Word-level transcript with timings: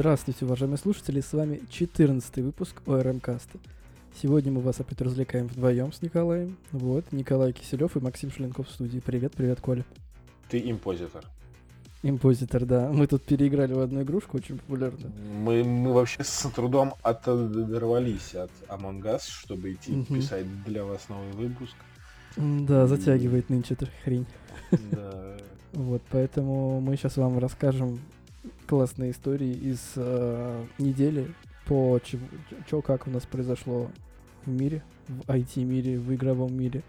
Здравствуйте, 0.00 0.44
уважаемые 0.46 0.78
слушатели, 0.78 1.20
с 1.20 1.32
вами 1.32 1.60
14 1.70 2.38
выпуск 2.38 2.82
ОРМ 2.86 3.20
Каста. 3.20 3.58
Сегодня 4.20 4.50
мы 4.50 4.62
вас 4.62 4.80
опять 4.80 5.00
развлекаем 5.00 5.46
вдвоем 5.46 5.92
с 5.92 6.02
Николаем. 6.02 6.56
Вот, 6.72 7.12
Николай 7.12 7.52
Киселев 7.52 7.96
и 7.96 8.00
Максим 8.00 8.32
Шленков 8.32 8.66
в 8.66 8.72
студии. 8.72 8.98
Привет, 8.98 9.34
привет, 9.36 9.60
Коля. 9.60 9.84
Ты 10.48 10.58
импозитор. 10.70 11.24
Импозитор, 12.02 12.64
да. 12.64 12.90
Мы 12.90 13.06
тут 13.06 13.22
переиграли 13.24 13.74
в 13.74 13.80
одну 13.80 14.02
игрушку, 14.02 14.38
очень 14.38 14.56
популярную. 14.58 15.12
Мы, 15.34 15.62
мы 15.64 15.92
вообще 15.92 16.24
с 16.24 16.48
трудом 16.50 16.94
оторвались 17.02 18.34
от 18.34 18.50
Among 18.68 19.02
Us, 19.02 19.20
чтобы 19.28 19.72
идти 19.72 19.92
Мгм. 19.92 20.04
писать 20.16 20.64
для 20.64 20.84
вас 20.84 21.08
новый 21.10 21.32
выпуск. 21.32 21.74
Да, 22.36 22.86
затягивает 22.86 23.50
нынче 23.50 23.74
эта 23.74 23.86
хрень. 24.04 24.26
Да. 24.70 25.36
Вот, 25.72 26.02
поэтому 26.10 26.80
мы 26.80 26.96
сейчас 26.96 27.16
вам 27.16 27.38
расскажем 27.38 28.00
классные 28.66 29.12
истории 29.12 29.52
из 29.52 29.92
э, 29.94 30.64
недели 30.78 31.32
по 31.64 32.00
чё, 32.68 32.82
как 32.82 33.06
у 33.06 33.10
нас 33.10 33.24
произошло 33.24 33.88
в 34.44 34.50
мире, 34.50 34.82
в 35.06 35.20
IT-мире, 35.30 35.96
в 36.00 36.12
игровом 36.12 36.52
мире. 36.58 36.82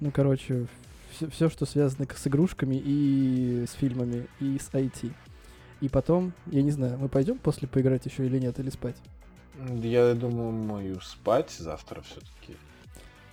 Ну, 0.00 0.10
короче, 0.10 0.66
все, 1.30 1.48
что 1.50 1.66
связано 1.66 2.06
с 2.14 2.26
игрушками 2.26 2.76
и 2.76 3.64
с 3.66 3.72
фильмами, 3.72 4.26
и 4.40 4.58
с 4.58 4.70
IT. 4.72 5.12
И 5.80 5.88
потом, 5.88 6.32
я 6.46 6.62
не 6.62 6.70
знаю, 6.70 6.98
мы 6.98 7.08
пойдем 7.08 7.38
после 7.38 7.68
поиграть 7.68 8.06
еще 8.06 8.24
или 8.26 8.38
нет, 8.38 8.58
или 8.58 8.70
спать? 8.70 8.96
Я 9.82 10.14
думаю, 10.14 10.52
мою 10.52 11.00
спать 11.00 11.50
завтра 11.50 12.02
все-таки. 12.02 12.56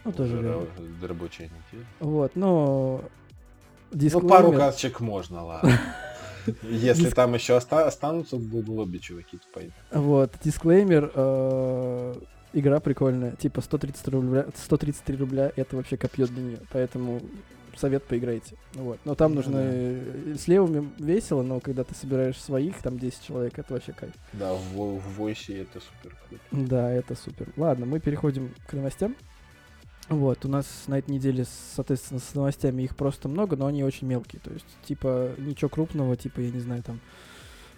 Ну, 0.05 0.11
тоже 0.11 0.37
верно. 0.37 0.67
рабочая 1.01 1.43
неделя. 1.43 1.85
Вот, 1.99 2.35
но... 2.35 3.03
Ну, 3.91 3.97
дисклеймер- 3.97 4.27
пару 4.27 4.51
карточек 4.51 4.99
можно, 4.99 5.45
ладно. 5.45 5.79
Если 6.63 7.05
Диск- 7.05 7.15
там 7.15 7.33
еще 7.33 7.55
оста- 7.55 7.87
останутся 7.87 8.35
в 8.35 8.69
лобби 8.69 8.97
чуваки, 8.97 9.37
то 9.37 9.45
пойдем. 9.53 9.73
Вот, 9.91 10.33
дисклеймер, 10.43 11.11
э, 11.15 12.15
игра 12.53 12.79
прикольная, 12.81 13.31
типа 13.31 13.61
130 13.61 14.07
рубля, 14.09 14.45
133 14.55 15.17
рубля 15.17 15.51
это 15.55 15.75
вообще 15.77 15.95
копье 15.95 16.27
для 16.27 16.43
нее, 16.43 16.59
поэтому 16.71 17.21
совет 17.75 18.03
поиграйте. 18.03 18.55
Вот. 18.73 18.99
Но 19.05 19.15
там 19.15 19.31
Ну 19.31 19.37
нужно 19.37 19.57
да. 19.57 19.69
э, 19.71 20.35
с 20.37 20.47
левыми 20.47 20.89
весело, 20.99 21.41
но 21.43 21.59
когда 21.59 21.83
ты 21.83 21.95
собираешь 21.95 22.37
своих, 22.37 22.77
там 22.81 22.97
10 22.99 23.23
человек, 23.23 23.57
это 23.57 23.73
вообще 23.73 23.93
кайф. 23.93 24.13
Да, 24.33 24.53
в, 24.53 24.99
в 24.99 25.17
войсе 25.17 25.61
это 25.61 25.79
супер 25.79 26.17
круто. 26.27 26.43
Да, 26.51 26.91
это 26.91 27.15
супер. 27.15 27.49
Ладно, 27.57 27.85
мы 27.85 27.99
переходим 27.99 28.53
к 28.67 28.73
новостям. 28.73 29.15
Вот, 30.09 30.43
у 30.43 30.49
нас 30.49 30.65
на 30.87 30.99
этой 30.99 31.11
неделе, 31.11 31.45
соответственно, 31.75 32.19
с 32.19 32.35
новостями 32.35 32.83
их 32.83 32.95
просто 32.95 33.29
много, 33.29 33.55
но 33.55 33.67
они 33.67 33.83
очень 33.83 34.05
мелкие. 34.07 34.41
То 34.43 34.51
есть, 34.51 34.65
типа, 34.83 35.31
ничего 35.37 35.69
крупного, 35.69 36.17
типа, 36.17 36.41
я 36.41 36.51
не 36.51 36.59
знаю, 36.59 36.83
там, 36.83 36.99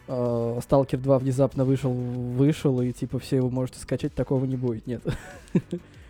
э, 0.08 0.60
Сталкер 0.64 1.00
2 1.00 1.20
внезапно 1.20 1.66
вышел, 1.66 1.94
вышел, 1.94 2.82
и, 2.82 2.92
типа, 2.94 3.20
все 3.20 3.36
его 3.36 3.52
можете 3.52 3.80
скачать, 3.80 4.16
такого 4.16 4.44
не 4.46 4.58
будет, 4.58 4.88
нет. 4.88 5.04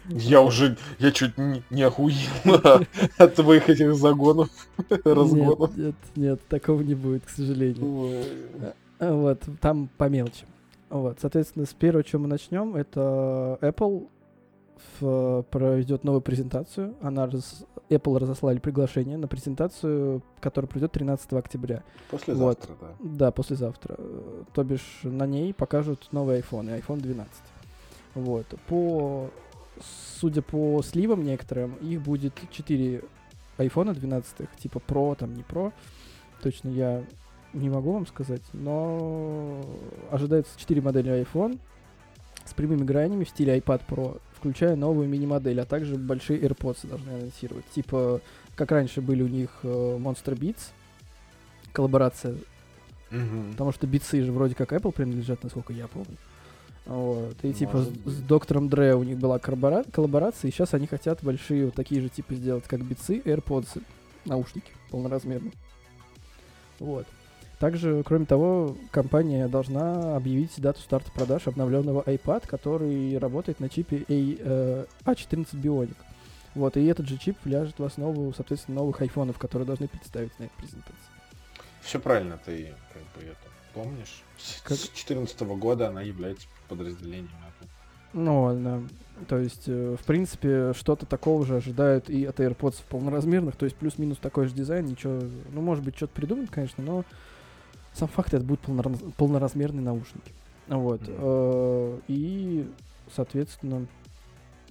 Я 0.10 0.42
уже, 0.42 0.78
я 1.00 1.12
чуть 1.12 1.38
не, 1.38 1.64
не 1.70 1.82
охуел 1.84 2.16
от 3.18 3.36
твоих 3.36 3.70
этих 3.70 3.96
загонов, 3.96 4.50
разгонов. 5.04 5.76
Нет, 5.76 5.86
нет, 5.86 5.96
нет, 6.16 6.48
такого 6.48 6.82
не 6.82 6.96
будет, 6.96 7.26
к 7.26 7.30
сожалению. 7.30 8.24
А, 9.00 9.12
Вот, 9.14 9.42
там 9.62 9.90
по 9.98 10.08
мелочи. 10.10 10.46
Вот, 10.90 11.18
соответственно, 11.20 11.66
с 11.66 11.74
первого, 11.74 12.04
чем 12.04 12.22
мы 12.22 12.28
начнем, 12.28 12.76
это 12.76 13.58
Apple 13.62 14.08
в- 15.00 15.44
проведет 15.50 16.04
новую 16.04 16.22
презентацию. 16.22 16.94
Она 17.02 17.26
раз- 17.26 17.66
Apple 17.90 18.18
разослали 18.20 18.60
приглашение 18.60 19.18
на 19.18 19.28
презентацию, 19.28 20.22
которая 20.40 20.68
пройдет 20.70 20.92
13 20.92 21.34
октября. 21.40 21.84
Послезавтра, 22.12 22.74
да. 22.80 22.88
Да, 23.00 23.32
послезавтра. 23.32 23.96
Э, 23.98 24.44
То 24.54 24.64
бишь 24.64 25.00
на 25.04 25.26
ней 25.28 25.54
покажут 25.54 26.08
новый 26.12 26.40
iPhone, 26.40 26.66
и 26.76 26.80
iPhone 26.82 27.00
12. 27.02 27.32
Вот. 28.16 28.46
По, 28.68 29.30
судя 30.20 30.42
по 30.42 30.82
сливам 30.82 31.24
некоторым, 31.24 31.76
их 31.76 32.02
будет 32.02 32.34
4 32.52 33.04
iPhone 33.58 33.94
12, 33.94 34.50
типа 34.58 34.82
Pro, 34.86 35.16
там 35.16 35.34
не 35.34 35.44
Pro. 35.44 35.74
Точно 36.42 36.70
я 36.70 37.04
не 37.54 37.70
могу 37.70 37.94
вам 37.94 38.06
сказать, 38.08 38.42
но 38.54 39.62
ожидается 40.12 40.58
4 40.60 40.82
модели 40.82 41.24
iPhone 41.24 41.60
с 42.44 42.54
прямыми 42.54 42.84
гранями 42.84 43.24
в 43.24 43.30
стиле 43.30 43.58
iPad 43.58 43.82
Pro, 43.88 44.22
включая 44.34 44.76
новую 44.76 45.08
мини-модель, 45.08 45.60
а 45.62 45.66
также 45.66 45.96
большие 45.96 46.40
AirPods 46.40 46.88
должны 46.88 47.10
анонсировать. 47.10 47.66
Типа, 47.70 48.22
как 48.56 48.72
раньше 48.72 49.02
были 49.02 49.24
у 49.24 49.28
них 49.28 49.50
э, 49.64 49.68
Monster 49.68 50.38
Beats, 50.38 50.72
коллаборация 51.72 52.36
Мгм. 53.12 53.52
Потому 53.52 53.72
что 53.72 53.88
бицы 53.88 54.22
же 54.24 54.32
вроде 54.32 54.56
как 54.56 54.74
Apple 54.74 54.92
принадлежат, 54.92 55.44
насколько 55.44 55.74
я 55.74 55.88
помню. 55.88 56.18
Вот. 56.86 57.36
И 57.44 57.54
типа 57.54 57.82
с, 57.82 57.88
с 58.06 58.22
доктором 58.22 58.70
Дре 58.70 58.96
у 58.96 59.04
них 59.04 59.18
была 59.18 59.40
коллабора- 59.40 59.90
коллаборация, 59.92 60.50
и 60.50 60.52
сейчас 60.52 60.74
они 60.74 60.86
хотят 60.88 61.24
большие 61.24 61.66
вот 61.66 61.74
такие 61.76 62.02
же 62.02 62.10
типа 62.10 62.36
сделать, 62.36 62.66
как 62.66 62.84
бицы, 62.84 63.20
AirPods, 63.20 63.82
наушники 64.26 64.72
полноразмерные. 64.92 65.52
Вот. 66.80 67.08
Также, 67.60 68.04
кроме 68.04 68.26
того, 68.26 68.76
компания 68.92 69.48
должна 69.48 70.16
объявить 70.18 70.52
дату 70.60 70.82
старта 70.82 71.10
продаж 71.12 71.48
обновленного 71.48 72.02
iPad, 72.02 72.46
который 72.48 73.18
работает 73.18 73.60
на 73.60 73.70
чипе 73.70 73.98
A, 73.98 74.04
э, 74.10 74.86
A14 75.06 75.48
Bionic. 75.54 75.96
Вот, 76.54 76.78
и 76.78 76.86
этот 76.86 77.08
же 77.08 77.18
чип 77.18 77.38
ляжет 77.46 77.80
в 77.80 77.84
основу, 77.84 78.34
соответственно, 78.34 78.80
новых 78.80 79.02
айфонов, 79.02 79.38
которые 79.38 79.66
должны 79.66 79.88
представить 79.88 80.38
на 80.40 80.46
этой 80.46 80.56
презентации. 80.58 80.96
Все 81.82 82.00
правильно 82.00 82.40
ты 82.46 82.74
как 82.94 83.02
бы 83.22 83.28
это 83.30 83.38
помнишь. 83.74 84.24
С 84.38 84.62
Как- 84.62 84.78
2014 84.78 85.42
года 85.58 85.90
она 85.90 86.02
является 86.02 86.48
подразделением 86.68 87.30
Apple. 87.30 87.68
Ну, 88.14 88.60
да. 88.64 88.82
То 89.28 89.38
есть, 89.40 89.64
э, 89.68 89.96
в 90.02 90.06
принципе, 90.06 90.74
что-то 90.74 91.06
такого 91.06 91.46
же 91.46 91.58
ожидают 91.58 92.10
и 92.10 92.26
от 92.26 92.40
AirPods 92.40 92.82
полноразмерных, 92.90 93.56
то 93.56 93.66
есть 93.66 93.76
плюс-минус 93.78 94.18
такой 94.20 94.48
же 94.48 94.54
дизайн, 94.54 94.86
ничего, 94.86 95.20
ну, 95.54 95.62
может 95.62 95.84
быть, 95.84 95.96
что-то 95.98 96.14
придумают, 96.14 96.50
конечно, 96.52 96.84
но 96.84 97.04
сам 97.94 98.08
факт, 98.08 98.34
это 98.34 98.44
будут 98.44 98.64
полнораз- 98.66 99.14
полноразмерные 99.18 99.82
наушники. 99.84 100.32
Вот. 100.68 101.02
Э, 101.08 102.00
И, 102.08 102.68
соответственно, 103.14 103.88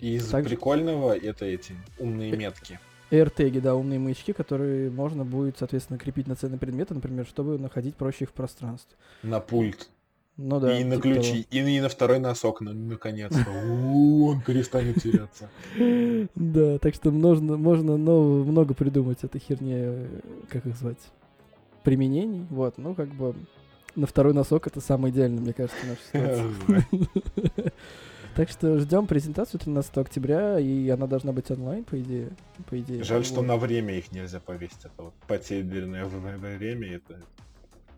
И 0.01 0.17
из 0.17 0.29
Также- 0.29 0.51
прикольного 0.51 1.17
это 1.17 1.45
эти 1.47 1.73
умные 2.01 2.33
Э, 2.33 2.37
метки. 2.37 2.81
AirTag, 3.13 3.61
да, 3.61 3.75
умные 3.77 3.99
маячки, 4.01 4.33
которые 4.33 4.91
можно 4.91 5.25
будет, 5.25 5.57
соответственно, 5.59 5.99
крепить 6.01 6.27
на 6.27 6.35
ценные 6.35 6.59
предметы, 6.59 6.95
например, 6.95 7.25
чтобы 7.27 7.59
находить 7.59 7.95
проще 7.95 8.25
их 8.25 8.31
в 8.31 8.33
пространстве. 8.33 8.97
На 9.23 9.39
пульт. 9.39 9.89
Ну 10.37 10.59
да. 10.59 10.79
и 10.79 10.85
на 10.85 10.97
типа 10.97 11.03
ключи. 11.03 11.47
И, 11.51 11.59
и 11.59 11.81
на 11.81 11.89
второй 11.89 12.19
носок, 12.19 12.61
на- 12.61 12.73
наконец-то. 12.73 13.47
Он 13.51 14.41
перестанет 14.41 15.03
теряться. 15.03 15.49
Да, 16.35 16.79
так 16.79 16.95
что 16.95 17.11
можно, 17.11 17.57
можно 17.57 17.97
много 17.97 18.75
придумать 18.75 19.23
этой 19.23 19.41
херне, 19.41 19.75
э, 19.77 20.07
как 20.49 20.67
их 20.67 20.77
звать, 20.77 20.99
применений. 21.85 22.47
Вот, 22.51 22.79
ну 22.79 22.95
как 22.95 23.09
бы 23.11 23.35
на 23.95 24.07
второй 24.07 24.35
носок 24.35 24.67
это 24.67 24.81
самое 24.81 25.15
идеальное, 25.15 25.41
мне 25.41 25.53
кажется, 25.53 25.79
в 25.83 25.89
нашей 25.89 26.49
ситуации. 26.49 27.73
Так 28.35 28.51
что 28.51 28.81
ждем 28.81 29.07
презентацию 29.07 29.61
13 29.61 29.97
октября, 29.99 30.59
и 30.59 30.89
она 30.89 31.07
должна 31.07 31.33
быть 31.33 31.49
онлайн, 31.53 31.85
по 31.85 32.01
идее. 32.01 32.31
По 32.69 32.81
идее. 32.81 33.05
Жаль, 33.05 33.25
что 33.25 33.43
на 33.43 33.57
время 33.57 33.97
их 33.97 34.11
нельзя 34.11 34.41
повесить. 34.41 34.81
Это 34.81 35.05
вот 35.05 35.15
потерянное 35.29 36.05
время, 36.05 36.97
это 36.97 37.21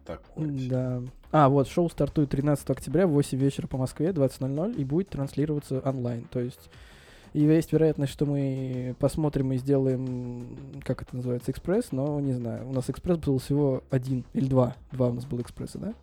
такое. 0.07 0.69
Да. 0.69 1.03
А, 1.33 1.49
вот, 1.49 1.69
шоу 1.69 1.91
стартует 1.91 2.31
13 2.31 2.71
октября 2.71 3.07
в 3.07 3.11
8 3.11 3.39
вечера 3.39 3.67
по 3.67 3.77
Москве, 3.77 4.11
20.00, 4.11 4.77
и 4.77 4.85
будет 4.85 5.11
транслироваться 5.11 5.81
онлайн. 5.81 6.27
То 6.31 6.41
есть 6.41 6.71
и 7.37 7.41
есть 7.41 7.71
вероятность, 7.71 8.15
что 8.15 8.25
мы 8.25 8.97
посмотрим 8.99 9.53
и 9.53 9.59
сделаем, 9.59 10.81
как 10.83 11.03
это 11.03 11.17
называется, 11.17 11.51
экспресс, 11.51 11.93
но 11.93 12.19
не 12.19 12.33
знаю. 12.33 12.67
У 12.67 12.73
нас 12.73 12.89
экспресс 12.89 13.19
был 13.19 13.39
всего 13.39 13.85
один 13.91 14.25
или 14.33 14.47
два. 14.47 14.75
Два 14.91 15.09
у 15.09 15.13
нас 15.13 15.27
было 15.27 15.43
экспресса, 15.43 15.79
да? 15.79 15.95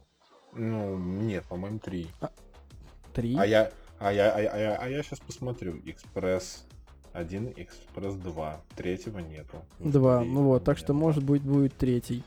Ну, 0.54 0.96
нет, 0.96 1.44
по-моему, 1.46 1.80
три. 1.80 2.08
Три? 3.14 3.36
А 3.36 3.48
я, 3.48 3.72
а 3.98 4.14
я, 4.14 4.32
а 4.32 4.42
я, 4.42 4.52
а 4.52 4.58
я, 4.60 4.76
а 4.76 4.88
я 4.88 5.02
сейчас 5.02 5.22
посмотрю. 5.22 5.82
Экспресс 5.86 6.68
1, 7.14 7.54
Экспресс 7.56 8.14
2. 8.14 8.62
Третьего 8.76 9.18
нету. 9.18 9.58
Два. 9.80 10.24
Ну 10.24 10.44
вот, 10.44 10.64
так 10.64 10.78
что, 10.78 10.94
два. 10.94 10.98
может 10.98 11.24
быть, 11.24 11.42
будет 11.42 11.76
третий. 11.76 12.24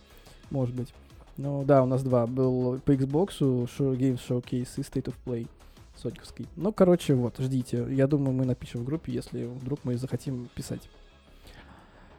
Может 0.51 0.75
быть. 0.75 0.93
Ну 1.37 1.65
да, 1.65 1.83
у 1.83 1.87
нас 1.87 2.03
два. 2.03 2.27
Был 2.27 2.81
по 2.81 2.93
Xbox, 2.93 3.39
Games 3.39 4.21
Showcase 4.27 4.69
и 4.77 4.81
State 4.81 5.05
of 5.05 5.15
Play. 5.25 5.49
Соньковский. 5.97 6.47
Ну, 6.57 6.73
короче, 6.73 7.15
вот, 7.15 7.39
ждите. 7.39 7.87
Я 7.91 8.07
думаю, 8.07 8.33
мы 8.33 8.45
напишем 8.45 8.83
в 8.83 8.85
группе, 8.85 9.13
если 9.13 9.47
вдруг 9.47 9.81
мы 9.85 9.97
захотим 9.97 10.49
писать. 10.55 10.91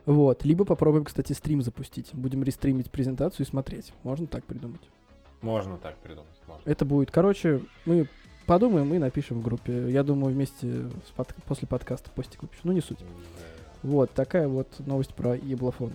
Вот. 0.05 0.43
Либо 0.45 0.65
попробуем, 0.65 1.05
кстати, 1.05 1.33
стрим 1.33 1.61
запустить. 1.61 2.09
Будем 2.13 2.43
рестримить 2.43 2.89
презентацию 2.89 3.45
и 3.45 3.49
смотреть. 3.49 3.93
Можно 4.03 4.25
так 4.25 4.43
придумать. 4.45 4.81
Можно 5.41 5.77
так 5.77 5.95
придумать. 5.97 6.33
Можно. 6.47 6.69
Это 6.69 6.85
будет, 6.85 7.11
короче, 7.11 7.61
мы 7.85 8.09
подумаем 8.47 8.91
и 8.93 8.97
напишем 8.97 9.41
в 9.41 9.43
группе. 9.43 9.91
Я 9.91 10.03
думаю, 10.03 10.33
вместе 10.33 10.89
с 11.07 11.11
под... 11.15 11.35
после 11.45 11.67
подкаста 11.67 12.09
постик 12.09 12.41
выпишу. 12.41 12.61
Ну, 12.63 12.71
не 12.71 12.81
суть. 12.81 12.99
Вот, 13.83 14.11
такая 14.11 14.47
вот 14.47 14.67
новость 14.79 15.13
про 15.13 15.35
еблофон. 15.35 15.93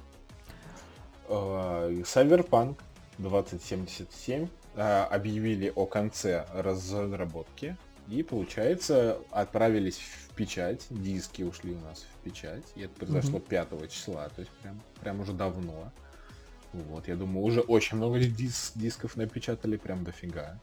Cyberpunk 1.29 2.77
2077 3.23 4.49
а, 4.77 5.07
объявили 5.07 5.73
о 5.75 5.87
конце 5.87 6.47
разработки. 6.55 7.77
И, 8.09 8.23
получается, 8.23 9.19
отправились 9.31 9.99
в 9.99 10.35
печать. 10.35 10.87
Диски 10.91 11.43
ушли 11.43 11.73
у 11.73 11.81
нас 11.81 12.05
в 12.15 12.25
печать. 12.25 12.65
И 12.75 12.83
это 12.83 12.95
произошло 12.95 13.39
mm 13.39 13.49
5 13.49 13.91
числа. 13.91 14.29
То 14.31 14.41
есть 14.41 14.53
прям, 14.63 14.81
прям 15.01 15.21
уже 15.21 15.33
давно. 15.33 15.93
Вот, 16.73 17.07
я 17.07 17.17
думаю, 17.17 17.45
уже 17.45 17.61
очень 17.61 17.99
много 17.99 18.19
дис 18.19 18.73
дисков 18.75 19.17
напечатали, 19.17 19.77
прям 19.77 20.05
дофига. 20.05 20.59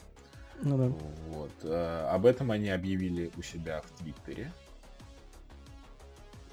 Ну 0.61 0.77
да. 0.77 0.87
Вот. 1.29 1.51
А, 1.63 2.11
об 2.13 2.25
этом 2.25 2.51
они 2.51 2.69
объявили 2.69 3.31
у 3.37 3.41
себя 3.41 3.81
в 3.81 3.99
Твиттере. 3.99 4.51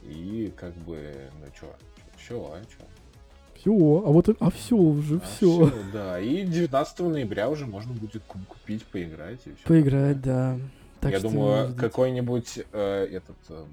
И 0.02 0.52
как 0.56 0.72
бы, 0.74 1.30
ну 1.40 1.46
чё, 1.58 1.74
все, 2.16 2.38
а 2.38 2.62
чё? 2.64 2.84
Все, 3.58 3.70
а 3.70 4.10
вот 4.10 4.28
а 4.38 4.50
все 4.50 4.76
уже, 4.76 5.16
а 5.16 5.20
все. 5.20 5.72
Да, 5.92 6.20
и 6.20 6.42
19 6.42 6.98
ноября 7.00 7.48
уже 7.48 7.66
можно 7.66 7.92
будет 7.92 8.22
купить, 8.24 8.84
поиграть. 8.84 9.40
И 9.46 9.54
все 9.54 9.66
поиграть, 9.66 10.20
да. 10.20 10.58
Так 11.00 11.12
Я 11.12 11.20
думаю, 11.20 11.74
какой-нибудь 11.74 12.60
э, 12.72 13.08
этот 13.12 13.36
э, 13.48 13.64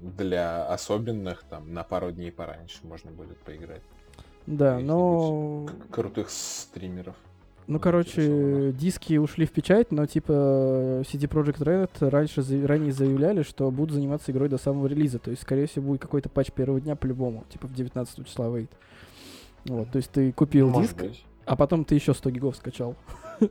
для 0.00 0.66
особенных 0.66 1.44
там 1.48 1.72
на 1.72 1.82
пару 1.82 2.10
дней 2.12 2.32
пораньше 2.32 2.78
можно 2.82 3.10
будет 3.10 3.38
поиграть. 3.38 3.82
Да, 4.46 4.78
но... 4.78 5.68
Крутых 5.90 6.30
стримеров. 6.30 7.16
Ну, 7.66 7.80
короче, 7.80 8.72
диски 8.72 9.16
ушли 9.16 9.44
в 9.44 9.50
печать, 9.50 9.90
но 9.90 10.06
типа 10.06 11.02
CD 11.02 11.28
Projekt 11.28 11.58
Red 11.58 12.08
раньше 12.08 12.44
ранее 12.64 12.92
заявляли, 12.92 13.42
что 13.42 13.72
будут 13.72 13.96
заниматься 13.96 14.30
игрой 14.30 14.48
до 14.48 14.56
самого 14.56 14.86
релиза. 14.86 15.18
То 15.18 15.30
есть, 15.30 15.42
скорее 15.42 15.66
всего, 15.66 15.88
будет 15.88 16.00
какой-то 16.00 16.28
патч 16.28 16.52
первого 16.52 16.80
дня 16.80 16.94
по-любому, 16.94 17.44
типа 17.48 17.66
в 17.66 17.74
19 17.74 18.24
числа 18.26 18.50
выйдет. 18.50 18.70
Вот, 19.66 19.90
то 19.90 19.96
есть 19.96 20.10
ты 20.10 20.32
купил 20.32 20.68
Может 20.68 20.90
диск, 20.90 21.00
быть. 21.02 21.24
а 21.44 21.56
потом 21.56 21.84
ты 21.84 21.94
еще 21.94 22.14
100 22.14 22.30
гигов 22.30 22.56
скачал. 22.56 22.96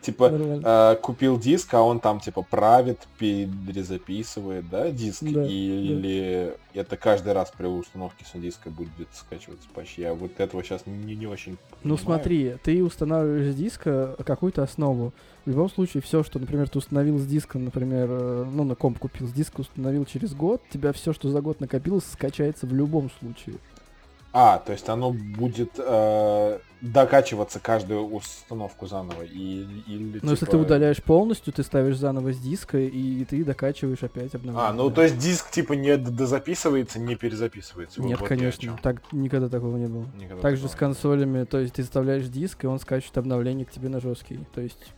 Типа, 0.00 0.30
а, 0.64 0.96
купил 0.96 1.38
диск, 1.38 1.72
а 1.74 1.82
он 1.82 2.00
там, 2.00 2.18
типа, 2.18 2.42
правит, 2.42 2.98
перезаписывает, 3.18 4.68
да, 4.68 4.90
диск? 4.90 5.22
Или 5.22 6.56
это 6.74 6.96
каждый 6.96 7.32
раз 7.34 7.52
при 7.56 7.66
установке 7.66 8.24
с 8.24 8.36
диска 8.36 8.68
будет 8.70 8.90
скачиваться 9.12 9.68
патч? 9.72 9.98
Я 9.98 10.14
вот 10.14 10.40
этого 10.40 10.64
сейчас 10.64 10.82
не 10.86 11.26
очень 11.26 11.56
Ну 11.84 11.96
смотри, 11.96 12.56
ты 12.64 12.82
устанавливаешь 12.82 13.52
с 13.52 13.56
диска 13.56 14.16
какую-то 14.24 14.64
основу. 14.64 15.12
В 15.44 15.50
любом 15.50 15.70
случае, 15.70 16.02
все, 16.02 16.22
что, 16.22 16.38
например, 16.38 16.68
ты 16.68 16.78
установил 16.78 17.18
с 17.18 17.26
диска, 17.26 17.58
например, 17.58 18.06
э, 18.10 18.46
ну, 18.52 18.62
на 18.62 18.76
комп 18.76 19.00
купил, 19.00 19.26
с 19.26 19.32
диска 19.32 19.62
установил 19.62 20.04
через 20.04 20.34
год, 20.34 20.62
тебя 20.70 20.92
все, 20.92 21.12
что 21.12 21.30
за 21.30 21.40
год 21.40 21.58
накопилось, 21.60 22.04
скачается 22.04 22.64
в 22.66 22.72
любом 22.72 23.10
случае. 23.18 23.56
А, 24.34 24.58
то 24.58 24.72
есть 24.72 24.88
оно 24.88 25.12
будет 25.12 25.72
э, 25.76 26.58
докачиваться 26.80 27.60
каждую 27.60 28.06
установку 28.06 28.86
заново. 28.86 29.22
И, 29.24 29.66
или, 29.86 30.04
ну, 30.14 30.20
типа... 30.20 30.30
если 30.30 30.46
ты 30.46 30.56
удаляешь 30.56 31.02
полностью, 31.02 31.52
ты 31.52 31.62
ставишь 31.62 31.98
заново 31.98 32.32
с 32.32 32.38
диска, 32.38 32.78
и 32.78 33.24
ты 33.26 33.44
докачиваешь 33.44 34.02
опять 34.02 34.34
обновление. 34.34 34.70
А, 34.70 34.72
ну 34.72 34.90
то 34.90 35.02
есть 35.02 35.18
диск 35.18 35.50
типа 35.50 35.74
не 35.74 35.98
дозаписывается, 35.98 36.98
не 36.98 37.14
перезаписывается. 37.14 38.00
Нет, 38.00 38.20
вот 38.20 38.28
конечно. 38.28 38.78
Так 38.82 39.02
никогда 39.12 39.50
такого 39.50 39.76
не 39.76 39.86
было. 39.86 40.06
Никогда 40.18 40.40
Также 40.40 40.66
с 40.68 40.74
консолями, 40.74 41.44
то 41.44 41.58
есть 41.58 41.74
ты 41.74 41.82
вставляешь 41.82 42.26
диск, 42.26 42.64
и 42.64 42.66
он 42.66 42.78
скачет 42.78 43.16
обновление 43.18 43.66
к 43.66 43.70
тебе 43.70 43.90
на 43.90 44.00
жесткий. 44.00 44.40
То 44.54 44.62
есть 44.62 44.92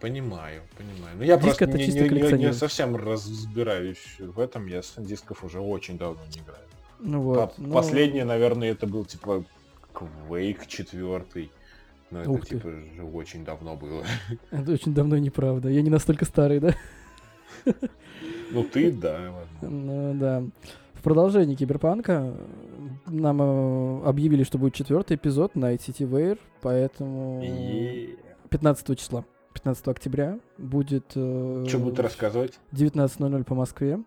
Понимаю, 0.00 0.60
понимаю. 0.76 1.16
Ну 1.16 1.22
я 1.22 1.38
Диск 1.38 1.60
просто 1.60 1.78
не, 1.78 1.86
не, 1.86 2.08
не, 2.10 2.44
не 2.46 2.52
совсем 2.52 2.94
разбираюсь 2.94 4.16
в 4.18 4.38
этом. 4.38 4.66
Я 4.66 4.82
с 4.82 4.96
дисков 4.98 5.42
уже 5.42 5.60
очень 5.60 5.96
давно 5.96 6.20
не 6.26 6.42
играю. 6.42 6.66
Ну 7.00 7.20
вот. 7.20 7.54
Но... 7.58 7.74
Последнее, 7.74 8.24
наверное, 8.24 8.70
это 8.70 8.86
был 8.86 9.04
типа 9.04 9.44
Quake 9.92 10.66
4. 10.66 11.50
Но 12.10 12.20
это 12.20 12.30
Ух 12.30 12.46
типа 12.46 12.62
ты. 12.62 12.70
же 12.70 13.02
очень 13.02 13.44
давно 13.44 13.76
было. 13.76 14.04
Это 14.50 14.72
очень 14.72 14.94
давно 14.94 15.18
неправда. 15.18 15.68
Я 15.68 15.82
не 15.82 15.90
настолько 15.90 16.24
старый, 16.24 16.60
да? 16.60 16.74
Ну 18.52 18.62
ты, 18.62 18.92
да, 18.92 19.32
Ну 19.62 20.14
да. 20.14 20.44
В 20.92 21.02
продолжении 21.02 21.56
Киберпанка 21.56 22.34
нам 23.06 23.42
э, 23.42 24.04
объявили, 24.04 24.44
что 24.44 24.58
будет 24.58 24.74
четвертый 24.74 25.16
эпизод 25.16 25.54
на 25.54 25.74
ICT 25.74 26.08
Ware, 26.08 26.38
поэтому 26.62 27.42
15 28.48 28.98
числа, 28.98 29.24
15 29.54 29.88
октября 29.88 30.38
будет... 30.56 31.12
Э, 31.14 31.64
что 31.68 31.78
будут 31.78 32.00
рассказывать? 32.00 32.58
19.00 32.72 33.44
по 33.44 33.54
Москве. 33.54 34.00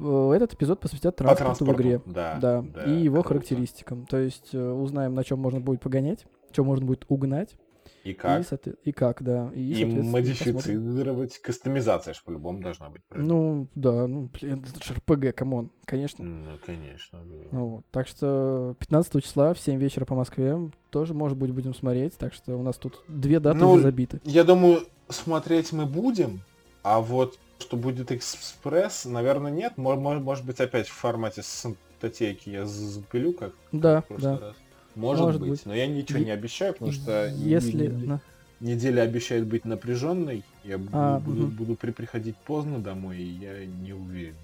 Э, 0.00 0.32
этот 0.34 0.54
эпизод 0.54 0.80
посвятят 0.80 1.16
транспорту, 1.16 1.44
транспорту 1.44 1.72
в 1.72 1.76
игре. 1.76 2.00
Да, 2.06 2.38
да, 2.40 2.62
да 2.62 2.84
и 2.84 3.02
его 3.02 3.22
круто. 3.22 3.28
характеристикам. 3.28 4.06
То 4.06 4.18
есть 4.18 4.50
э, 4.54 4.70
узнаем, 4.70 5.14
на 5.14 5.24
чем 5.24 5.38
можно 5.38 5.60
будет 5.60 5.80
погонять, 5.80 6.26
что 6.52 6.64
можно 6.64 6.84
будет 6.84 7.04
угнать. 7.08 7.56
И 8.02 8.12
как? 8.12 8.44
И, 8.52 8.70
и 8.84 8.92
как, 8.92 9.22
да. 9.22 9.50
И, 9.54 9.80
и 9.80 9.84
модифицировать. 9.84 10.64
Посмотрим. 10.64 11.28
Кастомизация 11.42 12.14
же 12.14 12.20
по-любому 12.24 12.60
должна 12.60 12.90
быть. 12.90 13.02
Правильно? 13.04 13.34
Ну, 13.34 13.68
да, 13.74 14.06
ну, 14.06 14.30
блин, 14.32 14.62
это 14.68 14.84
же 14.84 14.94
РПГ, 14.94 15.34
come 15.34 15.55
on, 15.55 15.70
конечно. 15.86 16.22
Ну, 16.22 16.58
конечно. 16.64 17.20
Да. 17.24 17.48
Ну, 17.50 17.66
вот. 17.66 17.84
Так 17.90 18.06
что 18.06 18.76
15 18.78 19.24
числа 19.24 19.54
в 19.54 19.58
7 19.58 19.78
вечера 19.78 20.04
по 20.04 20.14
Москве 20.14 20.70
тоже, 20.90 21.14
может 21.14 21.38
быть, 21.38 21.52
будем 21.52 21.74
смотреть. 21.74 22.16
Так 22.18 22.34
что 22.34 22.56
у 22.56 22.62
нас 22.62 22.76
тут 22.76 23.02
две 23.08 23.40
даты 23.40 23.58
ну, 23.58 23.72
уже 23.72 23.84
забиты. 23.84 24.20
Я 24.24 24.44
думаю, 24.44 24.80
смотреть 25.08 25.72
мы 25.72 25.86
будем, 25.86 26.42
а 26.82 27.00
вот 27.00 27.38
что 27.58 27.76
будет 27.76 28.12
экспресс, 28.12 29.04
наверное, 29.04 29.50
нет. 29.50 29.76
Может, 29.76 30.02
может 30.22 30.44
быть, 30.44 30.60
опять 30.60 30.88
в 30.88 30.92
формате 30.92 31.42
статейки 31.42 32.50
я 32.50 32.66
запилю, 32.66 33.32
как, 33.32 33.52
да, 33.72 34.04
да. 34.10 34.38
раз. 34.38 34.56
Может, 34.94 35.24
может 35.24 35.40
быть. 35.40 35.50
быть, 35.50 35.66
но 35.66 35.74
я 35.74 35.86
ничего 35.86 36.20
не 36.20 36.30
обещаю, 36.30 36.72
потому 36.72 36.92
что 36.92 37.26
если 37.26 37.86
неделя, 37.88 38.20
неделя 38.60 39.02
обещает 39.02 39.46
быть 39.46 39.64
напряженной. 39.64 40.44
Я 40.62 40.80
а, 40.92 41.20
буду, 41.20 41.44
угу. 41.44 41.52
буду 41.52 41.74
при, 41.74 41.90
приходить 41.90 42.36
поздно 42.36 42.78
домой, 42.78 43.18
и 43.18 43.24
я 43.24 43.66
не 43.66 43.92
уверен, 43.92 44.34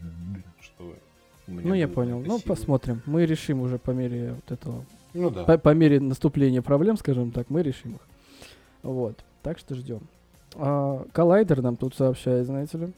что 0.60 0.94
ну, 1.46 1.74
я 1.74 1.88
понял. 1.88 2.20
Ну, 2.20 2.40
посмотрим. 2.40 3.02
Мы 3.06 3.26
решим 3.26 3.60
уже 3.60 3.78
по 3.78 3.90
мере 3.90 4.34
вот 4.34 4.52
этого. 4.52 4.84
Ну 5.14 5.30
да. 5.30 5.44
По, 5.44 5.58
по 5.58 5.74
мере 5.74 6.00
наступления 6.00 6.62
проблем, 6.62 6.96
скажем 6.96 7.32
так, 7.32 7.50
мы 7.50 7.62
решим 7.62 7.94
их. 7.96 8.00
Вот. 8.82 9.18
Так 9.42 9.58
что 9.58 9.74
ждем. 9.74 10.02
А, 10.56 11.04
коллайдер 11.12 11.62
нам 11.62 11.76
тут 11.76 11.94
сообщает, 11.94 12.46
знаете 12.46 12.78
ли. 12.78 12.92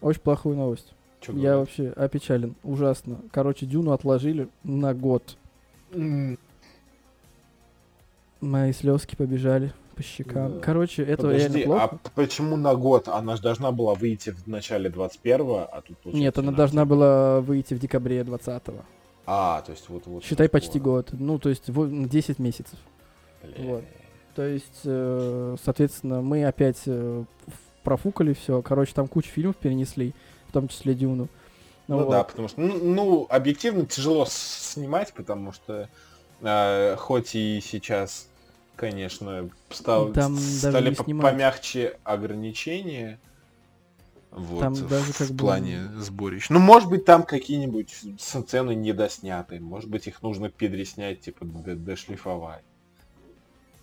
Очень 0.00 0.20
плохую 0.20 0.56
новость. 0.56 0.92
Чё 1.20 1.32
Я 1.34 1.58
вообще 1.58 1.90
опечален. 1.90 2.54
Ужасно. 2.62 3.18
Короче, 3.30 3.66
Дюну 3.66 3.92
отложили 3.92 4.48
на 4.64 4.94
год. 4.94 5.36
Mm. 5.90 6.38
Мои 8.40 8.72
слезки 8.72 9.16
побежали 9.16 9.72
по 9.94 10.02
щекам. 10.02 10.54
Да. 10.54 10.60
Короче, 10.60 11.02
это 11.02 11.24
Подожди, 11.24 11.58
реально 11.58 11.64
плохо. 11.64 11.84
а 11.84 12.10
почему 12.14 12.56
на 12.56 12.74
год? 12.74 13.08
Она 13.08 13.36
же 13.36 13.42
должна 13.42 13.70
была 13.70 13.94
выйти 13.94 14.30
в 14.30 14.46
начале 14.46 14.88
21-го, 14.88 15.68
а 15.70 15.82
тут 15.82 16.14
Нет, 16.14 16.38
она 16.38 16.52
должна 16.52 16.86
была 16.86 17.42
выйти 17.42 17.74
в 17.74 17.78
декабре 17.78 18.22
20-го. 18.22 18.82
А, 19.26 19.60
то 19.60 19.72
есть 19.72 19.88
вот... 19.90 20.06
вот 20.06 20.24
Считай 20.24 20.48
почти 20.48 20.80
год. 20.80 21.10
Ну, 21.12 21.38
то 21.38 21.50
есть 21.50 21.64
10 21.66 22.38
месяцев. 22.38 22.78
Блин. 23.42 23.66
Вот. 23.66 23.84
То 24.40 24.46
есть, 24.46 24.80
э, 24.84 25.56
соответственно, 25.62 26.22
мы 26.22 26.46
опять 26.46 26.80
э, 26.86 27.24
профукали 27.82 28.32
все. 28.32 28.62
Короче, 28.62 28.94
там 28.94 29.06
кучу 29.06 29.28
фильмов 29.28 29.56
перенесли, 29.56 30.14
в 30.48 30.52
том 30.52 30.66
числе 30.66 30.94
Дюну. 30.94 31.28
Ну, 31.88 31.98
ну 31.98 32.04
вот. 32.04 32.10
да, 32.10 32.24
потому 32.24 32.48
что, 32.48 32.58
ну, 32.58 32.78
ну, 32.82 33.26
объективно 33.28 33.84
тяжело 33.84 34.24
снимать, 34.26 35.12
потому 35.12 35.52
что 35.52 35.90
э, 36.40 36.96
хоть 36.96 37.34
и 37.34 37.60
сейчас, 37.62 38.30
конечно, 38.76 39.50
стал, 39.68 40.10
там 40.14 40.38
стали 40.38 40.94
по 40.94 41.04
помягче 41.04 41.98
ограничения. 42.02 43.20
Вот, 44.30 44.60
там 44.60 44.88
даже 44.88 45.12
как 45.12 45.26
в 45.26 45.32
бы... 45.32 45.38
плане 45.38 45.90
сборищ. 45.98 46.48
Ну, 46.48 46.60
может 46.60 46.88
быть, 46.88 47.04
там 47.04 47.24
какие-нибудь 47.24 47.94
сцены 48.18 48.74
недосняты. 48.74 49.60
Может 49.60 49.90
быть, 49.90 50.06
их 50.06 50.22
нужно 50.22 50.48
переснять, 50.48 51.20
типа, 51.20 51.44
дошлифовать. 51.44 52.64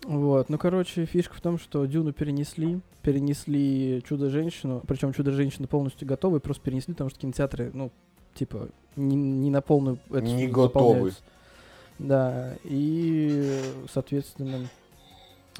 Вот, 0.04 0.48
ну, 0.48 0.58
короче, 0.58 1.04
фишка 1.06 1.34
в 1.34 1.40
том, 1.40 1.58
что 1.58 1.84
Дюну 1.84 2.12
перенесли, 2.12 2.80
перенесли 3.02 4.02
Чудо-женщину, 4.08 4.82
причем 4.86 5.12
Чудо-женщина 5.12 5.66
полностью 5.66 6.06
готовы, 6.06 6.40
просто 6.40 6.62
перенесли, 6.62 6.94
потому 6.94 7.10
что 7.10 7.20
кинотеатры, 7.20 7.70
ну, 7.74 7.90
типа, 8.34 8.68
не, 8.96 9.16
не 9.16 9.50
на 9.50 9.60
полную... 9.60 9.98
Это 10.08 10.22
не 10.22 10.46
готовы. 10.46 11.12
Да, 11.98 12.54
и, 12.64 13.60
соответственно, 13.92 14.68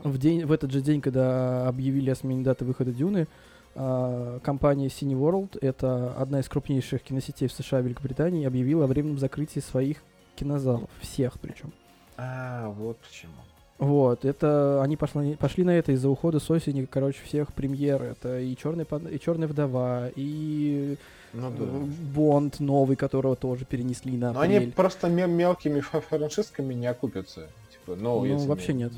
в, 0.04 0.18
день, 0.18 0.44
в 0.44 0.52
этот 0.52 0.70
же 0.70 0.80
день, 0.80 1.00
когда 1.00 1.66
объявили 1.66 2.10
о 2.10 2.14
смене 2.14 2.44
даты 2.44 2.64
выхода 2.64 2.92
Дюны, 2.92 3.26
Uh, 3.74 4.40
компания 4.40 4.88
Cineworld, 4.88 5.58
это 5.60 6.12
одна 6.14 6.40
из 6.40 6.48
крупнейших 6.48 7.00
киносетей 7.00 7.46
в 7.46 7.52
США 7.52 7.78
и 7.78 7.84
Великобритании, 7.84 8.44
объявила 8.44 8.84
о 8.84 8.86
временном 8.88 9.18
закрытии 9.18 9.60
своих 9.60 10.02
кинозалов. 10.34 10.90
Всех 11.00 11.38
причем. 11.38 11.72
А, 12.16 12.70
вот 12.70 12.98
почему. 12.98 13.34
Вот, 13.78 14.24
это 14.24 14.82
они 14.82 14.96
пошли, 14.96 15.36
пошли 15.36 15.62
на 15.62 15.70
это 15.70 15.92
из-за 15.92 16.08
ухода 16.08 16.40
с 16.40 16.50
осени, 16.50 16.84
короче, 16.84 17.20
всех 17.24 17.52
премьер. 17.52 18.02
Это 18.02 18.40
и 18.40 18.56
черный 18.56 18.84
и 19.10 19.20
черная 19.20 19.46
вдова, 19.46 20.10
и 20.16 20.96
ну, 21.32 21.50
да. 21.50 21.64
Э, 21.64 21.84
Бонд 22.14 22.58
новый, 22.58 22.96
которого 22.96 23.36
тоже 23.36 23.64
перенесли 23.64 24.16
на. 24.16 24.32
Но 24.32 24.40
они 24.40 24.60
просто 24.60 25.08
мелкими 25.08 25.80
франшизками 25.80 26.74
не 26.74 26.86
окупятся. 26.86 27.48
Типа, 27.70 27.96
ну, 27.96 28.24
ну 28.24 28.38
вообще 28.46 28.72
нет. 28.72 28.92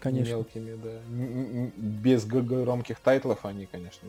Конечно. 0.00 0.30
Мелкими, 0.30 0.78
да. 0.82 1.70
Без 1.76 2.24
громких 2.24 3.00
тайтлов 3.00 3.44
они, 3.44 3.66
конечно, 3.66 4.08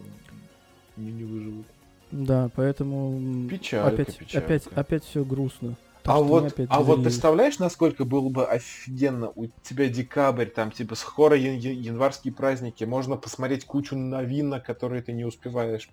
не, 0.98 1.12
не 1.12 1.24
выживут. 1.24 1.66
Да, 2.12 2.50
поэтому 2.56 3.48
печалька, 3.48 3.90
опять, 3.90 4.18
печалька. 4.18 4.46
опять, 4.46 4.68
опять 4.74 5.04
все 5.04 5.24
грустно. 5.24 5.76
Так 6.10 6.18
а 6.18 6.22
вот, 6.22 6.60
а 6.70 6.82
вот 6.82 7.04
представляешь, 7.04 7.60
насколько 7.60 8.04
было 8.04 8.30
бы 8.30 8.44
офигенно 8.44 9.32
у 9.36 9.46
тебя 9.62 9.90
декабрь, 9.90 10.48
там 10.48 10.72
типа 10.72 10.96
скоро 10.96 11.38
январские 11.38 12.34
праздники, 12.34 12.84
можно 12.84 13.16
посмотреть 13.16 13.66
кучу 13.66 13.96
новинок, 13.96 14.66
которые 14.66 15.04
ты 15.04 15.12
не 15.12 15.24
успеваешь 15.24 15.88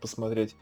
посмотреть, 0.00 0.56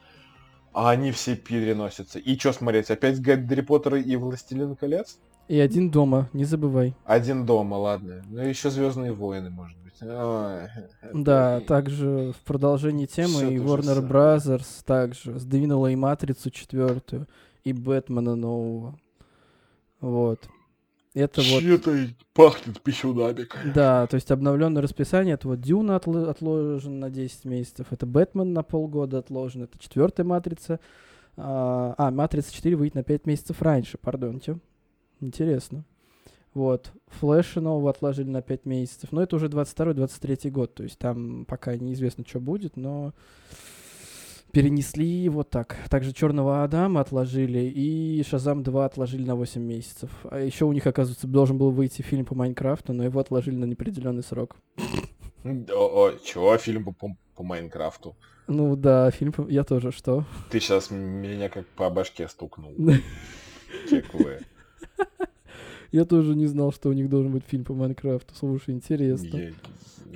а 0.72 0.90
они 0.90 1.12
все 1.12 1.36
переносятся. 1.36 2.18
И 2.18 2.36
что 2.36 2.52
смотреть? 2.52 2.90
Опять 2.90 3.20
Гарри 3.20 3.60
Поттер 3.60 3.94
и 3.94 4.16
Властелин 4.16 4.74
колец? 4.74 5.18
И 5.46 5.60
один 5.60 5.92
дома, 5.92 6.28
не 6.32 6.44
забывай. 6.44 6.96
Один 7.04 7.46
дома, 7.46 7.76
ладно. 7.76 8.24
Ну 8.28 8.42
еще 8.42 8.70
Звездные 8.70 9.12
войны, 9.12 9.50
может 9.50 9.78
быть. 9.78 9.94
Ой, 10.02 10.68
да, 11.14 11.60
также 11.60 12.32
в 12.32 12.44
продолжении 12.44 13.06
темы 13.06 13.54
и 13.54 13.58
Warner 13.58 14.04
Brothers 14.04 14.82
также 14.84 15.38
сдвинула 15.38 15.92
и 15.92 15.94
Матрицу 15.94 16.50
четвертую 16.50 17.28
и 17.66 17.72
Бэтмена 17.72 18.36
нового. 18.36 18.96
Вот. 20.00 20.48
Это 21.14 21.42
вот... 21.42 21.64
Это 21.64 22.10
пахнет 22.32 22.80
пищунами. 22.80 23.48
Да, 23.74 24.06
то 24.06 24.14
есть 24.14 24.30
обновленное 24.30 24.82
расписание. 24.82 25.34
Это 25.34 25.48
вот 25.48 25.60
Дюна 25.60 25.96
отло- 25.96 26.30
отложен 26.30 27.00
на 27.00 27.10
10 27.10 27.44
месяцев. 27.44 27.88
Это 27.90 28.06
Бэтмен 28.06 28.52
на 28.52 28.62
полгода 28.62 29.18
отложен. 29.18 29.64
Это 29.64 29.80
четвертая 29.80 30.24
Матрица. 30.24 30.78
А, 31.36 31.96
а, 31.98 32.12
Матрица 32.12 32.54
4 32.54 32.76
выйдет 32.76 32.94
на 32.94 33.02
5 33.02 33.26
месяцев 33.26 33.60
раньше, 33.60 33.98
пардонте. 33.98 34.60
Интересно. 35.20 35.82
Вот. 36.54 36.92
Флэша 37.08 37.60
нового 37.60 37.90
отложили 37.90 38.28
на 38.28 38.42
5 38.42 38.64
месяцев. 38.64 39.10
Но 39.10 39.24
это 39.24 39.34
уже 39.34 39.48
22-23 39.48 40.50
год. 40.50 40.74
То 40.74 40.84
есть 40.84 41.00
там 41.00 41.46
пока 41.46 41.76
неизвестно, 41.76 42.24
что 42.24 42.38
будет, 42.38 42.76
но 42.76 43.12
перенесли 44.56 45.28
вот 45.28 45.50
так. 45.50 45.76
Также 45.90 46.14
Черного 46.14 46.64
Адама 46.64 47.02
отложили 47.02 47.58
и 47.58 48.24
Шазам 48.26 48.62
2 48.62 48.86
отложили 48.86 49.22
на 49.22 49.34
8 49.36 49.60
месяцев. 49.60 50.08
А 50.30 50.40
еще 50.40 50.64
у 50.64 50.72
них, 50.72 50.86
оказывается, 50.86 51.26
должен 51.26 51.58
был 51.58 51.70
выйти 51.72 52.00
фильм 52.00 52.24
по 52.24 52.34
Майнкрафту, 52.34 52.94
но 52.94 53.04
его 53.04 53.20
отложили 53.20 53.56
на 53.56 53.66
неопределенный 53.66 54.22
срок. 54.22 54.56
О, 55.44 56.12
чего? 56.24 56.56
Фильм 56.56 56.84
по, 56.84 56.92
по, 56.92 57.14
по 57.34 57.42
Майнкрафту? 57.42 58.16
Ну 58.46 58.76
да, 58.76 59.10
фильм 59.10 59.32
по... 59.32 59.46
Я 59.46 59.62
тоже, 59.62 59.92
что? 59.92 60.24
Ты 60.50 60.58
сейчас 60.58 60.90
меня 60.90 61.50
как 61.50 61.66
по 61.66 61.90
башке 61.90 62.26
стукнул. 62.26 62.74
Я 65.92 66.06
тоже 66.06 66.34
не 66.34 66.46
знал, 66.46 66.72
что 66.72 66.88
у 66.88 66.94
них 66.94 67.10
должен 67.10 67.30
быть 67.30 67.44
фильм 67.46 67.64
по 67.64 67.74
Майнкрафту. 67.74 68.34
Слушай, 68.34 68.72
интересно. 68.72 69.52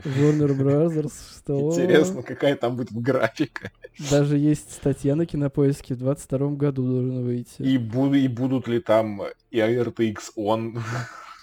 Warner 0.03 0.57
Brothers, 0.57 1.13
что... 1.37 1.73
Интересно, 1.73 2.23
какая 2.23 2.57
там 2.57 2.77
будет 2.77 2.93
графика. 2.93 3.71
Даже 4.11 4.39
есть 4.39 4.73
статья 4.73 5.15
на 5.15 5.27
Кинопоиске, 5.27 5.95
в 5.95 5.99
22 5.99 6.51
году 6.51 6.87
должен 6.87 7.25
выйти. 7.25 7.63
И, 7.63 7.79
буд 7.79 8.15
и 8.15 8.29
будут 8.29 8.69
ли 8.69 8.81
там 8.81 9.23
и 9.51 9.59
RTX 9.59 10.17
On? 10.37 10.79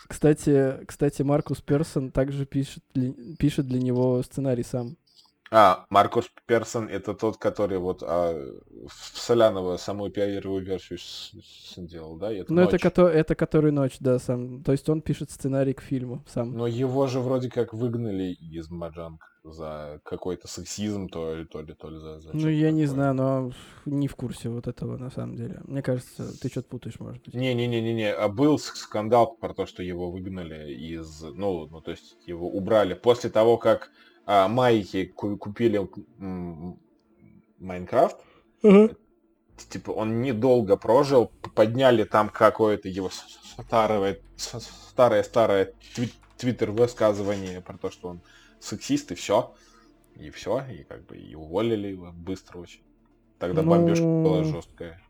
Кстати, 0.08 0.78
кстати, 0.86 1.22
Маркус 1.22 1.62
Персон 1.62 2.12
также 2.12 2.46
пишет, 2.46 2.84
пишет 3.38 3.68
для 3.68 3.80
него 3.80 4.24
сценарий 4.24 4.64
сам. 4.64 4.96
А, 5.50 5.86
Маркус 5.90 6.30
Персон 6.46 6.88
это 6.90 7.14
тот, 7.14 7.38
который 7.38 7.78
вот 7.78 8.04
а, 8.04 8.34
в 8.88 9.18
Солянова 9.18 9.78
самую 9.78 10.12
первую 10.12 10.64
версию 10.64 11.00
сделал, 11.78 12.18
да? 12.18 12.32
Это 12.32 12.54
ну, 12.54 12.62
это, 12.62 12.78
кото- 12.78 13.08
это 13.08 13.36
который 13.36 13.72
ночь, 13.72 13.98
да, 14.00 14.20
сам. 14.20 14.64
То 14.64 14.74
есть 14.74 14.90
он 14.90 15.02
пишет 15.02 15.32
сценарий 15.32 15.74
к 15.74 15.82
фильму 15.82 16.24
сам. 16.28 16.52
Но 16.58 16.68
его 16.68 17.08
же 17.08 17.20
вроде 17.20 17.50
как 17.50 17.74
выгнали 17.74 18.34
из 18.34 18.70
Маджанг 18.70 19.22
за 19.44 20.02
какой-то 20.04 20.48
сексизм, 20.48 21.08
то 21.08 21.34
ли, 21.34 21.46
то 21.46 21.62
ли, 21.62 21.74
то 21.74 21.90
ли 21.90 21.98
за, 21.98 22.20
за 22.20 22.30
Ну, 22.34 22.50
я 22.50 22.72
не 22.72 22.86
знаю, 22.86 23.14
но 23.14 23.52
не 23.86 24.08
в 24.08 24.16
курсе 24.16 24.50
вот 24.50 24.68
этого 24.68 24.98
на 24.98 25.10
самом 25.10 25.36
деле. 25.36 25.62
Мне 25.64 25.82
кажется, 25.82 26.38
ты 26.40 26.50
что-то 26.50 26.68
путаешь, 26.68 27.00
может 27.00 27.24
быть. 27.24 27.34
Не-не-не-не, 27.34 28.14
а 28.14 28.28
был 28.28 28.60
скандал 28.60 29.38
про 29.40 29.54
то, 29.54 29.66
что 29.66 29.84
его 29.84 30.12
выгнали 30.12 30.74
из, 30.74 31.22
ну, 31.22 31.68
ну, 31.68 31.82
то 31.82 31.92
есть 31.92 32.18
его 32.26 32.50
убрали 32.50 32.94
после 32.94 33.30
того, 33.30 33.58
как 33.58 33.90
а, 34.28 34.48
майки 34.50 35.06
купили 35.06 35.90
Майнкрафт. 37.60 38.18
Uh-huh. 38.62 38.96
Типа 39.70 39.92
он 39.92 40.22
недолго 40.22 40.76
прожил, 40.76 41.32
подняли 41.56 42.04
там 42.04 42.30
какое-то 42.30 42.90
его 42.90 43.10
старое 43.10 44.20
старое 44.36 45.24
старое 45.24 45.74
твиттер 46.38 46.72
высказывание 46.72 47.62
про 47.62 47.78
то, 47.78 47.90
что 47.90 48.10
он 48.10 48.22
сексист 48.60 49.12
и 49.12 49.16
все. 49.16 49.56
И 50.16 50.30
все, 50.30 50.64
и 50.70 50.84
как 50.84 51.06
бы 51.06 51.16
и 51.16 51.34
уволили 51.34 51.88
его 51.88 52.12
быстро 52.12 52.60
очень. 52.60 52.82
Тогда 53.40 53.62
ну... 53.62 53.72
бомбежка 53.72 54.04
была 54.04 54.44
жесткая. 54.44 55.02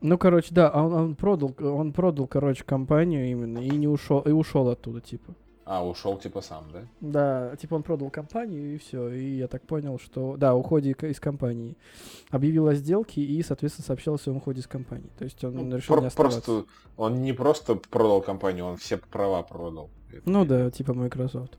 Ну, 0.00 0.18
короче, 0.18 0.48
да, 0.50 0.70
он, 0.70 0.92
он 0.92 1.14
продал, 1.14 1.54
он 1.58 1.94
продал, 1.94 2.26
короче, 2.26 2.62
компанию 2.62 3.30
именно 3.30 3.58
и 3.58 3.70
не 3.70 3.88
ушел, 3.88 4.20
и 4.20 4.32
ушел 4.32 4.68
оттуда, 4.68 5.00
типа. 5.00 5.34
А, 5.66 5.86
ушел 5.86 6.18
типа 6.18 6.42
сам, 6.42 6.64
да? 6.72 6.82
Да, 7.00 7.56
типа 7.56 7.74
он 7.74 7.82
продал 7.82 8.10
компанию 8.10 8.74
и 8.74 8.78
все. 8.78 9.08
И 9.08 9.36
я 9.36 9.48
так 9.48 9.62
понял, 9.62 9.98
что 9.98 10.36
да, 10.36 10.54
уходе 10.54 10.92
из 10.92 11.20
компании. 11.20 11.76
Объявил 12.30 12.68
о 12.68 12.74
сделке 12.74 13.22
и, 13.22 13.42
соответственно, 13.42 13.86
сообщил 13.86 14.14
о 14.14 14.18
своем 14.18 14.38
уходе 14.38 14.60
из 14.60 14.66
компании. 14.66 15.10
То 15.18 15.24
есть 15.24 15.42
он 15.42 15.54
ну, 15.54 15.76
решил 15.76 15.94
про- 15.94 16.02
не 16.02 16.06
оставаться. 16.08 16.40
Просто 16.40 16.70
он 16.96 17.22
не 17.22 17.32
просто 17.32 17.76
продал 17.76 18.20
компанию, 18.20 18.66
он 18.66 18.76
все 18.76 18.98
права 18.98 19.42
продал. 19.42 19.90
Ну 20.26 20.44
да, 20.44 20.70
типа 20.70 20.92
Microsoft. 20.92 21.58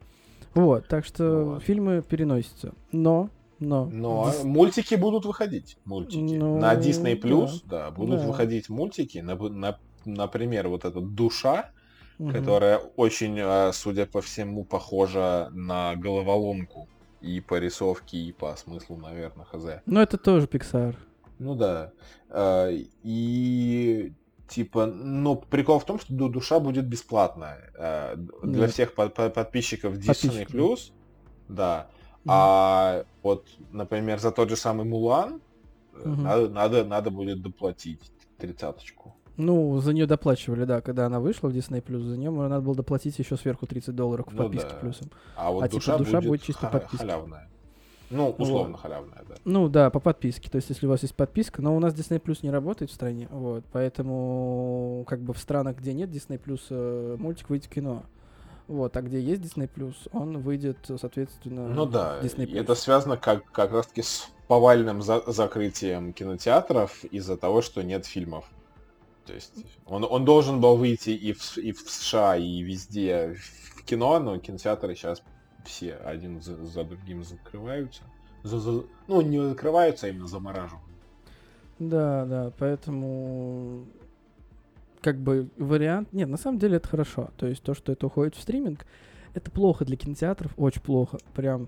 Вот, 0.53 0.87
так 0.87 1.03
что 1.03 1.23
ну, 1.23 1.59
фильмы 1.59 2.01
переносятся. 2.07 2.73
Но 2.91 3.29
но. 3.59 3.85
Но 3.91 4.31
Дис... 4.31 4.43
мультики 4.43 4.95
будут 4.95 5.25
выходить. 5.25 5.77
Мультики. 5.85 6.19
Ну, 6.19 6.59
на 6.59 6.75
Disney 6.75 7.19
Plus, 7.19 7.61
да, 7.65 7.85
да 7.85 7.91
будут 7.91 8.21
да. 8.21 8.27
выходить 8.27 8.69
мультики. 8.69 9.19
На, 9.19 9.35
на, 9.35 9.79
например, 10.05 10.67
вот 10.67 10.85
эта 10.85 10.99
душа 10.99 11.71
угу. 12.19 12.31
которая 12.31 12.77
очень, 12.77 13.39
а, 13.39 13.71
судя 13.73 14.05
по 14.05 14.21
всему, 14.21 14.63
похожа 14.63 15.49
на 15.51 15.95
головоломку 15.95 16.87
и 17.21 17.41
по 17.41 17.57
рисовке, 17.59 18.17
и 18.17 18.31
по 18.31 18.55
смыслу, 18.55 18.97
наверное, 18.97 19.45
хз. 19.45 19.81
Ну, 19.85 19.99
это 19.99 20.17
тоже 20.17 20.47
Pixar. 20.47 20.95
Ну 21.39 21.55
да. 21.55 21.91
А, 22.29 22.69
и 22.71 24.13
типа, 24.47 24.85
но 24.85 25.35
прикол 25.35 25.79
в 25.79 25.85
том, 25.85 25.99
что 25.99 26.13
душа 26.29 26.59
будет 26.59 26.85
бесплатная 26.85 27.71
а, 27.77 28.15
для 28.43 28.61
Нет. 28.61 28.71
всех 28.71 28.93
подписчиков 28.93 29.95
Disney 29.97 30.47
Plus, 30.47 30.91
да. 31.47 31.87
Mm. 32.23 32.27
А 32.27 33.05
вот, 33.21 33.47
например, 33.71 34.19
за 34.19 34.31
тот 34.31 34.49
же 34.49 34.55
самый 34.55 34.85
Мулан 34.85 35.41
mm-hmm. 35.93 36.15
надо, 36.17 36.49
надо, 36.49 36.85
надо 36.85 37.11
будет 37.11 37.41
доплатить 37.41 38.11
тридцаточку. 38.37 39.14
Ну, 39.37 39.79
за 39.79 39.93
нее 39.93 40.05
доплачивали, 40.05 40.63
да, 40.65 40.81
когда 40.81 41.05
она 41.07 41.19
вышла 41.19 41.49
в 41.49 41.51
Disney 41.51 41.83
Plus, 41.83 42.01
за 42.01 42.17
нее 42.17 42.31
надо 42.31 42.61
было 42.61 42.75
доплатить 42.75 43.17
еще 43.19 43.35
сверху 43.35 43.67
30 43.67 43.95
долларов 43.95 44.27
в 44.29 44.35
подписке 44.35 44.67
ну, 44.67 44.73
да. 44.73 44.79
плюсом. 44.79 45.07
А 45.35 45.51
вот 45.51 45.63
а, 45.63 45.69
душа, 45.69 45.93
типа, 45.93 46.05
душа 46.05 46.17
будет, 46.19 46.27
будет 46.29 46.43
чисто 46.43 46.67
подписка. 46.67 46.97
халявная. 46.97 47.49
Ну, 48.09 48.29
условно 48.37 48.73
вот. 48.73 48.81
халявная, 48.81 49.23
да. 49.27 49.35
Ну 49.45 49.67
да, 49.67 49.89
по 49.89 49.99
подписке. 49.99 50.49
То 50.49 50.57
есть, 50.57 50.69
если 50.69 50.85
у 50.85 50.89
вас 50.89 51.01
есть 51.01 51.15
подписка, 51.15 51.61
но 51.61 51.75
у 51.75 51.79
нас 51.79 51.93
Disney 51.93 52.21
Plus 52.21 52.39
не 52.43 52.51
работает 52.51 52.91
в 52.91 52.93
стране, 52.93 53.27
вот, 53.31 53.63
поэтому 53.71 55.03
как 55.07 55.19
бы 55.19 55.33
в 55.33 55.39
странах, 55.39 55.77
где 55.77 55.93
нет 55.93 56.09
Disney 56.09 56.39
Plus, 56.41 56.61
э, 56.69 57.17
мультик 57.19 57.49
выйдет 57.49 57.65
в 57.65 57.73
кино. 57.73 58.03
Вот, 58.67 58.97
а 58.97 59.01
где 59.01 59.19
есть 59.19 59.41
Disney 59.41 59.69
Plus, 59.73 59.95
он 60.11 60.39
выйдет, 60.39 60.77
соответственно, 60.85 61.67
Ну 61.67 61.85
да, 61.85 62.19
Disney 62.21 62.47
Plus. 62.47 62.59
это 62.59 62.75
связано 62.75 63.17
как, 63.17 63.51
как 63.51 63.71
раз 63.71 63.87
таки 63.87 64.01
с 64.01 64.29
повальным 64.47 65.01
за 65.01 65.21
закрытием 65.27 66.13
кинотеатров 66.13 67.03
из-за 67.05 67.37
того, 67.37 67.61
что 67.61 67.83
нет 67.83 68.05
фильмов. 68.05 68.45
То 69.25 69.33
есть 69.33 69.53
он, 69.85 70.05
он 70.07 70.25
должен 70.25 70.61
был 70.61 70.75
выйти 70.77 71.09
и 71.09 71.33
в, 71.33 71.57
и 71.57 71.71
в 71.71 71.79
США, 71.89 72.37
и 72.37 72.61
везде 72.61 73.35
в 73.75 73.83
кино, 73.83 74.19
но 74.19 74.37
кинотеатры 74.37 74.95
сейчас 74.95 75.21
все 75.65 75.95
один 75.95 76.41
за, 76.41 76.63
за 76.65 76.83
другим 76.83 77.23
закрываются. 77.23 78.03
За, 78.43 78.59
за, 78.59 78.83
ну, 79.07 79.21
не 79.21 79.41
закрываются, 79.41 80.05
а 80.05 80.09
именно 80.09 80.27
замораживают. 80.27 80.85
Да, 81.79 82.25
да, 82.25 82.51
поэтому 82.57 83.85
как 85.01 85.19
бы 85.19 85.49
вариант... 85.57 86.13
Нет, 86.13 86.29
на 86.29 86.37
самом 86.37 86.59
деле 86.59 86.77
это 86.77 86.87
хорошо. 86.87 87.29
То 87.37 87.47
есть 87.47 87.61
то, 87.63 87.73
что 87.73 87.91
это 87.91 88.07
уходит 88.07 88.35
в 88.35 88.41
стриминг, 88.41 88.85
это 89.33 89.51
плохо 89.51 89.85
для 89.85 89.97
кинотеатров, 89.97 90.53
очень 90.57 90.81
плохо, 90.81 91.19
прям 91.33 91.67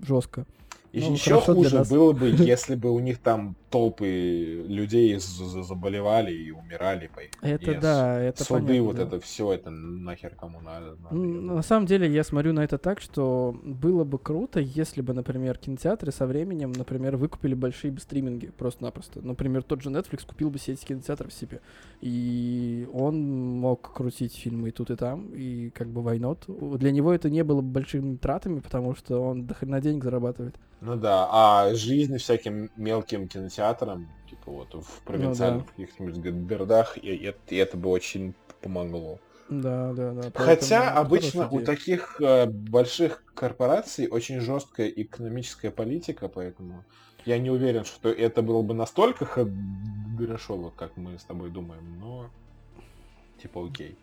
жестко. 0.00 0.46
И 0.92 1.00
ну, 1.00 1.12
еще 1.12 1.40
хуже 1.40 1.84
было 1.88 2.12
бы, 2.12 2.28
если 2.38 2.74
бы 2.74 2.90
у 2.90 2.98
них 3.00 3.18
там 3.18 3.56
толпы 3.70 4.64
людей 4.66 5.18
заболевали 5.18 6.32
и 6.32 6.50
умирали 6.50 7.10
Это 7.42 7.80
да, 7.80 8.20
это 8.20 8.44
Суды, 8.44 8.60
понятно, 8.60 8.82
вот 8.82 8.96
да. 8.96 9.02
это 9.02 9.20
все, 9.20 9.52
это 9.52 9.70
нахер 9.70 10.34
кому 10.34 10.60
надо. 10.60 10.96
надо 11.02 11.14
на 11.14 11.62
самом 11.62 11.86
деле, 11.86 12.10
я 12.10 12.24
смотрю 12.24 12.52
на 12.52 12.64
это 12.64 12.78
так, 12.78 13.00
что 13.00 13.54
было 13.62 14.04
бы 14.04 14.18
круто, 14.18 14.60
если 14.60 15.02
бы, 15.02 15.12
например, 15.12 15.58
кинотеатры 15.58 16.12
со 16.12 16.26
временем, 16.26 16.72
например, 16.72 17.16
выкупили 17.16 17.54
большие 17.54 17.96
стриминги 17.98 18.46
просто-напросто. 18.56 19.20
Например, 19.20 19.62
тот 19.62 19.82
же 19.82 19.90
Netflix 19.90 20.26
купил 20.26 20.50
бы 20.50 20.58
сеть 20.58 20.84
кинотеатров 20.84 21.32
себе. 21.32 21.60
И 22.00 22.88
он 22.92 23.58
мог 23.60 23.92
крутить 23.92 24.34
фильмы 24.34 24.68
и 24.68 24.72
тут, 24.72 24.90
и 24.90 24.96
там, 24.96 25.28
и 25.34 25.70
как 25.70 25.88
бы 25.88 26.00
why 26.00 26.18
not. 26.18 26.78
Для 26.78 26.90
него 26.90 27.12
это 27.12 27.28
не 27.28 27.44
было 27.44 27.60
бы 27.60 27.68
большими 27.68 28.16
тратами, 28.16 28.60
потому 28.60 28.94
что 28.94 29.22
он 29.22 29.46
до 29.46 29.54
хрена 29.54 29.80
денег 29.80 30.04
зарабатывает. 30.04 30.56
Ну 30.80 30.96
да, 30.96 31.28
а 31.30 31.74
жизнь 31.74 32.16
всяким 32.18 32.70
мелким 32.76 33.28
кинотеатрам, 33.28 34.08
типа 34.30 34.50
вот 34.50 34.74
в 34.74 35.02
провинциальных 35.02 35.64
ну, 35.64 35.68
да. 35.76 35.84
каких-нибудь 35.84 36.46
городах, 36.46 36.96
и, 36.96 37.14
и, 37.14 37.34
и 37.48 37.56
это 37.56 37.76
бы 37.76 37.90
очень 37.90 38.34
помогло. 38.60 39.18
Да, 39.48 39.92
да, 39.94 40.12
да. 40.12 40.30
Хотя 40.34 40.92
обычно 40.92 41.48
у 41.48 41.62
таких 41.62 42.20
э, 42.20 42.46
больших 42.46 43.24
корпораций 43.34 44.06
очень 44.06 44.40
жесткая 44.40 44.88
экономическая 44.88 45.70
политика, 45.70 46.28
поэтому 46.28 46.84
я 47.24 47.38
не 47.38 47.50
уверен, 47.50 47.84
что 47.84 48.10
это 48.10 48.42
было 48.42 48.62
бы 48.62 48.74
настолько 48.74 49.26
хорошо, 49.26 50.72
как 50.76 50.96
мы 50.96 51.18
с 51.18 51.24
тобой 51.24 51.50
думаем, 51.50 51.98
но 51.98 52.30
типа 53.42 53.66
окей. 53.66 53.96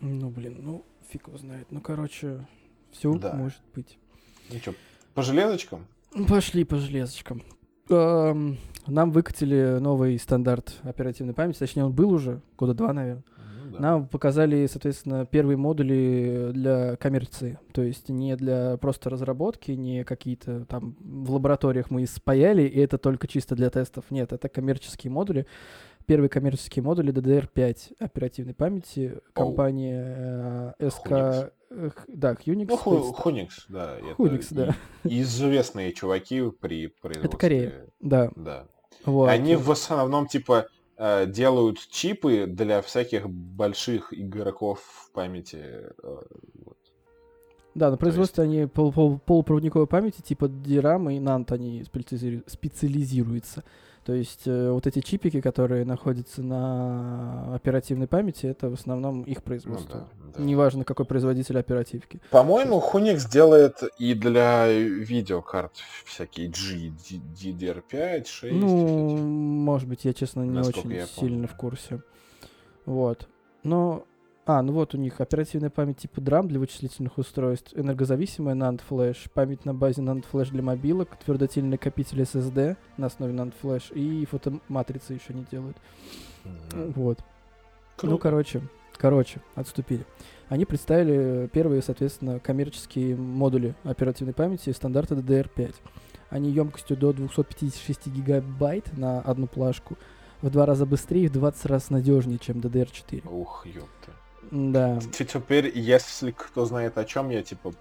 Ну 0.00 0.30
блин, 0.30 0.58
ну 0.60 0.84
фиг 1.08 1.28
его 1.28 1.36
знает. 1.36 1.66
Ну 1.70 1.80
короче, 1.80 2.46
все 2.92 3.12
да. 3.14 3.34
может 3.34 3.60
быть. 3.74 3.98
Ничего, 4.48 4.74
по 5.20 5.26
железочкам? 5.26 5.86
Пошли 6.28 6.64
по 6.64 6.76
железочкам. 6.76 7.42
Эм, 7.90 8.56
нам 8.86 9.10
выкатили 9.10 9.78
новый 9.78 10.18
стандарт 10.18 10.76
оперативной 10.82 11.34
памяти, 11.34 11.58
точнее 11.58 11.84
он 11.84 11.92
был 11.92 12.10
уже, 12.10 12.40
года 12.56 12.72
два, 12.72 12.94
наверное. 12.94 13.24
Ну, 13.66 13.70
да. 13.72 13.78
Нам 13.80 14.08
показали, 14.08 14.66
соответственно, 14.66 15.26
первые 15.26 15.58
модули 15.58 16.52
для 16.54 16.96
коммерции, 16.96 17.58
то 17.72 17.82
есть 17.82 18.08
не 18.08 18.34
для 18.34 18.78
просто 18.78 19.10
разработки, 19.10 19.72
не 19.72 20.04
какие-то 20.04 20.64
там 20.64 20.96
в 21.00 21.32
лабораториях 21.32 21.90
мы 21.90 22.06
спаяли, 22.06 22.62
и 22.62 22.80
это 22.80 22.96
только 22.96 23.28
чисто 23.28 23.54
для 23.54 23.68
тестов. 23.68 24.06
Нет, 24.08 24.32
это 24.32 24.48
коммерческие 24.48 25.10
модули. 25.10 25.46
Первые 26.10 26.28
коммерческие 26.28 26.82
модули 26.82 27.12
DDR5 27.12 27.94
оперативной 28.00 28.52
памяти, 28.52 29.20
компания 29.32 30.74
э, 30.80 30.88
SK, 30.88 31.52
да, 32.08 32.32
Unix. 32.32 32.66
Ну, 32.68 33.14
Hunix, 33.14 33.48
да. 33.68 33.96
Hunix, 34.18 34.48
да. 34.50 34.74
Известные 35.04 35.92
чуваки 35.92 36.50
при 36.60 36.88
производстве. 36.88 37.28
Это 37.28 37.36
Корея, 37.36 37.86
да. 38.00 38.32
Да. 38.34 38.66
Вот. 39.04 39.28
Они 39.28 39.54
в 39.54 39.70
основном, 39.70 40.26
типа, 40.26 40.66
э, 40.96 41.26
делают 41.26 41.78
чипы 41.78 42.46
для 42.48 42.82
всяких 42.82 43.30
больших 43.30 44.12
игроков 44.12 44.80
в 44.80 45.12
памяти. 45.12 45.62
Э, 45.62 45.92
вот. 46.64 46.76
Да, 47.76 47.88
на 47.88 47.96
производстве 47.96 48.42
есть... 48.42 48.52
они 48.52 48.66
пол 48.66 48.92
пол 48.92 49.20
полупроводниковой 49.20 49.86
памяти, 49.86 50.22
типа 50.22 50.46
DRAM 50.46 51.14
и 51.14 51.20
NAND, 51.20 51.54
они 51.54 51.84
специализируются. 51.84 53.62
То 54.10 54.16
есть 54.16 54.42
э, 54.46 54.70
вот 54.72 54.88
эти 54.88 54.98
чипики, 54.98 55.40
которые 55.40 55.84
находятся 55.84 56.42
на 56.42 57.54
оперативной 57.54 58.08
памяти, 58.08 58.46
это 58.46 58.68
в 58.68 58.72
основном 58.72 59.22
их 59.22 59.44
производство. 59.44 60.08
Ну, 60.18 60.30
да, 60.32 60.38
да. 60.38 60.42
Неважно, 60.42 60.82
какой 60.82 61.06
производитель 61.06 61.56
оперативки. 61.60 62.20
По-моему, 62.32 62.82
Hunix 62.92 63.30
делает 63.30 63.84
и 64.00 64.14
для 64.14 64.66
видеокарт 64.66 65.74
всякие 66.06 66.48
G, 66.48 66.90
DDR5, 66.90 68.24
6. 68.26 68.52
Ну, 68.52 69.16
может 69.16 69.88
быть, 69.88 70.04
я, 70.04 70.12
честно, 70.12 70.42
не 70.42 70.50
Насколько 70.50 70.88
очень 70.88 71.06
сильно 71.06 71.46
в 71.46 71.54
курсе. 71.54 72.02
Вот. 72.86 73.28
Но 73.62 74.06
а, 74.50 74.62
ну 74.62 74.72
вот 74.72 74.94
у 74.94 74.98
них 74.98 75.20
оперативная 75.20 75.70
память 75.70 75.98
типа 75.98 76.18
DRAM 76.18 76.48
для 76.48 76.58
вычислительных 76.58 77.18
устройств, 77.18 77.72
энергозависимая 77.76 78.56
NAND 78.56 78.80
Flash, 78.88 79.30
память 79.32 79.64
на 79.64 79.72
базе 79.72 80.02
NAND 80.02 80.24
Flash 80.30 80.50
для 80.50 80.60
мобилок, 80.60 81.16
твердотельный 81.24 81.70
накопитель 81.70 82.22
SSD 82.22 82.76
на 82.96 83.06
основе 83.06 83.32
NAND 83.32 83.54
Flash 83.62 83.94
и 83.94 84.26
фотоматрицы 84.26 85.12
еще 85.12 85.34
не 85.34 85.44
делают. 85.52 85.76
Mm-hmm. 86.44 86.92
Вот. 86.96 87.18
Ну, 87.18 87.24
Круто. 87.96 88.12
Ну, 88.12 88.18
короче, 88.18 88.62
короче, 88.96 89.40
отступили. 89.54 90.04
Они 90.48 90.64
представили 90.64 91.48
первые, 91.52 91.80
соответственно, 91.80 92.40
коммерческие 92.40 93.14
модули 93.14 93.76
оперативной 93.84 94.34
памяти 94.34 94.70
стандарта 94.70 95.14
DDR5. 95.14 95.76
Они 96.28 96.50
емкостью 96.50 96.96
до 96.96 97.12
256 97.12 98.08
гигабайт 98.08 98.98
на 98.98 99.20
одну 99.20 99.46
плашку 99.46 99.96
в 100.42 100.50
два 100.50 100.66
раза 100.66 100.86
быстрее 100.86 101.26
и 101.26 101.28
в 101.28 101.32
20 101.32 101.66
раз 101.66 101.90
надежнее, 101.90 102.40
чем 102.40 102.58
DDR4. 102.58 103.28
Ух, 103.30 103.64
ёпта. 103.66 104.10
Да. 104.50 104.98
Теперь, 105.12 105.70
если 105.76 106.30
кто 106.30 106.64
знает 106.64 106.98
о 106.98 107.04
чем 107.04 107.30
я, 107.30 107.42
типа, 107.42 107.72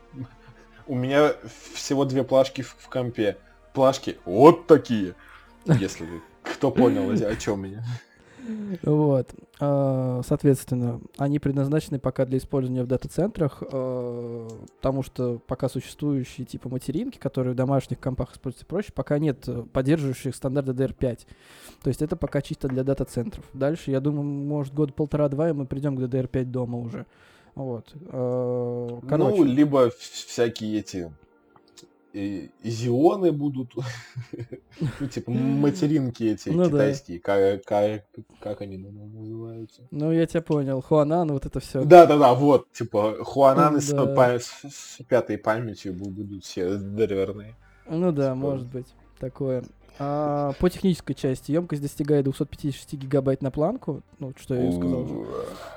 у 0.87 0.95
меня 0.95 1.33
всего 1.73 2.05
две 2.05 2.23
плашки 2.23 2.61
в, 2.61 2.89
компе. 2.89 3.37
Плашки 3.73 4.17
вот 4.25 4.67
такие. 4.67 5.15
Если 5.65 6.07
кто 6.43 6.71
понял, 6.71 7.09
о 7.11 7.35
чем 7.35 7.61
меня. 7.61 7.83
Вот. 8.83 9.33
А, 9.59 10.21
соответственно, 10.25 11.01
они 11.17 11.39
предназначены 11.39 11.99
пока 11.99 12.25
для 12.25 12.37
использования 12.37 12.83
в 12.83 12.87
дата-центрах, 12.87 13.61
а, 13.61 14.47
потому 14.77 15.03
что 15.03 15.39
пока 15.47 15.69
существующие 15.69 16.45
типа 16.45 16.69
материнки, 16.69 17.17
которые 17.17 17.53
в 17.53 17.55
домашних 17.55 17.99
компах 17.99 18.33
используются 18.33 18.65
проще, 18.65 18.91
пока 18.93 19.19
нет 19.19 19.47
поддерживающих 19.73 20.35
стандарт 20.35 20.69
DDR5. 20.69 21.19
То 21.83 21.87
есть 21.87 22.01
это 22.01 22.15
пока 22.15 22.41
чисто 22.41 22.67
для 22.67 22.83
дата-центров. 22.83 23.45
Дальше, 23.53 23.91
я 23.91 23.99
думаю, 23.99 24.23
может 24.23 24.73
год 24.73 24.93
полтора-два, 24.93 25.49
и 25.49 25.53
мы 25.53 25.65
придем 25.65 25.95
к 25.95 25.99
DDR5 26.01 26.45
дома 26.45 26.77
уже. 26.79 27.05
Вот. 27.55 27.93
А, 28.07 28.99
короче. 29.07 29.37
Ну, 29.37 29.43
либо 29.43 29.91
всякие 29.99 30.79
эти 30.79 31.11
зионы 32.13 33.31
будут, 33.31 33.73
ну, 34.99 35.07
типа, 35.07 35.31
материнки 35.31 36.23
эти 36.23 36.49
ну, 36.49 36.65
китайские, 36.65 37.21
да. 37.23 37.59
как, 37.63 38.03
как, 38.39 38.61
они 38.61 38.77
называются? 38.77 39.87
Ну, 39.91 40.11
я 40.11 40.25
тебя 40.25 40.41
понял, 40.41 40.81
Хуанан, 40.81 41.31
вот 41.31 41.45
это 41.45 41.59
все. 41.59 41.83
Да-да-да, 41.83 42.33
вот, 42.33 42.71
типа, 42.71 43.23
Хуананы 43.23 43.79
да. 43.79 44.39
с, 44.39 44.61
с, 44.69 44.97
пятой 45.07 45.37
памятью 45.37 45.93
будут 45.93 46.43
все 46.43 46.77
дрверные. 46.77 47.55
Ну 47.87 48.11
да, 48.11 48.33
типа... 48.33 48.35
может 48.35 48.67
быть, 48.67 48.87
такое. 49.19 49.63
А, 49.99 50.53
по 50.59 50.69
технической 50.69 51.13
части 51.13 51.51
емкость 51.51 51.81
достигает 51.81 52.23
256 52.23 52.93
гигабайт 52.93 53.41
на 53.41 53.51
планку, 53.51 54.01
ну, 54.17 54.33
что 54.39 54.55
я 54.55 54.69
и 54.69 54.71
сказал. 54.71 55.27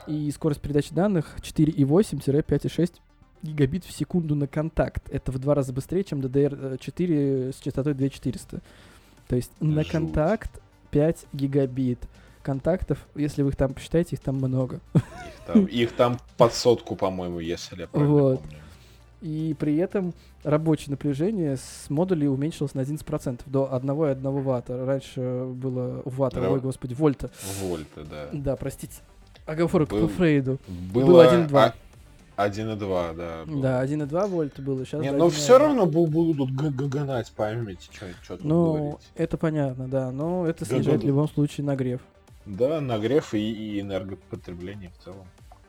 И 0.06 0.30
скорость 0.30 0.60
передачи 0.60 0.94
данных 0.94 1.36
4,8-5,6 1.40 2.94
гигабит 3.42 3.84
в 3.84 3.92
секунду 3.92 4.34
на 4.34 4.46
контакт. 4.46 5.08
Это 5.10 5.32
в 5.32 5.38
два 5.38 5.54
раза 5.54 5.72
быстрее, 5.72 6.04
чем 6.04 6.20
DDR4 6.20 7.52
с 7.52 7.60
частотой 7.60 7.94
2400. 7.94 8.60
То 9.28 9.36
есть 9.36 9.50
Жуть. 9.60 9.74
на 9.74 9.84
контакт 9.84 10.60
5 10.90 11.26
гигабит. 11.32 11.98
Контактов, 12.42 12.98
если 13.14 13.42
вы 13.42 13.50
их 13.50 13.56
там 13.56 13.72
посчитаете, 13.72 14.16
их 14.16 14.20
там 14.20 14.34
много. 14.36 14.80
Их 14.94 15.02
там, 15.46 15.64
их 15.66 15.92
там 15.92 16.18
под 16.36 16.52
сотку, 16.54 16.96
по-моему, 16.96 17.38
если 17.38 17.80
я 17.80 17.86
правильно 17.86 18.14
вот. 18.14 18.40
помню. 18.40 18.58
И 19.20 19.54
при 19.58 19.76
этом 19.76 20.12
рабочее 20.42 20.90
напряжение 20.90 21.56
с 21.56 21.88
модулей 21.88 22.26
уменьшилось 22.26 22.74
на 22.74 22.80
11% 22.80 23.42
до 23.46 23.70
1,1 23.72 24.42
ватта. 24.42 24.84
Раньше 24.84 25.44
было 25.46 26.02
ватта, 26.04 26.40
Рав... 26.40 26.52
ой, 26.52 26.60
господи, 26.60 26.94
вольта. 26.94 27.30
Вольта, 27.60 28.02
да. 28.04 28.28
Да, 28.32 28.56
простите. 28.56 28.96
Оговорка 29.46 29.94
Был... 29.94 30.08
по 30.08 30.14
Фрейду. 30.14 30.58
Было, 30.92 31.06
было 31.06 31.46
1,2. 31.46 31.72
1,2, 32.36 33.14
да. 33.16 33.44
Было. 33.46 33.62
Да, 33.62 33.84
1,2 33.84 34.28
вольта 34.28 34.62
было. 34.62 34.84
Сейчас 34.84 35.00
Не, 35.02 35.12
но 35.12 35.28
все 35.28 35.58
равно 35.58 35.86
будут 35.86 36.50
гнать 36.52 37.30
память, 37.32 37.90
что 38.22 38.36
тут 38.36 38.44
Ну, 38.44 38.72
говорить. 38.74 39.10
это 39.14 39.36
понятно, 39.38 39.88
да. 39.88 40.10
Но 40.10 40.46
это 40.46 40.64
снижает 40.64 41.02
в 41.02 41.06
любом 41.06 41.28
случае 41.28 41.66
нагрев. 41.66 42.00
Да, 42.46 42.80
нагрев 42.80 43.34
и, 43.34 43.38
и 43.38 43.80
энергопотребление 43.80 44.90
в 44.90 45.04
целом, 45.04 45.26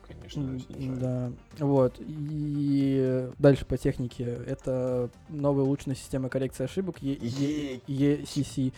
конечно, 0.08 0.58
снижает. 0.58 0.98
Да, 0.98 1.32
вот. 1.58 1.96
И 2.00 3.28
дальше 3.38 3.64
по 3.64 3.76
технике. 3.76 4.24
Это 4.46 5.10
новая 5.28 5.64
улучшенная 5.64 5.96
система 5.96 6.28
коррекции 6.28 6.64
ошибок 6.64 6.96
ECC. 7.00 8.72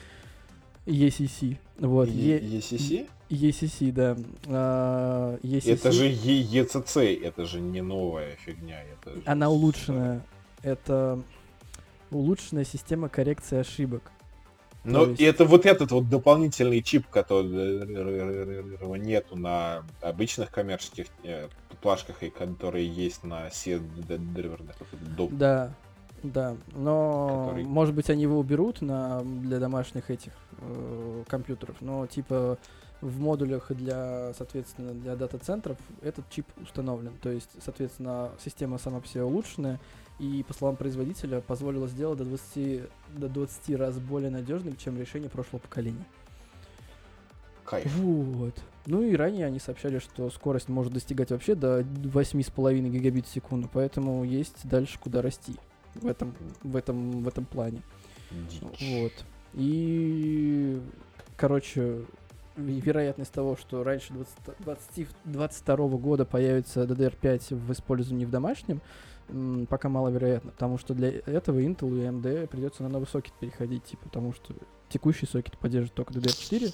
ECC. 0.87 1.59
Вот. 1.79 2.09
ECC? 2.09 3.09
ECC, 3.29 3.93
да. 3.93 4.17
А, 4.47 5.39
ECC. 5.43 5.73
Это 5.73 5.93
же 5.93 6.11
ECC, 6.11 7.23
это 7.23 7.45
же 7.45 7.61
не 7.61 7.83
новая 7.83 8.37
фигня. 8.37 8.83
Это 8.83 9.21
Она 9.25 9.51
улучшенная. 9.51 10.25
Это 10.63 11.23
улучшенная 12.11 12.65
система 12.65 13.09
коррекции 13.09 13.59
ошибок. 13.59 14.11
Но 14.85 15.07
есть... 15.07 15.21
это 15.21 15.45
вот 15.45 15.67
этот 15.67 15.91
вот 15.91 16.09
дополнительный 16.09 16.81
чип, 16.81 17.09
которого 17.09 18.95
нету 18.95 19.37
на 19.37 19.83
обычных 20.01 20.53
коммерческих 20.53 21.07
э, 21.25 21.49
плашках, 21.83 22.23
и 22.23 22.31
которые 22.31 22.87
есть 22.87 23.25
на 23.25 23.51
все. 23.51 23.81
Да, 25.31 25.75
Да, 26.33 26.57
но 26.75 27.47
который... 27.47 27.65
может 27.65 27.95
быть 27.95 28.11
они 28.11 28.23
его 28.23 28.39
уберут 28.39 28.81
на 28.81 29.23
для 29.23 29.59
домашних 29.59 30.11
этих 30.11 30.33
э, 30.59 31.25
компьютеров, 31.29 31.77
но 31.81 32.07
типа 32.07 32.59
в 33.01 33.21
модулях 33.21 33.71
для, 33.73 34.33
соответственно, 34.37 34.93
для 34.93 35.17
дата-центров 35.17 35.77
этот 36.03 36.29
чип 36.31 36.47
установлен. 36.63 37.13
То 37.23 37.31
есть, 37.31 37.51
соответственно, 37.63 38.31
система 38.43 38.79
сама 38.79 39.01
по 39.01 39.07
себе 39.07 39.23
улучшенная, 39.23 39.79
и, 40.19 40.43
по 40.49 40.55
словам 40.55 40.77
производителя, 40.77 41.41
позволила 41.41 41.89
сделать 41.89 42.19
до 42.19 42.25
20, 42.25 42.83
до 43.19 43.29
20 43.29 43.77
раз 43.77 43.99
более 43.99 44.31
надежным, 44.31 44.77
чем 44.77 44.99
решение 44.99 45.29
прошлого 45.29 45.61
поколения. 45.61 46.07
Кайф. 47.65 47.95
Вот. 47.97 48.55
Ну 48.87 49.03
и 49.03 49.15
ранее 49.15 49.47
они 49.47 49.59
сообщали, 49.59 49.99
что 49.99 50.31
скорость 50.31 50.69
может 50.69 50.93
достигать 50.93 51.31
вообще 51.33 51.55
до 51.55 51.81
8,5 51.81 52.89
гигабит 52.89 53.27
в 53.27 53.33
секунду, 53.33 53.69
поэтому 53.71 54.25
есть 54.25 54.67
дальше 54.67 54.99
куда 54.99 55.21
расти 55.21 55.57
в 56.01 56.07
этом, 56.07 56.35
в 56.63 56.77
этом, 56.77 57.23
в 57.23 57.29
этом 57.29 57.45
плане. 57.45 57.83
Дичь. 58.31 58.61
Вот. 58.81 59.13
И, 59.55 60.81
короче, 61.37 62.05
вероятность 62.57 63.33
того, 63.33 63.57
что 63.57 63.85
раньше 63.85 64.13
2022 64.13 65.77
года 65.99 66.25
появится 66.25 66.85
DDR5 66.85 67.55
в 67.55 67.73
использовании 67.73 68.25
в 68.25 68.31
домашнем, 68.31 68.81
пока 69.69 69.89
маловероятно, 69.89 70.53
потому 70.53 70.79
что 70.79 70.95
для 70.95 71.11
этого 71.11 71.59
Intel 71.61 71.99
и 71.99 72.07
AMD 72.07 72.47
придется 72.47 72.83
на 72.83 72.89
новый 72.89 73.07
сокет 73.07 73.33
переходить, 73.41 73.85
типа, 73.85 74.05
потому 74.05 74.33
что 74.33 74.55
текущий 74.89 75.27
сокет 75.27 75.59
поддерживает 75.59 75.95
только 75.95 76.15
DDR4, 76.15 76.73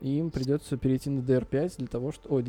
и 0.00 0.18
им 0.18 0.30
придется 0.30 0.76
перейти 0.76 1.10
на 1.10 1.20
DDR5 1.20 1.74
для 1.78 1.86
того, 1.86 2.12
что... 2.12 2.28
Ой, 2.32 2.44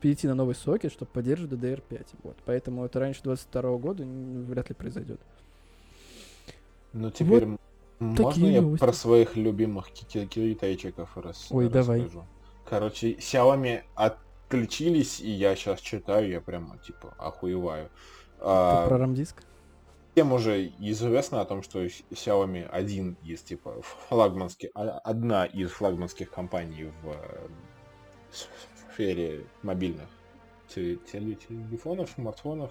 перейти 0.00 0.26
на 0.26 0.34
новый 0.34 0.54
сокет, 0.54 0.92
чтобы 0.92 1.10
поддерживать 1.12 1.52
DDR5. 1.52 2.06
Вот. 2.24 2.36
Поэтому 2.44 2.84
это 2.84 2.98
раньше 2.98 3.22
22 3.22 3.76
года 3.78 4.04
вряд 4.04 4.68
ли 4.68 4.74
произойдет. 4.74 5.20
Ну, 6.92 7.10
теперь 7.10 7.46
вот 7.46 7.60
можно 8.00 8.46
я 8.46 8.62
новости. 8.62 8.84
про 8.84 8.92
своих 8.92 9.36
любимых 9.36 9.90
китайчиков 9.90 11.16
рас... 11.16 11.46
Ой, 11.50 11.68
давай. 11.68 12.08
Короче, 12.68 13.12
Xiaomi 13.12 13.82
отключились, 13.94 15.20
и 15.20 15.30
я 15.30 15.54
сейчас 15.54 15.80
читаю, 15.80 16.28
я 16.28 16.40
прямо, 16.40 16.78
типа, 16.78 17.14
охуеваю. 17.18 17.88
А, 18.40 18.88
про 18.88 18.98
RAM-диск? 18.98 19.36
Всем 20.16 20.32
уже 20.32 20.68
известно 20.78 21.42
о 21.42 21.44
том, 21.44 21.62
что 21.62 21.84
Xiaomi 21.84 22.66
один 22.70 23.18
из 23.22 23.42
типа 23.42 23.82
флагманских, 23.82 24.70
а, 24.74 24.98
одна 25.04 25.44
из 25.44 25.70
флагманских 25.70 26.30
компаний 26.30 26.90
в 27.02 27.10
э, 27.10 27.48
сфере 28.94 29.44
мобильных 29.62 30.08
телефонов, 30.70 32.08
смартфонов, 32.14 32.70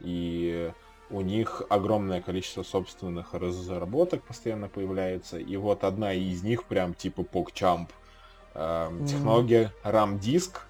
и 0.00 0.72
у 1.10 1.20
них 1.20 1.60
огромное 1.68 2.22
количество 2.22 2.62
собственных 2.62 3.34
разработок 3.34 4.22
постоянно 4.22 4.70
появляется, 4.70 5.38
и 5.38 5.58
вот 5.58 5.84
одна 5.84 6.14
из 6.14 6.42
них 6.42 6.64
прям 6.64 6.94
типа 6.94 7.20
PogChamp, 7.20 7.90
э, 8.54 8.90
технология 9.06 9.74
RAM-диск, 9.84 10.62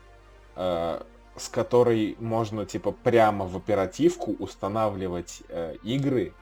э, 0.56 1.00
с 1.38 1.48
которой 1.48 2.16
можно 2.18 2.66
типа 2.66 2.92
прямо 2.92 3.46
в 3.46 3.56
оперативку 3.56 4.32
устанавливать 4.38 5.42
э, 5.48 5.76
игры 5.82 6.34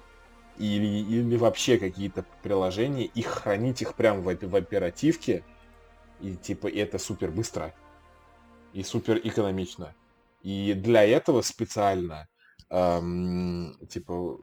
или, 0.59 0.87
или 0.87 1.37
вообще 1.37 1.79
какие-то 1.79 2.25
приложения 2.43 3.05
и 3.05 3.23
хранить 3.23 3.83
их 3.83 3.95
прямо 3.95 4.21
в, 4.21 4.35
в 4.35 4.57
оперативке. 4.57 5.45
И 6.21 6.35
типа 6.35 6.69
это 6.69 6.99
супер 6.99 7.31
быстро 7.31 7.75
и 8.73 8.83
супер 8.83 9.21
экономично. 9.23 9.95
И 10.43 10.75
для 10.75 11.05
этого 11.05 11.43
специально 11.43 12.29
эм, 12.71 13.77
типа 13.89 14.39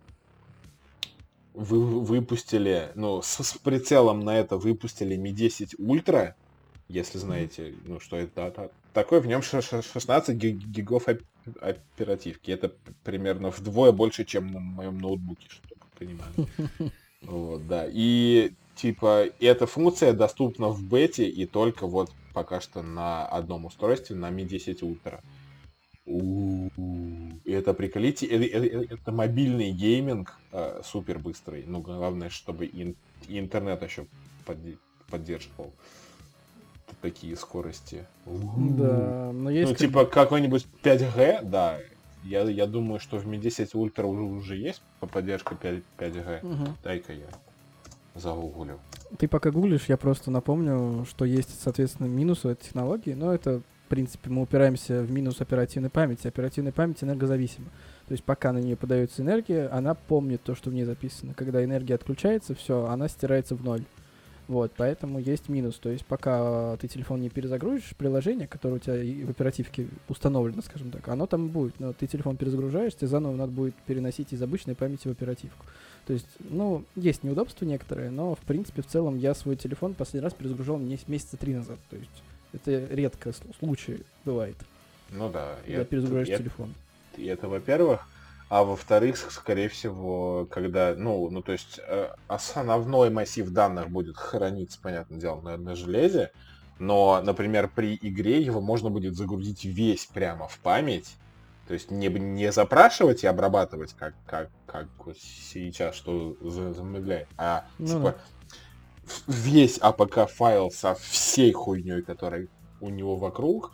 вы 1.53 2.01
выпустили, 2.01 2.91
ну, 2.95 3.21
с, 3.21 3.43
с 3.43 3.57
прицелом 3.57 4.21
на 4.21 4.37
это 4.37 4.57
выпустили 4.57 5.15
Mi 5.17 5.31
10 5.31 5.75
Ultra, 5.75 6.33
если 6.87 7.17
знаете, 7.17 7.73
ну, 7.85 7.99
что 7.99 8.17
это 8.17 8.71
такой, 8.93 9.19
в 9.19 9.27
нем 9.27 9.41
16 9.41 10.35
гигов 10.35 11.07
оперативки. 11.59 12.51
Это 12.51 12.71
примерно 13.03 13.49
вдвое 13.49 13.91
больше, 13.91 14.25
чем 14.25 14.51
на 14.51 14.59
моем 14.59 14.97
ноутбуке, 14.99 15.47
чтобы 15.49 15.75
вы 15.81 16.05
понимали. 16.05 16.91
Вот, 17.23 17.65
да. 17.67 17.87
И 17.89 18.51
типа 18.75 19.27
эта 19.39 19.65
функция 19.65 20.11
доступна 20.11 20.67
в 20.67 20.83
бете 20.83 21.25
и 21.27 21.45
только 21.45 21.87
вот 21.87 22.11
пока 22.33 22.59
что 22.59 22.81
на 22.81 23.25
одном 23.25 23.65
устройстве, 23.65 24.15
на 24.15 24.29
Mi 24.29 24.43
10 24.43 24.81
Ultra. 24.81 25.21
Это 27.45 27.73
приколите, 27.73 28.25
это, 28.25 28.43
это, 28.43 28.93
это 28.93 29.11
мобильный 29.13 29.71
гейминг 29.71 30.37
э, 30.51 30.81
супер 30.83 31.17
быстрый. 31.17 31.63
Ну, 31.65 31.79
главное, 31.79 32.29
чтобы 32.29 32.65
ин, 32.65 32.97
интернет 33.29 33.81
еще 33.81 34.05
под, 34.45 34.57
поддерживал 35.09 35.73
такие 37.01 37.35
скорости. 37.35 38.05
Да, 38.25 39.31
но 39.33 39.49
есть... 39.49 39.71
Ну, 39.71 39.75
типа 39.75 40.05
какой-нибудь 40.05 40.67
5G, 40.83 41.43
да. 41.43 41.79
Я, 42.23 42.43
я 42.43 42.67
думаю, 42.67 42.99
что 42.99 43.17
в 43.17 43.27
Mi 43.27 43.37
10 43.37 43.73
Ultra 43.73 44.05
уже, 44.05 44.21
уже 44.21 44.55
есть 44.55 44.81
поддержка 44.99 45.55
5, 45.55 45.83
5G. 45.97 46.45
Угу. 46.45 46.77
Дай-ка 46.83 47.13
я 47.13 47.27
загуглю. 48.15 48.79
Ты 49.17 49.27
пока 49.27 49.51
гуглишь, 49.51 49.85
я 49.87 49.97
просто 49.97 50.31
напомню, 50.31 51.05
что 51.05 51.25
есть, 51.25 51.61
соответственно, 51.61 52.07
минусы 52.07 52.49
этой 52.49 52.63
технологии, 52.63 53.13
но 53.13 53.33
это, 53.33 53.59
в 53.85 53.89
принципе, 53.89 54.29
мы 54.29 54.41
упираемся 54.41 55.01
в 55.01 55.11
минус 55.11 55.41
оперативной 55.41 55.89
памяти. 55.89 56.27
Оперативная 56.27 56.71
память 56.71 57.03
энергозависима. 57.03 57.67
То 58.07 58.13
есть 58.13 58.23
пока 58.23 58.51
на 58.51 58.59
нее 58.59 58.75
подается 58.75 59.21
энергия, 59.21 59.67
она 59.67 59.93
помнит 59.93 60.41
то, 60.43 60.55
что 60.55 60.69
в 60.69 60.73
ней 60.73 60.83
записано. 60.83 61.33
Когда 61.33 61.63
энергия 61.63 61.95
отключается, 61.95 62.55
все, 62.55 62.85
она 62.85 63.07
стирается 63.07 63.55
в 63.55 63.63
ноль. 63.63 63.83
Вот, 64.47 64.73
поэтому 64.75 65.19
есть 65.19 65.47
минус. 65.47 65.75
То 65.77 65.89
есть 65.89 66.05
пока 66.05 66.75
ты 66.77 66.87
телефон 66.87 67.21
не 67.21 67.29
перезагрузишь, 67.29 67.95
приложение, 67.95 68.47
которое 68.47 68.75
у 68.75 68.79
тебя 68.79 69.25
в 69.25 69.29
оперативке 69.29 69.87
установлено, 70.09 70.61
скажем 70.61 70.91
так, 70.91 71.07
оно 71.07 71.27
там 71.27 71.47
будет. 71.47 71.79
Но 71.79 71.93
ты 71.93 72.07
телефон 72.07 72.35
перезагружаешь, 72.35 72.95
тебе 72.95 73.07
заново 73.07 73.35
надо 73.35 73.51
будет 73.51 73.75
переносить 73.87 74.33
из 74.33 74.41
обычной 74.41 74.75
памяти 74.75 75.07
в 75.07 75.11
оперативку. 75.11 75.65
То 76.05 76.13
есть, 76.13 76.27
ну, 76.39 76.83
есть 76.95 77.23
неудобства 77.23 77.63
некоторые, 77.65 78.09
но, 78.09 78.35
в 78.35 78.39
принципе, 78.39 78.81
в 78.81 78.87
целом 78.87 79.17
я 79.17 79.33
свой 79.33 79.55
телефон 79.55 79.93
последний 79.93 80.25
раз 80.25 80.33
перезагружал 80.33 80.77
месяца 80.77 81.37
три 81.37 81.55
назад. 81.55 81.79
То 81.89 81.95
есть 81.95 82.23
это 82.51 82.93
редко 82.93 83.31
случай 83.59 84.01
бывает. 84.25 84.57
Ну 85.09 85.29
да. 85.29 85.55
Когда 85.65 85.85
перезагружаешь 85.85 86.37
телефон. 86.37 86.73
Это, 87.17 87.47
во-первых. 87.47 88.05
А 88.53 88.63
во-вторых, 88.63 89.17
скорее 89.17 89.67
всего, 89.67 90.47
когда, 90.51 90.93
ну, 90.95 91.27
ну, 91.31 91.41
то 91.41 91.53
есть 91.53 91.79
э, 91.87 92.09
основной 92.27 93.09
массив 93.09 93.49
данных 93.49 93.89
будет 93.89 94.15
храниться, 94.15 94.77
понятное 94.79 95.19
дело, 95.19 95.41
на, 95.41 95.57
на 95.57 95.75
железе, 95.75 96.31
но, 96.77 97.19
например, 97.23 97.67
при 97.73 97.97
игре 97.99 98.43
его 98.43 98.61
можно 98.61 98.91
будет 98.91 99.15
загрузить 99.15 99.65
весь 99.65 100.05
прямо 100.05 100.47
в 100.47 100.59
память, 100.59 101.15
то 101.67 101.73
есть 101.73 101.89
не, 101.89 102.09
не 102.09 102.51
запрашивать 102.51 103.23
и 103.23 103.27
обрабатывать, 103.27 103.95
как, 103.97 104.13
как, 104.27 104.51
как 104.67 104.87
сейчас, 105.19 105.95
что 105.95 106.37
замедляет, 106.43 107.29
а 107.37 107.65
ну, 107.79 107.87
типа 107.87 108.15
да. 109.07 109.33
весь 109.33 109.79
APK 109.79 110.27
файл 110.27 110.69
со 110.69 110.93
всей 110.93 111.53
хуйней, 111.53 112.03
которая 112.03 112.47
у 112.81 112.89
него 112.89 113.15
вокруг, 113.15 113.71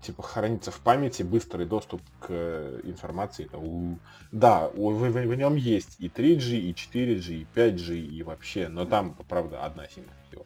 типа 0.00 0.22
хранится 0.22 0.70
в 0.70 0.80
памяти 0.80 1.22
быстрый 1.22 1.66
доступ 1.66 2.00
к 2.20 2.26
э, 2.28 2.80
информации. 2.84 3.48
У... 3.52 3.96
Да, 4.30 4.68
в, 4.68 4.92
в, 4.92 5.10
в 5.10 5.34
нем 5.34 5.56
есть 5.56 5.96
и 5.98 6.08
3G, 6.08 6.58
и 6.58 6.72
4G, 6.72 7.32
и 7.34 7.46
5G, 7.54 7.98
и 7.98 8.22
вообще, 8.22 8.68
но 8.68 8.84
там, 8.84 9.16
правда, 9.28 9.64
одна 9.64 9.86
симка 9.88 10.12
всего. 10.28 10.44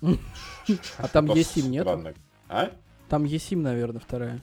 А 0.98 1.08
там 1.08 1.26
eSIM 1.26 1.68
нет? 1.68 1.86
А? 2.48 2.70
Там 3.08 3.24
eSIM, 3.24 3.58
наверное, 3.58 4.00
вторая. 4.00 4.40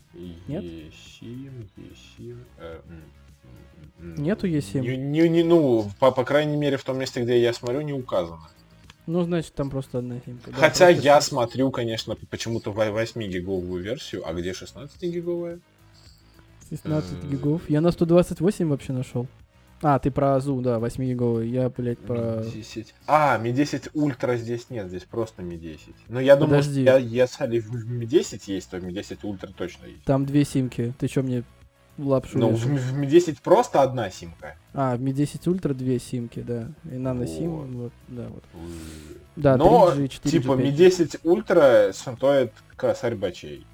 Нет? 0.48 0.64
eSIM, 0.64 1.70
eSIM. 1.78 2.44
Э, 2.58 2.82
Нету 4.00 4.48
eSIM? 4.48 4.82
Не, 4.82 4.98
не, 4.98 5.30
не, 5.30 5.44
ну, 5.44 5.90
по, 6.00 6.12
по 6.12 6.24
крайней 6.26 6.58
мере, 6.58 6.78
в 6.78 6.84
том 6.84 6.98
месте, 6.98 7.22
где 7.22 7.40
я 7.40 7.54
смотрю, 7.54 7.82
не 7.82 7.94
указано. 7.94 8.50
Ну, 9.08 9.24
значит, 9.24 9.54
там 9.54 9.70
просто 9.70 10.00
одна 10.00 10.20
симка. 10.26 10.52
Да, 10.52 10.58
Хотя 10.58 10.90
я 10.90 11.22
что... 11.22 11.30
смотрю, 11.30 11.70
конечно, 11.72 12.16
почему-то 12.30 12.72
8-гиговую 12.72 13.82
версию, 13.82 14.28
а 14.28 14.34
где 14.34 14.52
16-гиговая? 14.52 15.60
16 16.70 17.24
гигов. 17.26 17.70
Я 17.70 17.82
на 17.82 17.92
128 17.92 18.68
вообще 18.68 18.94
нашел. 18.94 19.28
А, 19.82 20.00
ты 20.00 20.10
про 20.10 20.36
Азу, 20.36 20.62
да, 20.62 20.80
8 20.80 21.04
гиговый. 21.04 21.50
Я, 21.50 21.70
блядь, 21.70 22.00
про... 22.00 22.42
Mi 22.42 22.52
10. 22.52 22.96
А, 23.08 23.38
Mi 23.40 23.52
10 23.52 23.90
Ультра 23.94 24.38
здесь 24.38 24.70
нет, 24.70 24.88
здесь 24.88 25.04
просто 25.04 25.44
Mi 25.44 25.58
10. 25.58 25.80
Но 26.08 26.20
я 26.20 26.36
думаю, 26.36 26.64
что 26.64 26.80
я, 26.80 26.98
если 26.98 27.62
Mi 27.62 28.06
10 28.06 28.48
есть, 28.48 28.70
то 28.70 28.78
Mi 28.78 28.92
10 28.92 29.24
Ультра 29.24 29.52
точно 29.56 29.86
есть. 29.86 30.04
Там 30.04 30.26
две 30.26 30.44
симки. 30.46 30.94
Ты 30.98 31.08
что 31.08 31.22
мне 31.22 31.44
лапшу 31.98 32.38
Ну, 32.38 32.50
в, 32.50 32.66
в 32.66 32.98
Mi 32.98 33.06
10 33.06 33.42
просто 33.42 33.82
одна 33.82 34.10
симка. 34.10 34.56
А, 34.74 34.96
в 34.96 35.02
Mi 35.02 35.12
10 35.12 35.48
Ultra 35.48 35.74
две 35.74 36.00
симки, 36.00 36.40
да. 36.42 36.70
И 36.92 36.98
нано 36.98 37.28
сим, 37.28 37.52
вот. 37.52 37.70
вот, 37.70 37.94
да, 38.08 38.28
вот. 38.28 38.44
Да, 39.36 39.58
Но, 39.58 39.92
3G, 39.94 40.08
4G, 40.08 40.30
типа, 40.30 40.52
Mi 40.54 40.72
10 40.72 41.16
Ultra 41.24 41.94
стоит 41.94 42.54
косарь 42.76 43.16
бачей. 43.16 43.66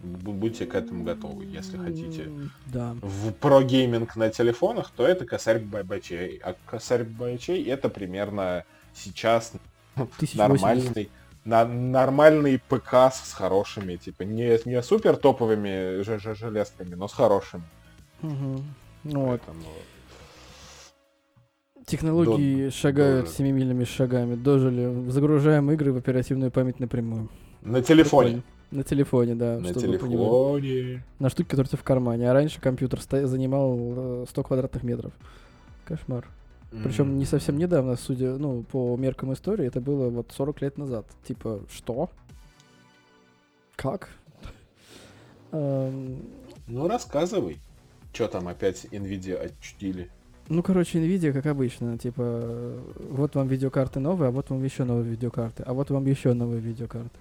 Будьте 0.00 0.66
к 0.66 0.74
этому 0.74 1.04
готовы, 1.04 1.46
если 1.46 1.78
хотите. 1.78 2.30
Да. 2.66 2.94
В 3.00 3.32
про 3.32 3.62
гейминг 3.62 4.14
на 4.16 4.28
телефонах, 4.30 4.92
то 4.94 5.06
это 5.06 5.24
косарь 5.24 5.60
бачей. 5.60 6.38
А 6.42 6.54
косарь 6.66 7.04
бачей 7.04 7.64
это 7.64 7.88
примерно 7.88 8.64
сейчас 8.94 9.52
нормальный 10.34 11.10
на 11.46 11.64
нормальный 11.64 12.58
ПК 12.58 12.94
с 13.12 13.32
хорошими, 13.32 13.96
типа, 13.96 14.24
не, 14.24 14.58
не 14.64 14.82
супер 14.82 15.16
топовыми 15.16 16.02
ж 16.02 16.08
-ж 16.16 16.34
железками, 16.34 16.94
но 16.96 17.06
с 17.08 17.12
хорошими. 17.12 17.62
Угу. 18.22 18.62
Ну. 19.04 19.26
Поэтому... 19.26 19.66
Технологии 21.86 22.64
До... 22.64 22.70
шагают 22.72 23.26
Дожили. 23.26 23.36
семимильными 23.36 23.84
шагами. 23.84 24.34
Дожили. 24.34 25.08
Загружаем 25.10 25.70
игры 25.70 25.92
в 25.92 25.96
оперативную 25.96 26.50
память 26.50 26.80
напрямую. 26.80 27.28
На 27.62 27.80
телефоне. 27.80 28.42
На 28.72 28.82
телефоне, 28.82 29.36
да. 29.36 29.58
На 29.60 29.72
телефоне. 29.72 31.04
На 31.20 31.30
штуке, 31.30 31.48
которая 31.48 31.76
в 31.76 31.84
кармане. 31.84 32.28
А 32.28 32.32
раньше 32.32 32.60
компьютер 32.60 33.00
занимал 33.00 34.26
100 34.28 34.40
э, 34.40 34.44
квадратных 34.44 34.82
метров. 34.82 35.12
Кошмар. 35.84 36.26
Причем 36.70 37.18
не 37.18 37.24
совсем 37.24 37.58
недавно, 37.58 37.96
судя, 37.96 38.36
ну, 38.36 38.62
по 38.62 38.96
меркам 38.96 39.32
истории, 39.32 39.66
это 39.66 39.80
было 39.80 40.10
вот 40.10 40.32
40 40.36 40.60
лет 40.62 40.78
назад. 40.78 41.06
Типа, 41.26 41.60
что? 41.70 42.10
Как? 43.76 44.10
Ну, 46.68 46.88
рассказывай. 46.88 47.60
Что 48.12 48.26
там 48.26 48.48
опять 48.48 48.86
Nvidia 48.86 49.36
отчудили? 49.36 50.10
Ну, 50.48 50.62
короче, 50.62 50.98
Nvidia, 50.98 51.32
как 51.32 51.46
обычно, 51.46 51.96
типа, 51.96 52.78
вот 53.10 53.36
вам 53.36 53.46
видеокарты 53.46 54.00
новые, 54.00 54.28
а 54.28 54.30
вот 54.32 54.50
вам 54.50 54.64
еще 54.64 54.84
новые 54.84 55.10
видеокарты, 55.10 55.62
а 55.62 55.72
вот 55.72 55.90
вам 55.90 56.04
еще 56.06 56.32
новые 56.32 56.60
видеокарты. 56.60 57.16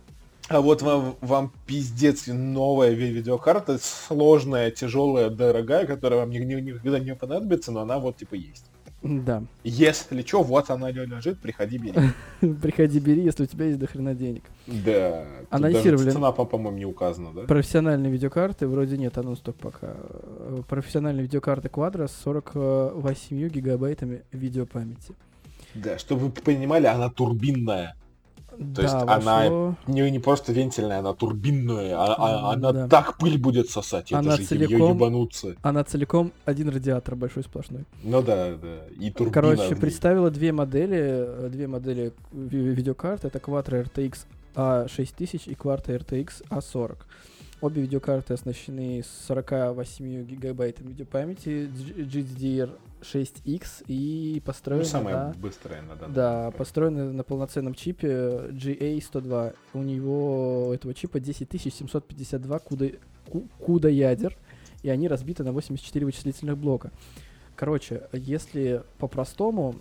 А 0.47 0.61
вот 0.61 0.81
вам, 0.81 1.15
вам 1.21 1.51
пиздец 1.65 2.27
новая 2.27 2.91
видеокарта, 2.91 3.79
сложная, 3.79 4.69
тяжелая, 4.71 5.29
дорогая, 5.29 5.87
которая 5.87 6.19
вам 6.19 6.29
никогда 6.29 6.99
не 6.99 7.15
понадобится, 7.15 7.71
но 7.71 7.81
она 7.81 7.99
вот 7.99 8.17
типа 8.17 8.35
есть. 8.35 8.65
Да. 9.05 9.43
Если 9.63 10.21
что, 10.23 10.41
вот 10.41 10.71
она 10.71 10.89
лежит, 10.89 11.39
приходи 11.39 11.77
бери. 11.77 11.93
приходи 12.61 12.99
бери, 12.99 13.21
если 13.21 13.43
у 13.43 13.45
тебя 13.45 13.65
есть 13.65 13.77
дохрена 13.77 14.15
денег. 14.15 14.43
Да. 14.65 15.25
Анонсировали. 15.51 16.09
Цена, 16.09 16.31
по-моему, 16.31 16.77
не 16.77 16.85
указана, 16.85 17.31
да? 17.31 17.43
Профессиональные 17.43 18.11
видеокарты, 18.11 18.67
вроде 18.67 18.97
нет, 18.97 19.15
анонс 19.17 19.39
только 19.39 19.59
пока. 19.59 19.95
Профессиональные 20.67 21.23
видеокарты 21.23 21.67
Quadro 21.67 22.07
с 22.07 22.15
48 22.23 23.47
гигабайтами 23.49 24.23
видеопамяти. 24.31 25.13
Да, 25.75 25.99
чтобы 25.99 26.25
вы 26.25 26.31
понимали, 26.31 26.87
она 26.87 27.09
турбинная. 27.09 27.95
То 28.57 28.63
да, 28.63 28.81
есть 28.81 28.93
вошло... 28.93 29.31
она 29.31 29.77
не, 29.87 30.09
не 30.11 30.19
просто 30.19 30.53
вентильная, 30.53 30.99
она 30.99 31.13
турбинная, 31.13 31.95
а, 31.95 32.15
а, 32.17 32.53
она 32.53 32.71
да. 32.71 32.87
так 32.87 33.17
пыль 33.17 33.37
будет 33.37 33.69
сосать, 33.69 34.11
она 34.11 34.33
это 34.33 34.41
же 34.41 34.47
целиком, 34.47 34.95
ебануться. 34.95 35.55
Она 35.61 35.83
целиком 35.83 36.31
один 36.45 36.69
радиатор 36.69 37.15
большой 37.15 37.43
сплошной. 37.43 37.85
Ну 38.03 38.21
да, 38.21 38.55
да, 38.55 38.85
и 38.99 39.11
турбина. 39.11 39.33
Короче, 39.33 39.75
представила 39.75 40.29
две 40.31 40.51
модели, 40.51 41.49
две 41.49 41.67
модели 41.67 42.13
видеокарт, 42.31 43.25
это 43.25 43.39
Quattro 43.39 43.85
RTX 43.85 44.19
A6000 44.55 45.41
и 45.45 45.53
Quattro 45.53 45.99
RTX 45.99 46.43
A40. 46.49 46.97
Обе 47.61 47.81
видеокарты 47.81 48.33
оснащены 48.33 49.03
48 49.27 50.25
гигабайтами 50.25 50.89
видеопамяти, 50.89 51.69
GDDR 51.69 52.77
6X 53.01 53.85
и 53.87 54.41
построены 54.45 54.83
ну, 54.83 54.89
самая 54.89 55.15
на... 55.15 55.33
быстрая 55.33 55.81
на 55.81 55.95
данный 55.95 56.13
Да, 56.13 56.51
построены 56.51 57.13
на 57.13 57.23
полноценном 57.23 57.73
чипе 57.73 58.07
GA102. 58.51 59.55
У 59.73 59.79
него 59.79 60.71
этого 60.73 60.93
чипа 60.93 61.19
10752 61.19 62.59
куда, 62.59 62.87
куда 63.59 63.89
ядер, 63.89 64.37
и 64.83 64.89
они 64.89 65.07
разбиты 65.07 65.43
на 65.43 65.53
84 65.53 66.05
вычислительных 66.05 66.57
блока. 66.57 66.91
Короче, 67.55 68.09
если 68.11 68.83
по-простому, 68.97 69.75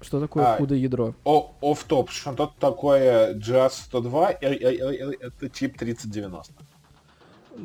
что 0.00 0.20
такое 0.20 0.54
а, 0.54 0.60
CUDA 0.60 0.76
ядро? 0.76 1.14
О, 1.24 1.52
оф-топ, 1.60 2.10
что 2.10 2.52
такое 2.60 3.34
GA102, 3.34 4.38
это 5.20 5.50
чип 5.50 5.76
3090. 5.76 6.54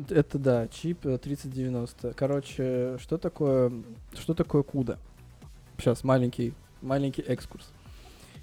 Это 0.08 0.38
да, 0.38 0.68
чип 0.68 1.00
3090. 1.02 2.08
Э, 2.08 2.12
Короче, 2.14 2.98
что 2.98 3.18
такое, 3.18 3.72
что 4.14 4.34
такое 4.34 4.62
CUDA? 4.62 4.98
Сейчас 5.78 6.04
маленький, 6.04 6.54
маленький 6.80 7.22
экскурс. 7.22 7.70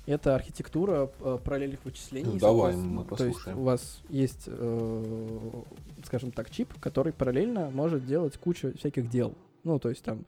Это 0.06 0.34
архитектура 0.36 1.12
э, 1.20 1.38
параллельных 1.44 1.86
вычислений. 1.86 2.32
Ну, 2.34 2.40
давай, 2.40 2.76
мы 2.76 3.04
послушаем. 3.04 3.34
То 3.34 3.50
есть 3.50 3.60
у 3.60 3.64
вас 3.64 4.02
есть, 4.10 4.44
э, 4.48 5.62
скажем 6.04 6.32
так, 6.32 6.50
чип, 6.50 6.74
который 6.80 7.14
параллельно 7.14 7.70
может 7.70 8.06
делать 8.06 8.38
кучу 8.38 8.76
всяких 8.78 9.10
дел. 9.10 9.36
Ну, 9.64 9.78
то 9.78 9.90
есть 9.90 10.04
там 10.04 10.26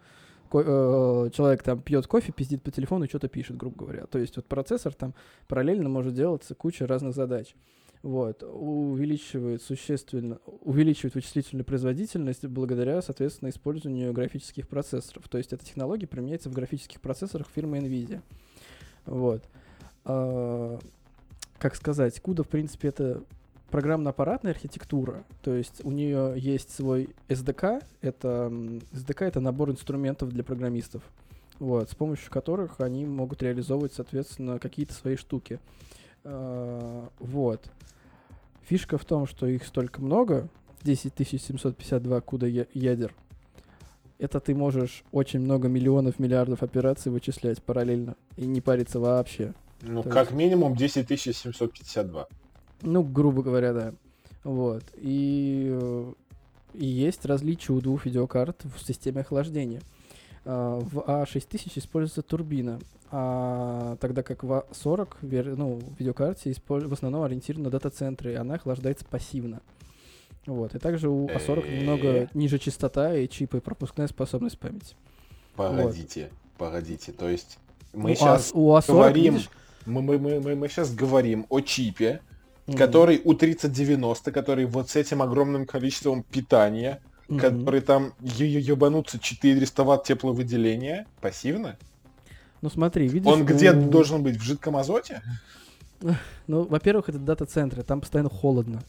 э, 0.54 1.30
человек 1.34 1.64
там 1.64 1.82
пьет 1.82 2.06
кофе, 2.08 2.32
пиздит 2.32 2.62
по 2.62 2.72
телефону 2.72 3.06
и 3.06 3.10
что-то 3.10 3.28
пишет, 3.28 3.58
грубо 3.58 3.86
говоря. 3.86 4.06
То 4.06 4.20
есть 4.20 4.36
вот 4.36 4.46
процессор 4.46 4.94
там 4.94 5.14
параллельно 5.48 5.90
может 5.90 6.14
делать 6.14 6.48
кучу 6.58 6.86
разных 6.86 7.16
задач 7.16 7.56
вот, 8.04 8.42
увеличивает 8.44 9.62
существенно, 9.62 10.40
увеличивает 10.62 11.14
вычислительную 11.14 11.66
производительность 11.66 12.46
благодаря, 12.48 13.02
соответственно, 13.02 13.50
использованию 13.50 14.12
графических 14.12 14.68
процессоров. 14.68 15.28
То 15.30 15.38
есть 15.38 15.54
эта 15.54 15.64
технология 15.64 16.08
применяется 16.08 16.50
в 16.50 16.54
графических 16.54 17.00
процессорах 17.00 17.48
фирмы 17.54 17.78
NVIDIA. 17.78 18.22
Вот. 19.06 19.44
А, 20.06 20.80
как 21.60 21.76
сказать, 21.76 22.20
CUDA, 22.24 22.44
в 22.44 22.48
принципе, 22.48 22.88
это 22.88 23.24
программно-аппаратная 23.70 24.52
архитектура, 24.52 25.24
то 25.44 25.56
есть 25.56 25.86
у 25.86 25.92
нее 25.92 26.34
есть 26.36 26.72
свой 26.72 27.16
SDK, 27.30 27.82
это 28.02 28.52
SDK 28.92 29.28
это 29.28 29.40
набор 29.40 29.70
инструментов 29.70 30.28
для 30.30 30.44
программистов, 30.44 31.04
вот, 31.58 31.90
с 31.90 31.96
помощью 31.96 32.30
которых 32.32 32.82
они 32.82 33.06
могут 33.06 33.42
реализовывать, 33.42 33.94
соответственно, 33.94 34.60
какие-то 34.60 34.94
свои 34.94 35.16
штуки. 35.16 35.54
Uh, 35.54 35.92
вот. 36.24 37.70
Фишка 38.64 38.98
в 38.98 39.06
том, 39.06 39.28
что 39.28 39.48
их 39.48 39.66
столько 39.66 40.02
много, 40.02 40.48
10752 40.84 42.22
куда 42.22 42.48
ядер, 42.48 43.14
это 44.22 44.40
ты 44.40 44.54
можешь 44.54 45.04
очень 45.12 45.40
много 45.40 45.68
миллионов, 45.68 46.20
миллиардов 46.20 46.62
операций 46.62 47.12
вычислять 47.12 47.62
параллельно 47.62 48.16
и 48.38 48.46
не 48.46 48.62
париться 48.62 49.00
вообще. 49.00 49.54
Ну, 49.82 50.04
То 50.04 50.10
как 50.10 50.28
есть... 50.28 50.38
минимум 50.38 50.76
10752. 50.78 52.28
Ну, 52.84 53.04
грубо 53.04 53.42
говоря, 53.42 53.74
да. 53.74 53.94
Вот. 54.44 54.84
И, 54.96 55.76
и 56.76 56.86
есть 56.86 57.26
различия 57.26 57.74
у 57.74 57.82
двух 57.82 58.06
видеокарт 58.06 58.64
в 58.64 58.86
системе 58.86 59.22
охлаждения. 59.22 59.82
А, 60.46 60.80
в 60.80 61.00
А6000 61.00 61.72
используется 61.76 62.22
турбина, 62.22 62.80
а 63.12 63.98
тогда 64.00 64.24
как 64.24 64.44
в 64.44 64.66
А40, 64.72 65.56
ну, 65.56 65.80
в 65.80 66.00
видеокарте 66.00 66.54
в 66.68 66.94
основном 66.94 67.24
ориентирована 67.24 67.66
на 67.66 67.72
дата-центры, 67.72 68.34
и 68.34 68.36
она 68.36 68.56
охлаждается 68.56 69.06
пассивно. 69.06 69.62
Вот. 70.46 70.74
И 70.74 70.80
также 70.80 71.10
у 71.10 71.28
А40 71.28 71.80
немного 71.80 72.30
ниже 72.34 72.58
частота 72.58 73.16
и 73.16 73.28
чипы, 73.28 73.58
и 73.58 73.62
пропускная 73.62 74.08
способность 74.08 74.58
памяти. 74.58 74.96
Погодите, 75.56 76.32
вот. 76.32 76.68
погодите. 76.68 77.12
То 77.12 77.30
есть 77.30 77.60
мы 77.94 78.16
сейчас 78.16 78.52
у 78.54 78.72
А40, 78.76 78.88
говорим, 78.88 79.34
видишь? 79.36 79.50
мы, 79.86 80.02
мы, 80.02 80.18
мы, 80.18 80.40
мы, 80.40 80.56
мы 80.56 80.68
сейчас 80.70 80.94
говорим 80.94 81.46
о 81.50 81.60
чипе, 81.60 82.22
mm-hmm. 82.66 82.78
который 82.78 83.22
у 83.24 83.34
3090, 83.34 84.32
который 84.32 84.66
вот 84.66 84.90
с 84.90 84.96
этим 84.96 85.22
огромным 85.22 85.68
количеством 85.68 86.24
питания, 86.24 87.02
mm-hmm. 87.32 87.40
который 87.40 87.82
там 87.82 88.14
ебанутся 88.22 89.20
400 89.20 89.84
ватт 89.84 90.04
тепловыделения 90.04 91.08
пассивно. 91.22 91.78
Ну 92.62 92.70
смотри, 92.70 93.08
видишь... 93.08 93.32
Он 93.32 93.46
где 93.46 93.72
у... 93.72 93.90
должен 93.90 94.22
быть? 94.22 94.38
В 94.38 94.42
жидком 94.42 94.78
азоте? 94.78 95.22
Ну, 96.48 96.64
во-первых, 96.64 97.08
это 97.08 97.20
дата-центры, 97.20 97.84
там 97.84 98.02
постоянно 98.02 98.30
холодно. 98.30 98.82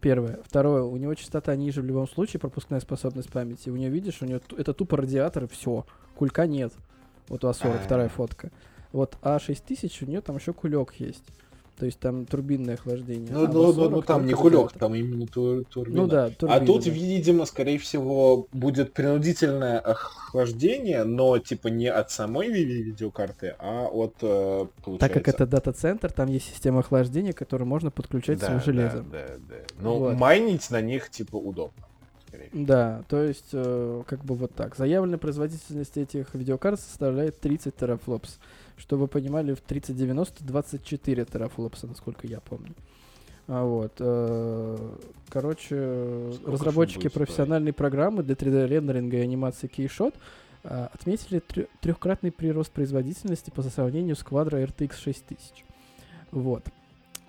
Первое. 0.00 0.40
Второе, 0.44 0.82
у 0.82 0.96
него 0.96 1.14
частота 1.14 1.54
ниже 1.54 1.82
в 1.82 1.84
любом 1.84 2.08
случае, 2.08 2.40
пропускная 2.40 2.80
способность 2.80 3.30
памяти. 3.30 3.68
У 3.68 3.76
него, 3.76 3.92
видишь, 3.92 4.22
у 4.22 4.24
него 4.24 4.40
это 4.56 4.72
тупо 4.72 4.96
радиатор, 4.96 5.44
и 5.44 5.46
все. 5.46 5.84
Кулька 6.16 6.46
нет. 6.46 6.72
Вот 7.28 7.44
у 7.44 7.48
А40, 7.48 7.84
вторая 7.84 8.08
фотка. 8.08 8.50
Вот 8.92 9.16
А6000, 9.22 10.04
у 10.04 10.06
нее 10.06 10.20
там 10.22 10.36
еще 10.36 10.52
кулек 10.52 10.94
есть. 10.98 11.24
То 11.78 11.86
есть 11.86 12.00
там 12.00 12.26
турбинное 12.26 12.74
охлаждение. 12.74 13.30
Ну, 13.30 13.44
а 13.44 13.48
ну, 13.48 13.72
ну, 13.72 13.88
ну 13.88 14.02
там 14.02 14.26
не 14.26 14.32
кулек, 14.32 14.72
там 14.72 14.96
именно 14.96 15.28
тур, 15.28 15.64
турбина. 15.64 16.02
Ну 16.02 16.08
да, 16.08 16.30
турбина, 16.30 16.60
А 16.60 16.66
тут, 16.66 16.84
да. 16.84 16.90
видимо, 16.90 17.44
скорее 17.44 17.78
всего, 17.78 18.48
будет 18.52 18.92
принудительное 18.92 19.78
охлаждение, 19.78 21.04
но 21.04 21.38
типа 21.38 21.68
не 21.68 21.86
от 21.86 22.10
самой 22.10 22.48
видеокарты, 22.48 23.54
а 23.60 23.86
от, 23.86 24.14
э, 24.22 24.66
получается... 24.84 24.98
Так 24.98 25.12
как 25.12 25.28
это 25.28 25.46
дата-центр, 25.46 26.10
там 26.10 26.28
есть 26.28 26.48
система 26.48 26.80
охлаждения, 26.80 27.32
которую 27.32 27.68
можно 27.68 27.92
подключать 27.92 28.40
да, 28.40 28.46
своим 28.46 28.60
железом. 28.60 29.08
Да, 29.12 29.26
да, 29.28 29.34
да. 29.48 29.56
Ну, 29.80 29.98
вот. 29.98 30.16
майнить 30.16 30.68
на 30.70 30.80
них, 30.80 31.10
типа, 31.10 31.36
удобно. 31.36 31.84
Да, 32.52 33.04
то 33.08 33.22
есть, 33.22 33.50
э, 33.52 34.02
как 34.06 34.24
бы 34.24 34.34
вот 34.34 34.54
так. 34.54 34.76
Заявленная 34.76 35.18
производительность 35.18 35.96
этих 35.96 36.34
видеокарт 36.34 36.80
составляет 36.80 37.40
30 37.40 37.76
терафлопс. 37.76 38.38
Чтобы 38.78 39.02
вы 39.02 39.08
понимали, 39.08 39.54
в 39.54 39.60
3090 39.60 40.44
24 40.44 41.24
терафлопса, 41.24 41.86
насколько 41.86 42.26
я 42.26 42.40
помню. 42.40 42.74
А 43.48 43.64
вот. 43.64 43.92
Э, 43.98 44.76
короче, 45.28 46.32
Сколько 46.34 46.50
разработчики 46.52 47.08
профессиональной 47.08 47.72
программы 47.72 48.22
для 48.22 48.34
3D-рендеринга 48.34 49.16
и 49.16 49.20
анимации 49.20 49.68
Keyshot 49.68 50.14
э, 50.64 50.88
отметили 50.92 51.42
трехкратный 51.80 52.30
прирост 52.30 52.70
производительности 52.70 53.50
по 53.50 53.62
сравнению 53.62 54.16
с 54.16 54.22
Quadro 54.22 54.64
RTX 54.64 54.94
6000. 55.02 55.64
Вот. 56.30 56.64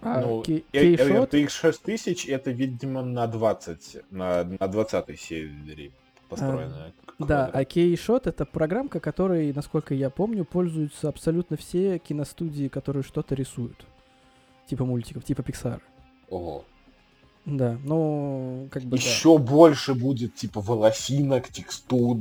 А, 0.02 0.22
ну, 0.22 0.42
Keyshot... 0.42 1.30
RTX 1.30 1.50
6000 1.50 2.28
это, 2.28 2.52
видимо, 2.52 3.02
на 3.02 3.26
20, 3.26 4.12
на, 4.12 4.44
на 4.44 4.68
20 4.68 5.20
серии 5.20 5.92
построенная. 6.30 6.94
А, 7.18 7.24
да, 7.24 7.46
а 7.48 7.64
Keyshot 7.64 8.30
это 8.30 8.46
программка, 8.46 9.00
которой, 9.00 9.52
насколько 9.54 9.94
я 9.94 10.10
помню, 10.10 10.46
пользуются 10.46 11.10
абсолютно 11.10 11.58
все 11.58 12.00
киностудии, 12.00 12.68
которые 12.68 13.04
что-то 13.04 13.36
рисуют. 13.36 13.86
Типа 14.68 14.86
мультиков, 14.86 15.24
типа 15.24 15.42
Pixar. 15.42 15.82
Ого. 16.30 16.64
Да, 17.46 17.78
ну, 17.84 18.68
как 18.72 18.84
бы 18.84 18.98
Еще 18.98 19.38
да. 19.38 19.44
больше 19.44 19.96
будет, 19.96 20.36
типа, 20.36 20.62
волосинок, 20.62 21.50
текстурок, 21.50 22.20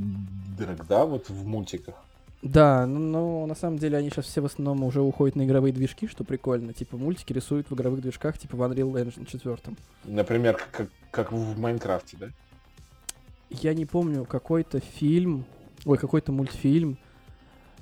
да, 0.88 1.04
вот 1.04 1.28
в 1.28 1.46
мультиках. 1.46 1.94
Да, 2.40 2.86
но, 2.86 2.98
но 2.98 3.46
на 3.46 3.54
самом 3.54 3.78
деле 3.78 3.98
они 3.98 4.10
сейчас 4.10 4.26
все 4.26 4.40
в 4.40 4.44
основном 4.44 4.84
уже 4.84 5.02
уходят 5.02 5.34
на 5.36 5.44
игровые 5.44 5.72
движки, 5.72 6.06
что 6.06 6.22
прикольно. 6.24 6.72
Типа 6.72 6.96
мультики 6.96 7.32
рисуют 7.32 7.68
в 7.68 7.74
игровых 7.74 8.00
движках, 8.00 8.38
типа 8.38 8.56
в 8.56 8.62
Unreal 8.62 8.92
Engine 8.92 9.26
4. 9.26 9.58
Например, 10.04 10.58
как, 10.70 10.88
как 11.10 11.32
в 11.32 11.58
Майнкрафте, 11.58 12.16
да? 12.18 12.28
Я 13.50 13.74
не 13.74 13.86
помню, 13.86 14.24
какой-то 14.24 14.80
фильм, 14.80 15.44
ой, 15.84 15.98
какой-то 15.98 16.32
мультфильм 16.32 16.98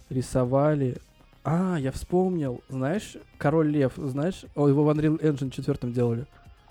рисовали 0.08 0.98
а, 1.48 1.76
я 1.78 1.92
вспомнил. 1.92 2.60
Знаешь, 2.68 3.16
Король 3.38 3.68
Лев, 3.68 3.92
знаешь? 3.96 4.44
О, 4.56 4.66
его 4.66 4.82
в 4.82 4.90
Unreal 4.90 5.20
Engine 5.20 5.50
4 5.50 5.92
делали. 5.92 6.26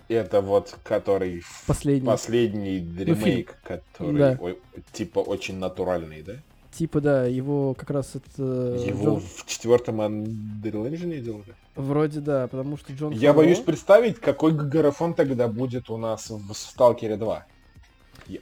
Это 0.08 0.42
вот, 0.42 0.76
который... 0.84 1.42
Последний. 1.66 2.06
Последний 2.06 2.80
ну, 2.80 3.04
ремейк, 3.04 3.56
ну, 3.62 3.76
который 3.76 4.18
да. 4.18 4.38
о, 4.38 4.54
типа 4.92 5.20
очень 5.20 5.58
натуральный, 5.58 6.22
да? 6.22 6.34
Типа, 6.72 7.00
да, 7.00 7.24
его 7.24 7.72
как 7.72 7.88
раз 7.88 8.16
это... 8.16 8.42
Его 8.86 9.04
Джон... 9.04 9.20
в 9.20 9.46
четвертом 9.46 10.02
Unreal 10.02 10.90
Engine 10.90 11.20
делали? 11.20 11.54
Вроде 11.74 12.20
да, 12.20 12.46
потому 12.46 12.76
что 12.76 12.92
Джон 12.92 13.14
Я 13.14 13.32
Фарро... 13.32 13.44
боюсь 13.44 13.60
представить, 13.60 14.20
какой 14.20 14.52
графон 14.52 15.14
тогда 15.14 15.48
будет 15.48 15.88
у 15.88 15.96
нас 15.96 16.28
в 16.28 16.52
Сталкере 16.52 17.16
2. 17.16 17.46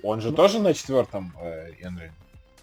Он 0.02 0.20
же 0.20 0.30
ну... 0.30 0.36
тоже 0.36 0.60
на 0.60 0.74
четвертом 0.74 1.32
э, 1.40 1.72
Unreal? 1.82 2.10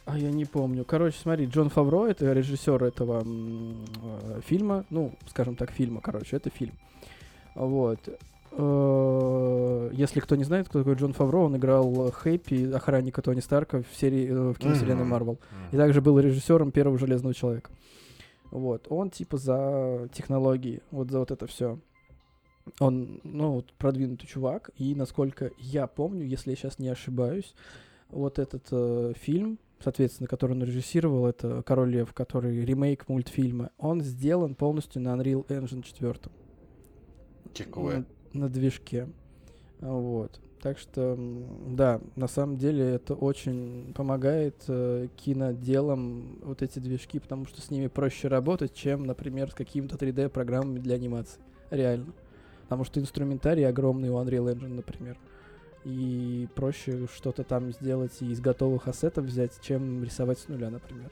А 0.05 0.17
я 0.17 0.31
не 0.31 0.45
помню. 0.45 0.83
Короче, 0.83 1.17
смотри, 1.21 1.45
Джон 1.45 1.69
Фавро, 1.69 2.07
это 2.07 2.33
режиссер 2.33 2.83
этого 2.83 3.23
э, 3.23 4.41
фильма, 4.45 4.85
ну, 4.89 5.13
скажем 5.29 5.55
так, 5.55 5.71
фильма, 5.71 6.01
короче, 6.01 6.35
это 6.37 6.49
фильм. 6.49 6.73
Вот. 7.55 7.99
Э, 8.51 9.89
если 9.93 10.19
кто 10.19 10.35
не 10.35 10.43
знает, 10.43 10.67
кто 10.67 10.79
такой 10.79 10.95
Джон 10.95 11.13
Фавро, 11.13 11.37
он 11.37 11.55
играл 11.55 12.11
Хэппи, 12.11 12.73
охранника 12.73 13.21
Тони 13.21 13.39
Старка 13.39 13.83
в 13.83 13.95
серии 13.95 14.27
э, 14.27 14.53
в 14.53 14.55
киновселенной 14.55 15.05
Марвел. 15.05 15.39
И 15.71 15.77
также 15.77 16.01
был 16.01 16.19
режиссером 16.19 16.71
первого 16.71 16.97
Железного 16.97 17.33
Человека. 17.33 17.69
Вот. 18.49 18.87
Он 18.89 19.09
типа 19.09 19.37
за 19.37 20.09
технологии, 20.13 20.81
вот 20.91 21.09
за 21.09 21.19
вот 21.19 21.31
это 21.31 21.47
все. 21.47 21.79
Он, 22.79 23.21
ну, 23.23 23.63
продвинутый 23.77 24.27
чувак, 24.27 24.71
и 24.77 24.95
насколько 24.95 25.51
я 25.57 25.87
помню, 25.87 26.25
если 26.25 26.51
я 26.51 26.55
сейчас 26.55 26.79
не 26.79 26.89
ошибаюсь, 26.89 27.53
вот 28.09 28.39
этот 28.39 28.67
э, 28.71 29.13
фильм 29.15 29.59
соответственно, 29.83 30.27
который 30.27 30.53
он 30.53 30.63
режиссировал, 30.63 31.25
это 31.25 31.63
«Король 31.63 31.91
лев», 31.91 32.13
который 32.13 32.63
ремейк 32.63 33.07
мультфильма, 33.09 33.71
он 33.77 34.01
сделан 34.01 34.55
полностью 34.55 35.01
на 35.01 35.15
Unreal 35.15 35.45
Engine 35.47 35.83
4. 35.83 36.15
Какое? 37.57 38.05
На, 38.33 38.41
на 38.41 38.49
движке. 38.49 39.09
Вот. 39.79 40.39
Так 40.61 40.77
что, 40.77 41.17
да, 41.67 41.99
на 42.15 42.27
самом 42.27 42.57
деле 42.57 42.85
это 42.85 43.15
очень 43.15 43.93
помогает 43.95 44.63
э, 44.67 45.07
киноделам 45.17 46.37
вот 46.43 46.61
эти 46.61 46.77
движки, 46.77 47.19
потому 47.19 47.47
что 47.47 47.61
с 47.61 47.71
ними 47.71 47.87
проще 47.87 48.27
работать, 48.27 48.75
чем, 48.75 49.03
например, 49.05 49.49
с 49.49 49.55
какими-то 49.55 49.95
3D-программами 49.95 50.77
для 50.77 50.95
анимации. 50.95 51.41
Реально. 51.71 52.13
Потому 52.71 52.85
что 52.85 53.01
инструментарий 53.01 53.67
огромный 53.67 54.07
у 54.07 54.13
Unreal 54.13 54.49
Engine, 54.49 54.75
например 54.75 55.17
и 55.83 56.47
проще 56.55 57.05
что-то 57.13 57.43
там 57.43 57.73
сделать 57.73 58.21
и 58.21 58.31
из 58.31 58.39
готовых 58.39 58.87
ассетов 58.87 59.25
взять, 59.25 59.59
чем 59.61 60.01
рисовать 60.05 60.39
с 60.39 60.47
нуля, 60.47 60.69
например. 60.69 61.11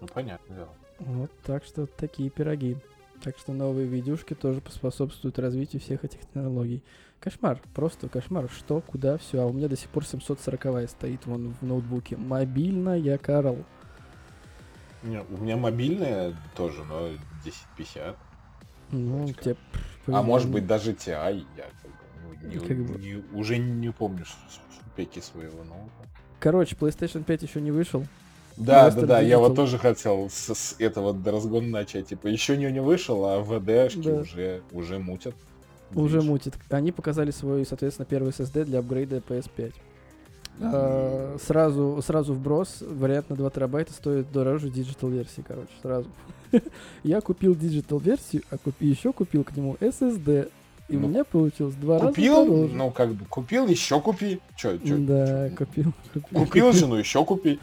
Ну, 0.00 0.08
понятно 0.08 0.52
дело. 0.52 0.68
Вот, 0.98 1.30
так 1.44 1.62
что 1.62 1.86
такие 1.86 2.28
пироги. 2.28 2.76
Так 3.22 3.38
что 3.38 3.52
новые 3.52 3.86
видюшки 3.86 4.34
тоже 4.34 4.60
поспособствуют 4.60 5.38
развитию 5.38 5.80
всех 5.80 6.04
этих 6.04 6.22
технологий. 6.22 6.82
Кошмар, 7.20 7.60
просто 7.72 8.08
кошмар. 8.08 8.50
Что, 8.50 8.80
куда, 8.80 9.16
все. 9.16 9.42
А 9.42 9.46
у 9.46 9.52
меня 9.52 9.68
до 9.68 9.76
сих 9.76 9.90
пор 9.90 10.04
740 10.04 10.90
стоит 10.90 11.24
вон 11.26 11.54
в 11.54 11.62
ноутбуке. 11.62 12.16
Мобильная, 12.16 13.16
Карл. 13.16 13.58
Не, 15.04 15.20
у 15.20 15.36
меня 15.36 15.56
мобильная 15.56 16.34
тоже, 16.56 16.82
но 16.82 17.10
1050. 17.44 18.16
Ну, 18.92 19.32
тебе... 19.32 19.56
А 20.06 20.22
может 20.22 20.50
быть 20.50 20.66
даже 20.66 20.92
TI, 20.92 21.44
я 21.56 21.64
не, 22.42 22.58
как 22.58 22.76
бы... 22.84 22.98
не, 22.98 23.22
уже 23.34 23.58
не 23.58 23.90
помню 23.90 24.24
спеки 24.92 25.20
своего 25.20 25.64
ноута. 25.64 26.08
Короче, 26.40 26.76
PlayStation 26.76 27.24
5 27.24 27.42
еще 27.42 27.60
не 27.60 27.70
вышел. 27.70 28.04
Да, 28.56 28.90
да, 28.90 29.06
да, 29.06 29.20
я 29.20 29.38
вот 29.38 29.56
тоже 29.56 29.78
хотел 29.78 30.28
с, 30.28 30.54
с 30.54 30.76
этого 30.78 31.16
разгона 31.24 31.68
начать. 31.68 32.08
Типа, 32.08 32.26
еще 32.26 32.56
не, 32.56 32.70
не 32.70 32.80
вышел, 32.80 33.24
а 33.24 33.40
ВДшки 33.40 34.02
да. 34.02 34.20
уже, 34.20 34.62
уже 34.72 34.98
мутят. 34.98 35.34
Уже 35.94 36.16
Видишь? 36.16 36.28
мутит. 36.28 36.54
Они 36.68 36.92
показали 36.92 37.30
свой, 37.30 37.64
соответственно, 37.64 38.06
первый 38.06 38.30
SSD 38.30 38.64
для 38.64 38.80
апгрейда 38.80 39.18
PS5. 39.18 39.72
А, 40.60 41.36
сразу, 41.44 42.00
сразу 42.04 42.34
вброс, 42.34 42.82
вариант 42.82 43.30
на 43.30 43.36
2 43.36 43.50
терабайта 43.50 43.92
стоит 43.92 44.30
дороже 44.32 44.70
digital 44.70 45.08
версии, 45.08 45.44
короче, 45.46 45.72
сразу. 45.82 46.08
Я 47.02 47.20
купил 47.20 47.54
digital 47.54 47.98
версию, 47.98 48.42
а 48.50 48.58
купи, 48.58 48.86
еще 48.86 49.12
купил 49.12 49.44
к 49.44 49.56
нему 49.56 49.76
SSD 49.80 50.50
и 50.88 50.96
ну, 50.96 51.06
у 51.06 51.10
меня 51.10 51.24
получилось 51.24 51.74
два 51.76 51.98
купил, 51.98 52.36
раза 52.36 52.50
дороже. 52.50 52.74
Ну, 52.74 52.90
как 52.90 53.14
бы, 53.14 53.24
купил, 53.24 53.66
еще 53.66 54.00
купи. 54.00 54.40
Че, 54.56 54.78
че, 54.78 54.96
да, 54.96 55.48
че? 55.48 55.56
купил, 55.56 55.92
купил. 56.12 56.38
Купил 56.40 56.72
жену, 56.72 56.96
еще 56.96 57.24
купи. 57.24 57.58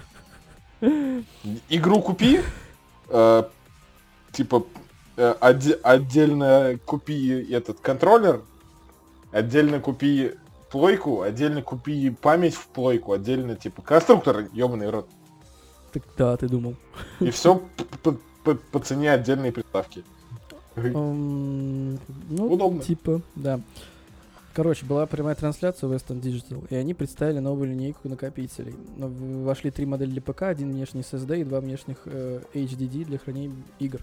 Игру 1.69 2.01
купи. 2.01 2.39
Э, 3.09 3.43
типа, 4.31 4.65
э, 5.17 5.35
отде- 5.41 5.79
отдельно 5.83 6.79
купи 6.85 7.29
этот 7.51 7.79
контроллер. 7.81 8.41
Отдельно 9.31 9.79
купи 9.79 10.31
плойку, 10.69 11.21
отдельно 11.21 11.61
купи 11.61 12.09
память 12.09 12.55
в 12.55 12.67
плойку, 12.67 13.13
отдельно, 13.13 13.55
типа, 13.55 13.81
конструктор, 13.81 14.47
ебаный 14.53 14.89
рот. 14.89 15.07
Так 15.91 16.03
да, 16.17 16.37
ты 16.37 16.47
думал. 16.47 16.75
И 17.19 17.31
все 17.31 17.61
по, 18.03 18.17
по, 18.43 18.55
по 18.55 18.79
цене 18.79 19.11
отдельной 19.11 19.51
приставки. 19.51 20.03
Um, 20.75 21.99
ну, 22.29 22.53
Удобно. 22.53 22.81
Типа, 22.81 23.21
да. 23.35 23.59
Короче, 24.53 24.85
была 24.85 25.05
прямая 25.05 25.35
трансляция 25.35 25.89
Western 25.89 26.21
Digital, 26.21 26.65
и 26.69 26.75
они 26.75 26.93
представили 26.93 27.39
новую 27.39 27.69
линейку 27.69 28.09
накопителей. 28.09 28.75
Вошли 28.97 29.71
три 29.71 29.85
модели 29.85 30.11
для 30.11 30.21
ПК, 30.21 30.43
один 30.43 30.71
внешний 30.71 31.01
SSD 31.01 31.41
и 31.41 31.43
два 31.43 31.59
внешних 31.59 31.97
э, 32.05 32.41
HDD 32.53 33.05
для 33.05 33.17
хранения 33.19 33.55
игр. 33.79 34.01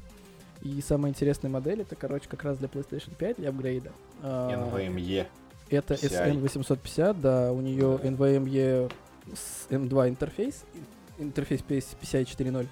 И 0.63 0.81
самая 0.81 1.11
интересная 1.11 1.51
модель 1.51 1.83
это, 1.83 1.95
короче, 1.97 2.29
как 2.29 2.45
раз 2.45 2.59
для 2.59 2.69
PlayStation 2.69 3.15
5 3.17 3.37
для 3.37 3.51
апгрейда. 3.51 3.93
NVMe. 4.23 5.27
Это 5.71 5.95
SN850, 5.95 7.21
да, 7.21 7.53
у 7.53 7.61
нее 7.61 7.99
NVMe 8.03 8.93
с 9.35 9.71
M2 9.71 10.09
интерфейс, 10.09 10.65
интерфейс 11.19 11.61
PCI 11.69 12.25
4.0. 12.25 12.67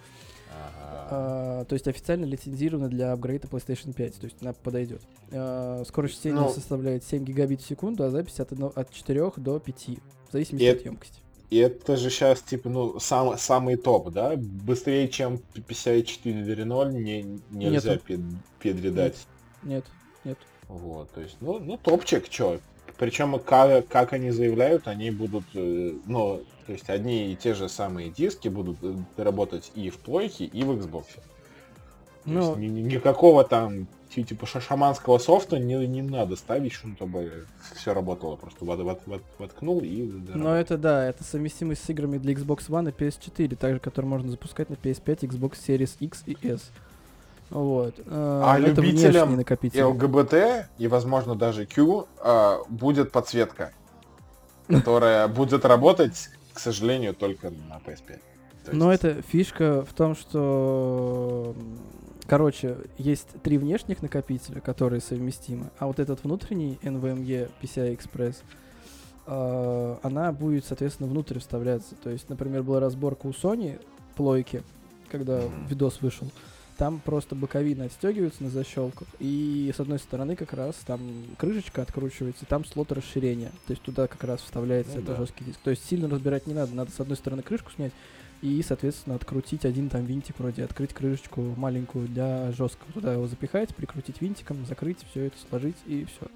А, 1.10 1.64
то 1.64 1.74
есть 1.74 1.86
официально 1.88 2.24
лицензировано 2.24 2.88
для 2.88 3.12
апгрейда 3.12 3.48
PlayStation 3.48 3.92
5, 3.92 4.14
то 4.14 4.24
есть 4.24 4.36
она 4.40 4.52
подойдет. 4.52 5.02
А, 5.32 5.82
скорость 5.86 6.14
чтения 6.14 6.40
ну, 6.40 6.48
составляет 6.48 7.04
7 7.04 7.24
гигабит 7.24 7.60
в 7.60 7.66
секунду, 7.66 8.04
а 8.04 8.10
запись 8.10 8.40
от, 8.40 8.52
от 8.52 8.90
4 8.92 9.32
до 9.36 9.58
5, 9.58 9.88
в 10.28 10.32
зависимости 10.32 10.66
от 10.66 10.84
емкости. 10.84 11.18
И 11.50 11.58
это 11.58 11.96
же 11.96 12.10
сейчас, 12.10 12.40
типа, 12.40 12.68
ну, 12.68 12.98
сам, 12.98 13.36
самый 13.36 13.76
топ, 13.76 14.10
да? 14.10 14.34
Быстрее, 14.36 15.08
чем 15.08 15.40
PCI 15.54 16.02
4.0 16.02 16.92
не, 16.92 17.40
нельзя 17.50 17.98
пед, 17.98 18.20
педридать. 18.58 19.26
Нет, 19.62 19.84
нет. 20.24 20.38
Вот, 20.68 21.10
то 21.10 21.20
есть, 21.20 21.36
ну, 21.40 21.58
ну 21.58 21.76
топчик, 21.76 22.28
чё. 22.28 22.58
Причем, 22.96 23.38
как, 23.38 23.88
как 23.88 24.12
они 24.12 24.30
заявляют, 24.30 24.86
они 24.86 25.10
будут, 25.10 25.44
э, 25.54 25.94
ну, 26.06 26.42
то 26.66 26.72
есть 26.72 26.88
одни 26.88 27.32
и 27.32 27.36
те 27.36 27.54
же 27.54 27.68
самые 27.68 28.10
диски 28.10 28.48
будут 28.48 28.78
э, 28.82 28.94
работать 29.16 29.72
и 29.74 29.90
в 29.90 29.98
плойке, 29.98 30.44
и 30.44 30.64
в 30.64 30.70
Xbox. 30.70 31.04
Ну, 32.24 32.56
ни, 32.56 32.66
никакого 32.66 33.44
там 33.44 33.86
типа 34.08 34.46
шаманского 34.46 35.18
софта 35.18 35.58
не, 35.58 35.86
не 35.86 36.02
надо 36.02 36.36
ставить, 36.36 36.72
чтобы 36.72 37.46
все 37.74 37.92
работало. 37.92 38.36
Просто 38.36 38.64
вод, 38.64 38.80
вод, 38.80 39.00
вод, 39.06 39.22
воткнул 39.38 39.80
и... 39.80 40.02
Ну 40.34 40.50
это 40.50 40.78
да, 40.78 41.04
это 41.06 41.24
совместимость 41.24 41.84
с 41.84 41.90
играми 41.90 42.18
для 42.18 42.34
Xbox 42.34 42.68
One 42.68 42.90
и 42.90 42.92
PS4, 42.92 43.56
также, 43.56 43.80
которые 43.80 44.08
можно 44.08 44.30
запускать 44.30 44.70
на 44.70 44.74
PS5, 44.74 45.20
Xbox 45.30 45.54
Series 45.66 45.96
X 45.98 46.22
и 46.26 46.36
S. 46.42 46.70
Вот. 47.50 47.94
А 48.06 48.58
это 48.58 48.80
любителям 48.80 49.38
ЛГБТ 49.38 50.68
и, 50.78 50.88
возможно, 50.88 51.34
даже 51.34 51.66
Q 51.66 52.06
а, 52.18 52.62
будет 52.68 53.12
подсветка, 53.12 53.72
которая 54.68 55.28
будет 55.28 55.64
работать, 55.64 56.30
к 56.52 56.58
сожалению, 56.58 57.14
только 57.14 57.50
на 57.50 57.80
PS5. 57.84 58.20
Но 58.72 58.92
это 58.92 59.20
фишка 59.22 59.84
в 59.84 59.92
том, 59.92 60.16
что 60.16 61.54
Короче, 62.26 62.78
есть 62.96 63.28
три 63.42 63.58
внешних 63.58 64.00
накопителя, 64.00 64.60
которые 64.60 65.02
совместимы, 65.02 65.70
а 65.78 65.86
вот 65.86 65.98
этот 65.98 66.24
внутренний 66.24 66.78
NVMe 66.82 67.50
PCI 67.60 67.98
Express, 67.98 68.36
э, 69.26 69.96
она 70.02 70.32
будет, 70.32 70.64
соответственно, 70.64 71.08
внутрь 71.10 71.38
вставляться. 71.38 71.94
То 71.96 72.08
есть, 72.08 72.30
например, 72.30 72.62
была 72.62 72.80
разборка 72.80 73.26
у 73.26 73.30
Sony 73.30 73.78
плойки, 74.16 74.62
когда 75.10 75.42
видос 75.68 76.00
вышел. 76.00 76.30
Там 76.76 76.98
просто 76.98 77.36
боковины 77.36 77.84
отстегиваются 77.84 78.42
на 78.42 78.50
защелках, 78.50 79.06
и 79.20 79.72
с 79.74 79.78
одной 79.78 80.00
стороны 80.00 80.34
как 80.34 80.52
раз 80.52 80.74
там 80.86 81.00
крышечка 81.38 81.82
откручивается, 81.82 82.46
там 82.46 82.64
слот 82.64 82.90
расширения. 82.90 83.52
То 83.66 83.70
есть 83.72 83.82
туда 83.82 84.08
как 84.08 84.24
раз 84.24 84.40
вставляется 84.40 84.94
ну, 84.94 85.02
этот 85.02 85.14
да. 85.14 85.16
жесткий 85.16 85.44
диск. 85.44 85.60
То 85.62 85.70
есть 85.70 85.84
сильно 85.88 86.08
разбирать 86.08 86.46
не 86.48 86.54
надо, 86.54 86.74
надо 86.74 86.90
с 86.90 86.98
одной 86.98 87.16
стороны 87.16 87.42
крышку 87.42 87.70
снять, 87.70 87.92
и, 88.42 88.62
соответственно, 88.62 89.16
открутить 89.16 89.64
один 89.64 89.88
там 89.88 90.04
винтик 90.04 90.38
вроде, 90.38 90.64
открыть 90.64 90.92
крышечку 90.92 91.40
маленькую 91.56 92.08
для 92.08 92.52
жесткого, 92.52 92.92
туда 92.92 93.14
его 93.14 93.26
запихать, 93.26 93.74
прикрутить 93.74 94.20
винтиком, 94.20 94.66
закрыть, 94.66 94.98
все 95.10 95.26
это 95.26 95.36
сложить 95.48 95.76
и 95.86 96.04
все. 96.04 96.28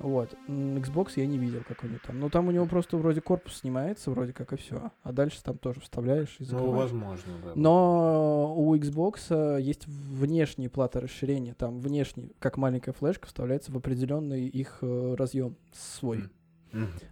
Вот. 0.00 0.34
Xbox 0.48 1.12
я 1.16 1.26
не 1.26 1.36
видел, 1.36 1.62
как 1.68 1.84
него 1.84 1.98
там. 2.06 2.18
Ну, 2.18 2.30
там 2.30 2.48
у 2.48 2.50
него 2.50 2.64
просто 2.64 2.96
вроде 2.96 3.20
корпус 3.20 3.58
снимается, 3.58 4.10
вроде 4.10 4.32
как 4.32 4.52
и 4.54 4.56
все. 4.56 4.90
А 5.02 5.12
дальше 5.12 5.42
там 5.42 5.58
тоже 5.58 5.80
вставляешь 5.80 6.36
и 6.38 6.44
закрываешь. 6.44 6.72
Ну, 6.72 6.78
возможно, 6.78 7.32
да. 7.44 7.52
Но 7.54 8.54
у 8.56 8.74
Xbox 8.76 9.26
э, 9.28 9.60
есть 9.60 9.86
внешние 9.86 10.70
платы 10.70 11.00
расширения. 11.00 11.52
Там 11.52 11.80
внешний, 11.80 12.32
как 12.38 12.56
маленькая 12.56 12.92
флешка, 12.92 13.26
вставляется 13.26 13.72
в 13.72 13.76
определенный 13.76 14.48
их 14.48 14.78
э, 14.80 15.14
разъем 15.18 15.56
свой. 15.72 16.30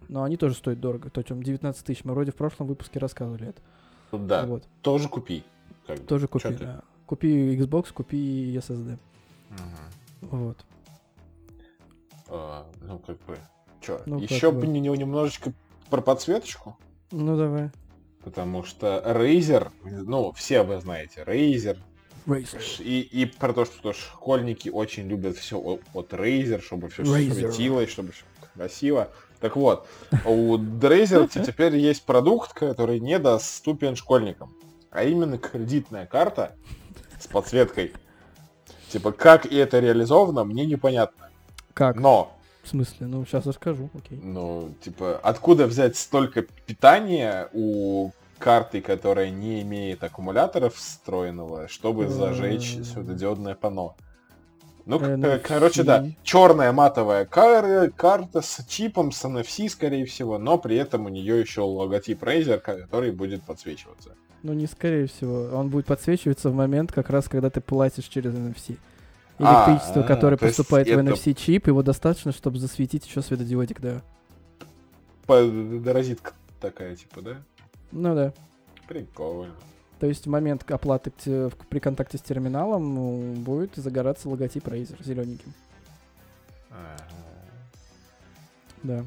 Но 0.07 0.23
они 0.23 0.37
тоже 0.37 0.55
стоят 0.55 0.79
дорого. 0.79 1.11
То 1.11 1.21
есть 1.21 1.29
19 1.43 1.85
тысяч. 1.85 2.03
Мы 2.05 2.13
вроде 2.13 2.31
в 2.31 2.35
прошлом 2.35 2.67
выпуске 2.67 2.97
рассказывали 2.97 3.49
это. 3.49 3.61
Да. 4.11 4.45
Вот. 4.47 4.63
Тоже 4.81 5.09
купи. 5.09 5.43
Как 5.85 5.99
Тоже 6.07 6.27
купи, 6.27 6.55
да. 6.59 6.81
Купи 7.05 7.55
Xbox, 7.55 7.93
купи 7.93 8.55
SSD. 8.57 8.97
Угу. 9.51 10.37
Вот. 10.37 10.57
А, 12.29 12.65
ну, 12.81 12.99
как 12.99 13.17
бы. 13.25 13.37
Чё? 13.81 14.01
Ну, 14.05 14.19
Еще 14.19 14.51
бы 14.51 14.67
не, 14.67 14.79
немножечко 14.79 15.53
про 15.89 16.01
подсветочку. 16.01 16.77
Ну, 17.11 17.37
давай. 17.37 17.71
Потому 18.23 18.63
что 18.63 19.01
Razer, 19.05 19.71
ну, 19.83 20.31
все 20.33 20.63
вы 20.63 20.79
знаете, 20.79 21.23
Razer. 21.25 21.77
Razer. 22.25 22.83
И, 22.83 23.01
и 23.01 23.25
про 23.25 23.53
то, 23.53 23.65
что 23.65 23.93
школьники 23.93 24.69
очень 24.69 25.07
любят 25.07 25.37
все 25.37 25.57
от 25.57 26.13
Razer, 26.13 26.61
чтобы 26.61 26.89
все 26.89 27.03
Razer. 27.03 27.33
светилось, 27.33 27.89
чтобы 27.89 28.11
все 28.11 28.25
красиво. 28.53 29.09
Так 29.39 29.55
вот, 29.55 29.87
у 30.25 30.57
Дрейзер 30.57 31.29
теперь 31.29 31.77
есть 31.77 32.03
продукт, 32.03 32.53
который 32.53 32.99
недоступен 32.99 33.95
школьникам. 33.95 34.53
А 34.91 35.03
именно 35.03 35.37
кредитная 35.37 36.05
карта 36.05 36.55
с 37.19 37.27
подсветкой. 37.27 37.93
Типа, 38.89 39.11
как 39.11 39.45
и 39.45 39.55
это 39.55 39.79
реализовано, 39.79 40.43
мне 40.43 40.65
непонятно. 40.65 41.28
Как? 41.73 41.95
Но... 41.97 42.35
В 42.63 42.67
смысле? 42.67 43.07
Ну, 43.07 43.25
сейчас 43.25 43.45
расскажу, 43.45 43.89
окей. 43.95 44.19
Ну, 44.21 44.73
типа, 44.81 45.19
откуда 45.23 45.65
взять 45.65 45.95
столько 45.95 46.41
питания 46.41 47.49
у 47.53 48.11
карты, 48.37 48.81
которая 48.81 49.29
не 49.29 49.61
имеет 49.61 50.03
аккумуляторов 50.03 50.75
встроенного, 50.75 51.67
чтобы 51.67 52.09
зажечь 52.09 52.77
светодиодное 52.83 53.55
панно? 53.55 53.95
Ну, 54.85 54.97
NFC. 54.97 55.39
короче, 55.39 55.83
да, 55.83 56.05
черная 56.23 56.71
матовая 56.71 57.25
кар 57.25 57.91
карта 57.91 58.41
с 58.41 58.65
чипом, 58.67 59.11
с 59.11 59.23
NFC, 59.23 59.69
скорее 59.69 60.05
всего, 60.05 60.39
но 60.39 60.57
при 60.57 60.77
этом 60.77 61.05
у 61.05 61.09
нее 61.09 61.39
еще 61.39 61.61
логотип 61.61 62.23
Razer, 62.23 62.57
который 62.57 63.11
будет 63.11 63.43
подсвечиваться. 63.43 64.15
Ну, 64.41 64.53
не 64.53 64.65
скорее 64.65 65.05
всего. 65.05 65.55
Он 65.55 65.69
будет 65.69 65.85
подсвечиваться 65.85 66.49
в 66.49 66.55
момент, 66.55 66.91
как 66.91 67.09
раз, 67.09 67.27
когда 67.27 67.49
ты 67.49 67.61
платишь 67.61 68.05
через 68.05 68.33
NFC. 68.33 68.77
Электричество, 69.39 70.03
а, 70.03 70.07
которое 70.07 70.37
поступает 70.37 70.87
в 70.87 70.91
это... 70.91 70.99
NFC 70.99 71.33
чип, 71.33 71.67
его 71.67 71.81
достаточно, 71.81 72.31
чтобы 72.31 72.59
засветить 72.59 73.07
еще 73.07 73.21
светодиодик, 73.21 73.79
да. 73.79 74.01
Розетка 75.27 76.33
такая, 76.59 76.95
типа, 76.95 77.21
да? 77.21 77.37
Ну 77.91 78.15
да. 78.15 78.33
Прикольно. 78.87 79.53
То 79.99 80.07
есть 80.07 80.25
в 80.25 80.29
момент 80.29 80.69
оплаты 80.69 81.11
при 81.69 81.79
контакте 81.79 82.17
с 82.17 82.21
терминалом 82.21 82.95
ну, 82.95 83.33
будет 83.35 83.75
загораться 83.75 84.29
логотип 84.29 84.67
Razer 84.67 85.03
зелененьким. 85.03 85.53
Ага. 86.71 87.03
Да. 88.83 89.05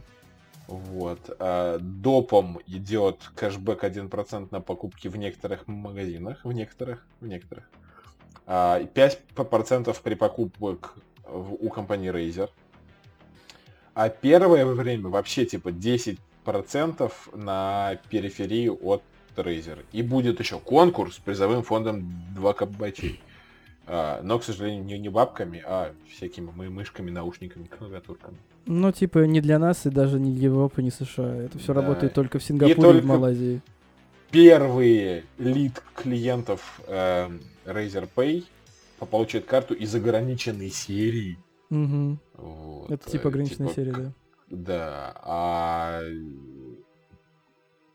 Вот. 0.67 1.35
А, 1.39 1.79
допом 1.79 2.61
идет 2.67 3.31
кэшбэк 3.35 3.85
1% 3.85 4.49
на 4.51 4.61
покупки 4.61 5.09
в 5.09 5.17
некоторых 5.17 5.67
магазинах. 5.67 6.45
В 6.45 6.53
некоторых. 6.53 7.07
В 7.21 7.27
некоторых. 7.27 7.69
А, 8.55 8.83
5% 8.83 9.97
при 10.03 10.15
покупках 10.15 10.95
у 11.27 11.71
компании 11.71 12.13
Razer. 12.13 12.51
А 13.95 14.11
первое 14.11 14.67
время 14.67 15.09
вообще 15.09 15.47
типа 15.47 15.71
10% 15.71 17.11
на 17.33 17.99
периферию 18.11 18.79
от 18.83 19.03
Razer. 19.37 19.79
И 19.93 20.03
будет 20.03 20.39
еще 20.39 20.59
конкурс 20.59 21.15
с 21.15 21.19
призовым 21.19 21.63
фондом 21.63 22.13
2 22.35 22.53
кабачей. 22.53 23.23
А, 23.87 24.21
но, 24.23 24.39
к 24.39 24.45
сожалению, 24.45 24.85
не, 24.85 24.99
не 24.99 25.09
бабками, 25.09 25.63
а 25.65 25.95
всякими 26.15 26.51
мы 26.55 26.69
мышками, 26.69 27.09
наушниками, 27.11 27.65
клавиатурками. 27.65 28.37
Ну, 28.67 28.93
типа, 28.93 29.21
не 29.21 29.41
для 29.41 29.59
нас 29.59 29.87
и 29.87 29.91
даже 29.91 30.21
не 30.21 30.31
для 30.31 30.49
Европы, 30.49 30.83
не 30.83 30.91
США. 30.91 31.37
Это 31.37 31.59
все 31.59 31.73
да. 31.73 31.81
работает 31.81 32.13
только 32.13 32.39
в 32.39 32.45
Сингапуре 32.45 32.75
и, 32.75 32.83
только 32.83 32.99
и 32.99 33.01
в 33.01 33.07
Малайзии. 33.07 33.63
Первые 34.33 35.25
лид 35.39 35.83
клиентов 35.95 36.81
э, 36.87 37.29
Razer 37.67 38.09
Pay 38.15 38.45
получат 39.11 39.45
карту 39.45 39.75
из 39.75 39.95
ограниченной 39.95 40.71
серии. 40.71 41.39
Угу. 41.71 42.19
Вот. 42.35 42.91
Это 42.91 43.11
типа 43.11 43.29
ограниченная 43.29 43.69
типа, 43.69 43.75
серия, 43.75 43.93
да. 43.93 44.13
Да. 44.49 45.13
А 45.23 46.01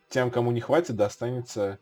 тем, 0.10 0.32
кому 0.32 0.52
не 0.52 0.62
хватит, 0.62 0.96
достанется 0.96 1.80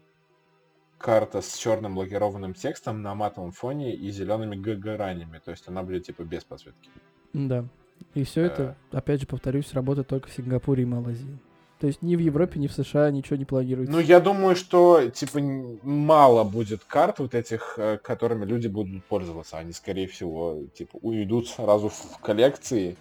карта 0.97 1.41
с 1.41 1.57
черным 1.57 1.97
лакированным 1.97 2.53
текстом 2.53 3.01
на 3.01 3.13
матовом 3.13 3.51
фоне 3.51 3.93
и 3.93 4.09
зелеными 4.09 4.55
гранями. 4.55 5.41
То 5.43 5.51
есть 5.51 5.67
она 5.67 5.83
будет 5.83 6.05
типа 6.05 6.23
без 6.23 6.43
подсветки. 6.43 6.89
Да. 7.33 7.65
И 8.13 8.23
все 8.23 8.43
это, 8.43 8.77
э. 8.91 8.97
опять 8.97 9.21
же, 9.21 9.27
повторюсь, 9.27 9.73
работает 9.73 10.07
только 10.07 10.29
в 10.29 10.33
Сингапуре 10.33 10.83
и 10.83 10.85
Малайзии. 10.85 11.37
То 11.80 11.88
есть 11.88 12.01
ни 12.01 12.15
в 12.15 12.19
Европе, 12.19 12.59
ни 12.59 12.67
в 12.67 12.73
США 12.73 13.11
ничего 13.11 13.36
не 13.36 13.43
планируется. 13.43 13.91
Ну, 13.91 13.99
я 13.99 14.21
думаю, 14.21 14.55
что, 14.55 15.09
типа, 15.09 15.39
мало 15.84 16.45
будет 16.45 16.84
карт 16.86 17.19
вот 17.19 17.36
этих, 17.36 17.76
э, 17.78 17.97
которыми 18.01 18.45
люди 18.45 18.67
будут 18.67 19.03
пользоваться. 19.05 19.57
Они, 19.57 19.73
скорее 19.73 20.07
всего, 20.07 20.61
типа, 20.73 20.97
уйдут 21.01 21.49
сразу 21.49 21.89
в 21.89 22.17
коллекции, 22.21 22.95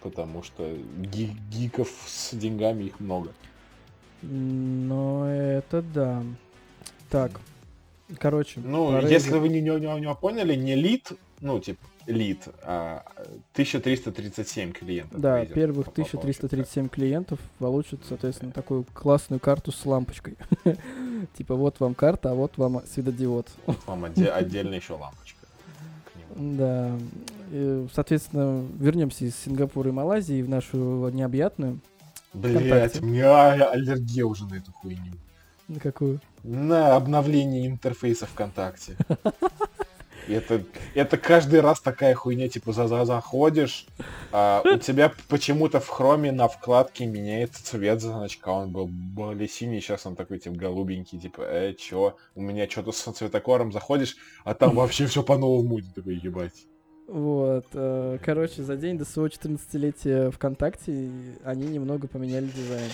потому 0.00 0.44
что 0.44 0.64
гиков 1.50 1.88
с 2.06 2.34
деньгами 2.34 2.84
их 2.84 3.00
много. 3.00 3.32
Ну, 4.22 5.24
это 5.24 5.82
да. 5.82 6.22
Так, 7.10 7.40
короче. 8.18 8.60
Ну, 8.60 9.00
если 9.06 9.38
вы 9.38 9.48
не, 9.48 9.60
не, 9.60 10.00
не 10.00 10.14
поняли, 10.14 10.54
не 10.54 10.76
лид, 10.76 11.12
ну, 11.40 11.58
типа, 11.58 11.84
лид, 12.08 12.48
а 12.62 13.04
1337 13.52 14.72
клиентов. 14.72 15.20
Да, 15.20 15.42
Razer 15.42 15.52
первых 15.52 15.88
1337 15.88 16.88
клиентов 16.88 17.38
получат, 17.58 18.00
соответственно, 18.08 18.50
такую 18.50 18.84
классную 18.94 19.38
карту 19.40 19.70
с 19.70 19.84
лампочкой. 19.84 20.36
Типа, 21.36 21.54
вот 21.54 21.78
вам 21.80 21.94
карта, 21.94 22.30
а 22.30 22.34
вот 22.34 22.56
вам 22.56 22.82
светодиод. 22.86 23.48
Вам 23.86 24.04
отдельно 24.04 24.74
еще 24.74 24.94
лампочка. 24.94 25.38
Да. 26.34 26.92
Соответственно, 27.92 28.66
вернемся 28.78 29.24
из 29.24 29.36
Сингапура 29.36 29.90
и 29.90 29.92
Малайзии 29.92 30.42
в 30.42 30.48
нашу 30.48 31.08
необъятную. 31.10 31.80
Блять, 32.32 33.00
у 33.00 33.06
меня 33.06 33.52
аллергия 33.70 34.24
уже 34.24 34.46
на 34.46 34.54
эту 34.54 34.72
хуйню. 34.72 35.12
На 35.66 35.80
какую? 35.80 36.20
На 36.42 36.96
обновление 36.96 37.66
интерфейса 37.66 38.26
ВКонтакте. 38.26 38.96
Это, 40.28 40.62
это 40.94 41.16
каждый 41.16 41.60
раз 41.60 41.80
такая 41.80 42.14
хуйня, 42.14 42.48
типа, 42.48 42.72
за, 42.72 42.86
за 42.86 43.04
заходишь, 43.04 43.86
а, 44.32 44.62
у 44.64 44.78
тебя 44.80 45.12
почему-то 45.28 45.80
в 45.80 45.88
хроме 45.88 46.32
на 46.32 46.48
вкладке 46.48 47.06
меняется 47.06 47.64
цвет 47.64 48.00
значка, 48.00 48.52
он 48.52 48.70
был 48.70 48.86
более 48.86 49.48
синий, 49.48 49.80
сейчас 49.80 50.06
он 50.06 50.16
такой, 50.16 50.38
типа, 50.38 50.56
голубенький, 50.56 51.18
типа, 51.18 51.42
э, 51.42 51.74
чё, 51.74 52.16
у 52.34 52.42
меня 52.42 52.68
что-то 52.68 52.92
с 52.92 53.02
цветокором 53.02 53.72
заходишь, 53.72 54.16
а 54.44 54.54
там 54.54 54.74
вообще 54.74 55.06
все 55.06 55.22
по-новому, 55.22 55.80
такой, 55.94 56.16
ебать. 56.16 56.66
Вот, 57.08 57.64
э, 57.72 58.18
короче, 58.22 58.62
за 58.62 58.76
день 58.76 58.98
до 58.98 59.06
своего 59.06 59.28
14-летия 59.28 60.30
ВКонтакте 60.30 61.10
они 61.42 61.66
немного 61.66 62.06
поменяли 62.06 62.46
дизайн. 62.46 62.90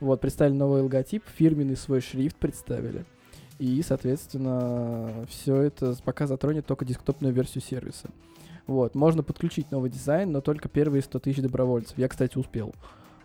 Вот, 0.00 0.20
представили 0.22 0.54
новый 0.54 0.80
логотип, 0.80 1.22
фирменный 1.36 1.76
свой 1.76 2.00
шрифт 2.00 2.36
представили. 2.36 3.04
И, 3.58 3.82
соответственно, 3.82 5.26
все 5.28 5.56
это 5.56 5.96
пока 6.04 6.26
затронет 6.26 6.66
только 6.66 6.84
десктопную 6.84 7.32
версию 7.32 7.62
сервиса. 7.62 8.10
Вот, 8.66 8.94
можно 8.94 9.22
подключить 9.22 9.70
новый 9.70 9.90
дизайн, 9.90 10.32
но 10.32 10.40
только 10.40 10.68
первые 10.68 11.02
100 11.02 11.18
тысяч 11.18 11.42
добровольцев. 11.42 11.96
Я, 11.98 12.08
кстати, 12.08 12.38
успел. 12.38 12.74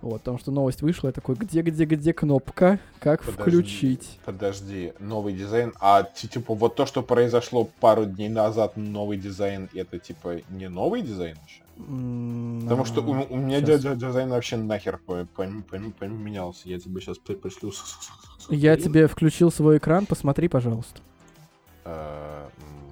Вот, 0.02 0.20
потому 0.20 0.38
что 0.38 0.52
новость 0.52 0.82
вышла, 0.82 1.08
я 1.08 1.14
такой, 1.14 1.36
где, 1.36 1.62
где, 1.62 1.84
где 1.84 2.14
кнопка, 2.14 2.80
как 3.00 3.22
подожди, 3.22 3.42
включить? 3.42 4.20
Подожди, 4.24 4.94
новый 5.00 5.34
дизайн, 5.34 5.74
а 5.82 6.04
типа 6.04 6.54
вот 6.54 6.76
то, 6.76 6.86
что 6.86 7.04
произошло 7.04 7.70
пару 7.82 8.06
дней 8.06 8.30
назад, 8.30 8.78
новый 8.78 9.18
дизайн, 9.18 9.68
это 9.74 10.00
типа 10.00 10.38
не 10.50 10.70
новый 10.70 11.02
дизайн 11.02 11.38
еще? 11.46 11.64
Потому 11.80 12.84
что 12.86 13.02
у, 13.02 13.12
у 13.12 13.38
меня 13.38 13.62
сейчас. 13.62 13.82
дизайн 13.98 14.30
вообще 14.30 14.58
нахер 14.58 15.00
поменялся. 15.00 16.68
Я 16.68 16.80
тебе 16.80 17.00
сейчас 17.00 17.18
пришлю. 17.18 17.72
Я 18.50 18.76
тебе 18.76 19.08
включил 19.08 19.52
свой 19.52 19.78
экран, 19.78 20.06
посмотри, 20.06 20.50
пожалуйста. 20.50 21.02
А, 21.86 22.50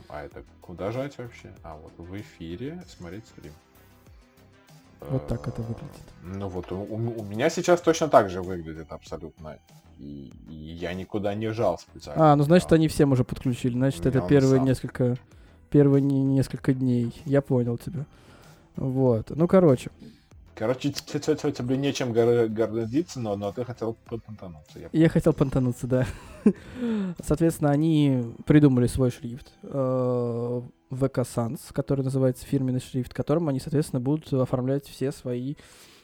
а 0.07 0.23
это 0.23 0.43
куда 0.61 0.91
жать 0.91 1.17
вообще? 1.17 1.53
А 1.63 1.75
вот 1.75 1.91
в 1.97 2.15
эфире 2.17 2.81
смотреть 2.87 3.25
стрим. 3.27 3.51
Вот 5.01 5.27
так 5.27 5.47
это 5.47 5.61
выглядит. 5.61 5.91
Ну 6.23 6.47
вот, 6.47 6.71
у, 6.71 6.81
у 6.81 7.23
меня 7.23 7.49
сейчас 7.49 7.81
точно 7.81 8.07
так 8.07 8.29
же 8.29 8.41
выглядит 8.41 8.91
абсолютно. 8.91 9.59
И, 9.99 10.31
и 10.49 10.53
я 10.53 10.93
никуда 10.93 11.33
не 11.35 11.51
жал 11.51 11.77
специально. 11.77 12.31
А, 12.31 12.35
ну 12.35 12.43
значит, 12.43 12.71
они 12.71 12.87
всем 12.87 13.11
уже 13.11 13.23
подключили. 13.23 13.73
Значит, 13.73 14.05
это 14.05 14.21
первые 14.21 14.57
сам. 14.57 14.65
несколько 14.65 15.17
первые 15.69 16.01
несколько 16.01 16.73
дней. 16.73 17.13
Я 17.25 17.41
понял 17.41 17.77
тебя. 17.77 18.05
Вот. 18.77 19.31
Ну, 19.31 19.47
короче. 19.47 19.91
Короче, 20.55 20.91
тебе 20.91 21.77
нечем 21.77 22.13
гордиться, 22.13 23.19
но, 23.19 23.35
но 23.35 23.51
ты 23.51 23.63
хотел 23.63 23.95
понтануться. 24.25 24.79
Я, 24.79 24.89
я 24.91 25.09
хотел 25.09 25.33
понтануться, 25.33 25.85
да. 25.85 26.07
Соответственно, 27.23 27.71
они 27.71 28.33
придумали 28.45 28.87
свой 28.87 29.11
шрифт. 29.11 29.53
Э, 29.63 30.61
VK 30.89 31.25
Sans, 31.25 31.59
который 31.73 32.03
называется 32.03 32.45
фирменный 32.45 32.79
шрифт, 32.79 33.13
которым 33.13 33.49
они, 33.49 33.59
соответственно, 33.59 33.99
будут 33.99 34.31
оформлять 34.33 34.85
все 34.87 35.11
свои 35.11 35.55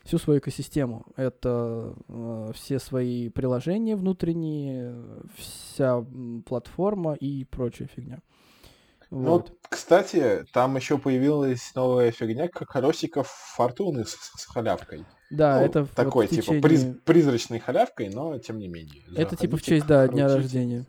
всю 0.03 0.17
свою 0.17 0.39
экосистему. 0.39 1.05
Это 1.15 1.95
э, 2.09 2.51
все 2.53 2.79
свои 2.79 3.29
приложения 3.29 3.95
внутренние, 3.95 4.95
вся 5.37 6.05
платформа 6.45 7.13
и 7.13 7.45
прочая 7.45 7.87
фигня. 7.87 8.19
Вот. 9.21 9.51
кстати, 9.69 10.45
там 10.53 10.75
еще 10.75 10.97
появилась 10.97 11.71
новая 11.75 12.11
фигня, 12.11 12.47
как 12.47 12.69
колесиков 12.69 13.27
фортуны 13.27 14.05
с, 14.05 14.11
с 14.11 14.45
халявкой. 14.45 15.05
Да, 15.29 15.59
ну, 15.59 15.65
это 15.65 15.85
такой, 15.85 16.27
вот 16.27 16.35
типа, 16.35 16.61
приз, 16.61 16.85
призрачной 17.05 17.59
халявкой, 17.59 18.09
но 18.09 18.37
тем 18.37 18.59
не 18.59 18.67
менее. 18.67 19.01
Это 19.15 19.35
типа 19.35 19.57
в 19.57 19.61
честь, 19.61 19.87
да, 19.87 20.07
дня 20.07 20.27
рождения 20.27 20.85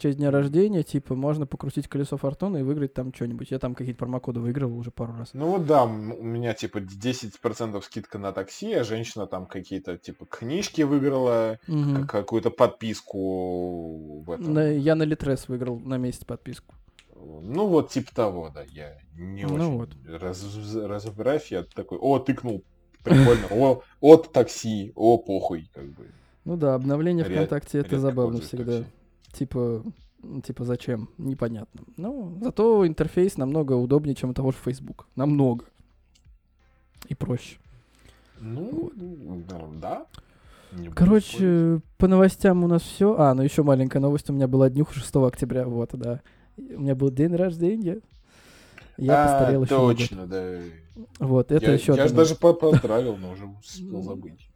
честь 0.00 0.18
дня 0.18 0.30
рождения, 0.30 0.82
типа, 0.82 1.14
можно 1.14 1.46
покрутить 1.46 1.86
колесо 1.86 2.16
фортуны 2.16 2.58
и 2.58 2.62
выиграть 2.62 2.94
там 2.94 3.14
что-нибудь. 3.14 3.50
Я 3.50 3.58
там 3.58 3.74
какие-то 3.74 3.98
промокоды 3.98 4.40
выиграл 4.40 4.76
уже 4.76 4.90
пару 4.90 5.14
раз. 5.16 5.30
Ну 5.34 5.50
вот 5.50 5.66
да, 5.66 5.84
у 5.84 5.88
меня, 5.88 6.54
типа, 6.54 6.78
10% 6.78 7.80
скидка 7.82 8.18
на 8.18 8.32
такси, 8.32 8.72
а 8.72 8.84
женщина 8.84 9.26
там 9.26 9.46
какие-то, 9.46 9.98
типа, 9.98 10.26
книжки 10.26 10.82
выиграла, 10.82 11.58
угу. 11.68 12.06
какую-то 12.08 12.50
подписку 12.50 14.22
в 14.22 14.30
этом. 14.30 14.58
Я 14.78 14.94
на 14.94 15.04
Литрес 15.04 15.48
выиграл 15.48 15.78
на 15.78 15.98
месяц 15.98 16.24
подписку. 16.24 16.74
Ну 17.20 17.66
вот, 17.66 17.90
типа 17.90 18.14
того, 18.14 18.50
да, 18.54 18.62
я 18.62 18.98
не 19.16 19.44
ну 19.44 19.54
очень 19.54 19.78
вот. 19.78 19.90
раз, 20.06 20.44
разбираюсь, 20.74 21.50
я 21.50 21.62
такой, 21.62 21.98
о, 21.98 22.18
тыкнул, 22.18 22.64
прикольно, 23.02 23.46
о, 23.50 23.82
от 24.00 24.32
такси, 24.32 24.92
о, 24.94 25.18
похуй, 25.18 25.70
как 25.74 25.84
бы. 25.84 26.10
Ну 26.44 26.56
да, 26.56 26.74
обновление 26.74 27.24
ВКонтакте 27.24 27.78
это 27.78 27.98
забавно 27.98 28.40
всегда. 28.40 28.78
Такси. 28.78 28.92
Типа, 29.32 29.84
типа 30.42 30.64
зачем? 30.64 31.10
Непонятно. 31.18 31.82
Ну, 31.96 32.38
зато 32.42 32.86
интерфейс 32.86 33.36
намного 33.36 33.74
удобнее, 33.74 34.14
чем 34.14 34.30
у 34.30 34.34
того 34.34 34.50
же 34.50 34.58
Facebook. 34.62 35.06
Намного. 35.16 35.66
И 37.08 37.14
проще. 37.14 37.58
Ну, 38.40 38.90
вот. 38.94 39.80
да. 39.80 40.06
Не 40.72 40.88
Короче, 40.88 41.80
по 41.98 42.06
новостям 42.06 42.64
у 42.64 42.68
нас 42.68 42.82
все. 42.82 43.16
А, 43.18 43.34
ну 43.34 43.42
еще 43.42 43.62
маленькая 43.62 43.98
новость 43.98 44.30
у 44.30 44.32
меня 44.32 44.46
была 44.46 44.70
днюха 44.70 44.94
6 44.94 45.16
октября. 45.16 45.66
Вот, 45.66 45.90
да. 45.94 46.20
У 46.56 46.80
меня 46.80 46.94
был 46.94 47.10
день 47.10 47.34
рождения. 47.34 48.00
Я 48.96 49.24
а, 49.24 49.38
постарел 49.38 49.64
еще. 49.64 49.76
Точно, 49.76 50.26
да. 50.26 50.58
Вот, 51.18 51.50
это 51.52 51.66
я, 51.66 51.72
еще. 51.72 51.94
Я 51.94 52.08
же 52.08 52.14
даже 52.14 52.34
поздравил, 52.34 53.16
но 53.16 53.32
уже 53.32 53.46
успел 53.46 54.02
забыть. 54.02 54.48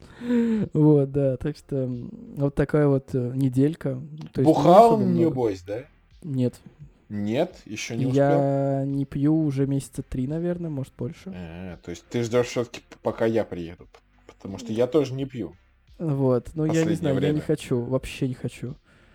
Вот, 0.73 1.11
да, 1.13 1.37
так 1.39 1.57
что 1.57 1.89
вот 2.37 2.55
такая 2.55 2.87
вот 2.87 3.15
э, 3.15 3.33
неделька. 3.35 4.01
Бухал, 4.37 5.01
небось, 5.01 5.63
да? 5.63 5.85
Нет. 6.23 6.55
Нет, 7.09 7.57
еще 7.67 7.97
не 7.97 8.07
успел. 8.07 8.23
Я 8.25 8.85
не 8.87 9.05
пью 9.05 9.45
уже 9.45 9.67
месяца 9.67 10.03
три, 10.03 10.27
наверное, 10.27 10.71
может 10.71 10.93
больше. 10.97 11.33
А, 11.35 11.77
то 11.83 11.91
есть 11.91 12.05
ты 12.09 12.23
ждешь 12.23 12.47
все-таки, 12.47 12.81
пока 13.03 13.27
я 13.27 13.45
приеду, 13.45 13.87
потому 14.27 14.59
что 14.59 14.73
я 14.73 14.87
тоже 14.87 15.15
не 15.15 15.25
пью. 15.25 15.55
Вот, 15.99 16.51
но 16.55 16.67
я 16.67 16.85
не 16.85 16.95
знаю, 16.95 17.15
время. 17.15 17.29
я 17.29 17.35
не 17.35 17.41
хочу, 17.41 17.81
вообще 17.81 18.27
не 18.27 18.35
хочу. 18.35 18.75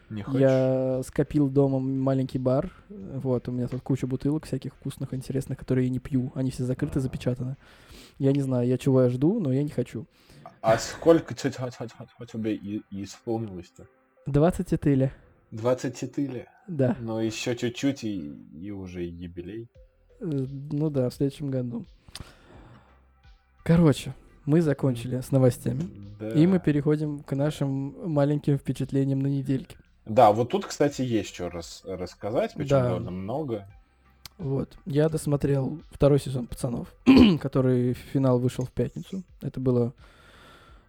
Не 0.10 0.24
хочешь? 0.24 0.42
Я 0.42 1.02
скопил 1.06 1.50
дома 1.50 1.80
маленький 1.80 2.40
бар. 2.40 2.72
Вот, 2.90 3.48
у 3.48 3.52
меня 3.52 3.68
тут 3.68 3.82
куча 3.82 4.08
бутылок 4.08 4.46
всяких 4.46 4.74
вкусных, 4.74 5.14
интересных, 5.14 5.58
которые 5.58 5.88
я 5.88 5.92
не 5.92 6.00
пью. 6.00 6.32
Они 6.36 6.52
все 6.52 6.64
закрыты, 6.64 7.00
запечатаны. 7.00 7.58
Я 8.18 8.32
не 8.32 8.42
знаю, 8.42 8.68
я 8.68 8.78
чего 8.78 9.04
я 9.04 9.10
жду, 9.10 9.40
но 9.40 9.54
я 9.54 9.64
не 9.64 9.70
хочу. 9.70 10.06
А 10.62 10.78
сколько 10.78 11.34
тебе 11.34 11.56
исполнилось-то? 12.92 13.88
24. 14.26 15.14
24? 15.52 16.48
Да. 16.68 16.98
Но 17.00 17.22
еще 17.22 17.56
чуть-чуть 17.56 18.04
и, 18.04 18.34
и 18.54 18.72
уже 18.72 19.04
юбилей. 19.04 19.70
Э, 20.20 20.26
ну 20.26 20.90
да, 20.90 21.10
в 21.10 21.14
следующем 21.14 21.50
году. 21.50 21.86
Короче, 23.64 24.14
мы 24.46 24.62
закончили 24.62 25.22
с 25.22 25.32
новостями. 25.32 25.84
Да. 26.20 26.30
И 26.30 26.46
мы 26.46 26.60
переходим 26.60 27.20
к 27.20 27.36
нашим 27.36 28.12
маленьким 28.12 28.58
впечатлениям 28.58 29.20
на 29.20 29.28
недельке. 29.28 29.78
Да, 30.10 30.32
вот 30.32 30.50
тут, 30.50 30.66
кстати, 30.66 31.04
есть 31.04 31.34
что 31.34 31.50
рас 31.50 31.84
рассказать, 31.86 32.54
причем 32.56 32.70
да. 32.70 32.84
довольно 32.90 33.12
много. 33.12 33.68
Вот. 34.40 34.78
Я 34.86 35.08
досмотрел 35.08 35.80
второй 35.92 36.20
сезон 36.20 36.48
«Пацанов», 36.48 36.92
который 37.42 37.94
финал 37.94 38.40
вышел 38.40 38.66
в 38.66 38.72
пятницу. 38.72 39.24
Это 39.42 39.60
было... 39.60 39.94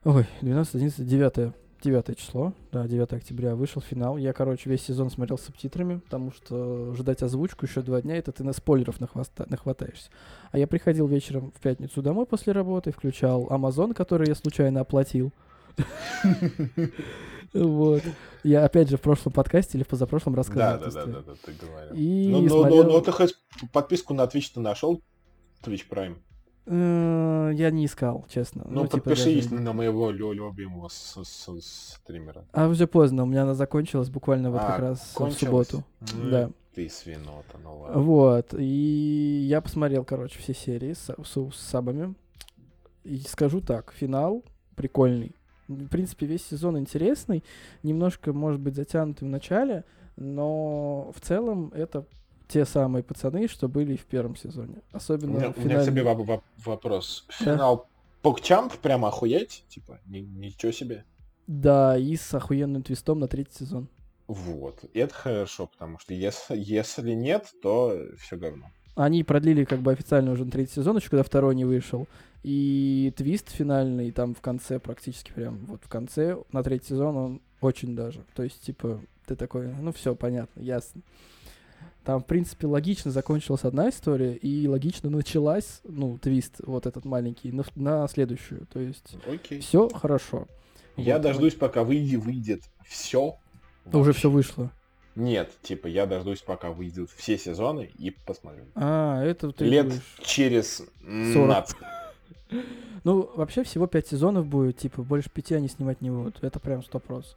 Ой, 0.04 0.26
12, 0.40 0.76
11, 0.76 1.06
9, 1.06 1.52
9 1.82 2.18
число. 2.18 2.54
Да, 2.72 2.88
9 2.88 3.12
октября 3.12 3.54
вышел 3.54 3.82
финал. 3.82 4.16
Я, 4.16 4.32
короче, 4.32 4.70
весь 4.70 4.82
сезон 4.82 5.10
смотрел 5.10 5.36
с 5.36 5.42
субтитрами, 5.42 5.98
потому 5.98 6.32
что 6.32 6.94
ждать 6.94 7.22
озвучку 7.22 7.66
еще 7.66 7.82
два 7.82 8.00
дня, 8.00 8.16
это 8.16 8.32
ты 8.32 8.42
на 8.42 8.54
спойлеров 8.54 9.00
нахваста, 9.00 9.44
нахватаешься. 9.50 10.10
А 10.50 10.58
я 10.58 10.66
приходил 10.66 11.06
вечером 11.06 11.52
в 11.54 11.60
пятницу 11.60 12.00
домой 12.00 12.24
после 12.24 12.54
работы, 12.54 12.90
включал 12.92 13.48
Amazon, 13.48 13.92
который 13.92 14.28
я 14.28 14.34
случайно 14.34 14.80
оплатил. 14.80 15.32
Вот. 17.52 18.02
Я 18.44 18.64
опять 18.64 18.88
же 18.88 18.96
в 18.96 19.00
прошлом 19.00 19.32
подкасте 19.32 19.76
или 19.76 19.84
в 19.84 19.88
позапрошлом 19.88 20.34
рассказывал. 20.34 20.78
Да, 20.78 20.90
да, 20.90 21.06
да, 21.06 21.20
да, 21.20 21.32
ты 21.44 21.52
говорил. 21.52 21.94
И 21.94 22.28
ну, 22.30 22.42
ну, 22.42 22.48
смотрел... 22.48 22.84
ну, 22.84 22.92
ну, 22.92 23.00
ты 23.00 23.12
хоть 23.12 23.34
подписку 23.72 24.14
на 24.14 24.22
Twitch 24.22 24.52
ты 24.54 24.60
нашел? 24.60 25.02
Twitch 25.62 25.84
Prime? 25.90 26.16
Э, 26.66 27.50
я 27.54 27.70
не 27.70 27.86
искал, 27.86 28.24
честно. 28.28 28.64
Ну, 28.66 28.82
ну 28.82 28.86
типа, 28.86 28.98
подпишись 28.98 29.44
типа, 29.44 29.50
даже... 29.50 29.62
на 29.64 29.72
моего 29.72 30.10
любимого 30.10 30.88
стримера. 30.88 32.44
А 32.52 32.68
уже 32.68 32.86
поздно, 32.86 33.24
у 33.24 33.26
меня 33.26 33.42
она 33.42 33.54
закончилась 33.54 34.08
буквально 34.08 34.50
вот 34.50 34.60
а, 34.62 34.66
как 34.66 34.78
раз 34.78 35.12
кончилась? 35.14 35.36
в 35.36 35.40
субботу. 35.40 35.84
Ну, 36.14 36.30
да. 36.30 36.50
Ты 36.74 36.88
свинота, 36.88 37.58
ну 37.62 37.80
ладно. 37.80 38.00
Вот, 38.00 38.54
и 38.56 39.44
я 39.48 39.60
посмотрел, 39.60 40.04
короче, 40.04 40.38
все 40.38 40.54
серии 40.54 40.92
с, 40.92 41.12
с, 41.12 41.50
с 41.50 41.56
сабами. 41.56 42.14
И 43.02 43.18
скажу 43.22 43.60
так, 43.60 43.92
финал 43.92 44.44
прикольный 44.76 45.34
в 45.76 45.88
принципе, 45.88 46.26
весь 46.26 46.44
сезон 46.46 46.78
интересный, 46.78 47.44
немножко, 47.82 48.32
может 48.32 48.60
быть, 48.60 48.74
затянутый 48.74 49.28
в 49.28 49.30
начале, 49.30 49.84
но 50.16 51.12
в 51.14 51.20
целом 51.20 51.72
это 51.74 52.06
те 52.48 52.64
самые 52.64 53.02
пацаны, 53.02 53.48
что 53.48 53.68
были 53.68 53.96
в 53.96 54.04
первом 54.06 54.36
сезоне. 54.36 54.82
Особенно 54.92 55.32
у 55.32 55.36
меня, 55.36 55.52
финальный... 55.52 55.62
у 55.62 55.68
меня 55.68 55.82
к 55.82 55.86
тебе 55.86 56.42
вопрос. 56.64 57.26
Финал 57.30 57.76
да? 57.76 57.84
Покчамп 58.22 58.76
прямо 58.78 59.08
охуеть? 59.08 59.64
Типа, 59.68 60.00
ни, 60.06 60.18
ничего 60.18 60.72
себе. 60.72 61.04
Да, 61.46 61.96
и 61.96 62.16
с 62.16 62.34
охуенным 62.34 62.82
твистом 62.82 63.20
на 63.20 63.28
третий 63.28 63.54
сезон. 63.54 63.88
Вот. 64.26 64.84
И 64.92 64.98
это 64.98 65.14
хорошо, 65.14 65.66
потому 65.66 65.98
что 65.98 66.14
если, 66.14 66.56
если 66.56 67.12
нет, 67.12 67.50
то 67.62 67.98
все 68.18 68.36
говно. 68.36 68.66
Они 68.94 69.24
продлили 69.24 69.64
как 69.64 69.80
бы 69.80 69.92
официально 69.92 70.32
уже 70.32 70.44
на 70.44 70.50
третий 70.50 70.74
сезон, 70.74 70.96
еще 70.96 71.08
когда 71.08 71.22
второй 71.22 71.54
не 71.54 71.64
вышел. 71.64 72.06
И 72.42 73.12
твист 73.16 73.50
финальный 73.50 74.10
там 74.10 74.34
в 74.34 74.40
конце, 74.40 74.78
практически 74.78 75.32
прям 75.32 75.66
вот 75.66 75.82
в 75.84 75.88
конце, 75.88 76.38
на 76.52 76.62
третий 76.62 76.88
сезон 76.88 77.16
он 77.16 77.40
очень 77.60 77.94
даже. 77.94 78.24
То 78.34 78.42
есть, 78.42 78.62
типа, 78.62 79.00
ты 79.26 79.36
такой, 79.36 79.68
ну 79.80 79.92
все, 79.92 80.14
понятно, 80.14 80.60
ясно. 80.60 81.02
Там, 82.04 82.22
в 82.22 82.26
принципе, 82.26 82.66
логично 82.66 83.10
закончилась 83.10 83.64
одна 83.64 83.90
история, 83.90 84.34
и 84.34 84.66
логично 84.66 85.10
началась, 85.10 85.80
ну, 85.84 86.18
твист 86.18 86.56
вот 86.64 86.86
этот 86.86 87.04
маленький, 87.04 87.52
на, 87.52 87.62
на 87.74 88.08
следующую. 88.08 88.66
То 88.72 88.80
есть, 88.80 89.16
okay. 89.26 89.60
все 89.60 89.88
хорошо. 89.90 90.48
Я 90.96 91.14
вот, 91.14 91.22
дождусь, 91.22 91.54
пока 91.54 91.84
выйдет, 91.84 92.20
выйдет 92.20 92.62
все. 92.86 93.36
Уже 93.92 94.12
все 94.12 94.30
вышло. 94.30 94.72
Нет, 95.16 95.50
типа, 95.62 95.86
я 95.86 96.06
дождусь, 96.06 96.40
пока 96.40 96.70
выйдут 96.70 97.10
все 97.16 97.36
сезоны 97.36 97.90
и 97.98 98.10
посмотрю. 98.10 98.64
А, 98.74 99.22
это 99.22 99.50
ты 99.52 99.64
Лет 99.64 99.86
будешь... 99.86 100.02
через 100.22 100.82
40. 101.04 101.66
Ну, 103.02 103.30
вообще 103.34 103.62
всего 103.64 103.86
5 103.86 104.08
сезонов 104.08 104.46
будет, 104.46 104.76
типа, 104.76 105.02
больше 105.02 105.30
пяти 105.30 105.54
они 105.54 105.68
снимать 105.68 106.02
не 106.02 106.10
будут. 106.10 106.44
Это 106.44 106.60
прям 106.60 106.82
стопрос. 106.82 107.34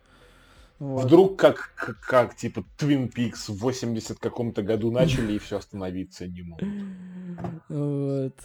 Вот. 0.80 1.06
Вдруг 1.06 1.38
как, 1.40 1.72
как, 1.76 2.00
как, 2.00 2.36
типа, 2.36 2.66
Twin 2.78 3.12
Peaks 3.14 3.50
в 3.50 3.58
80 3.58 4.20
каком-то 4.20 4.64
году 4.64 4.92
начали 4.92 5.34
и 5.34 5.40
все 5.40 5.58
остановиться 5.58 6.28
не 6.28 6.42
могут. 6.42 6.68
Вот. 7.70 8.36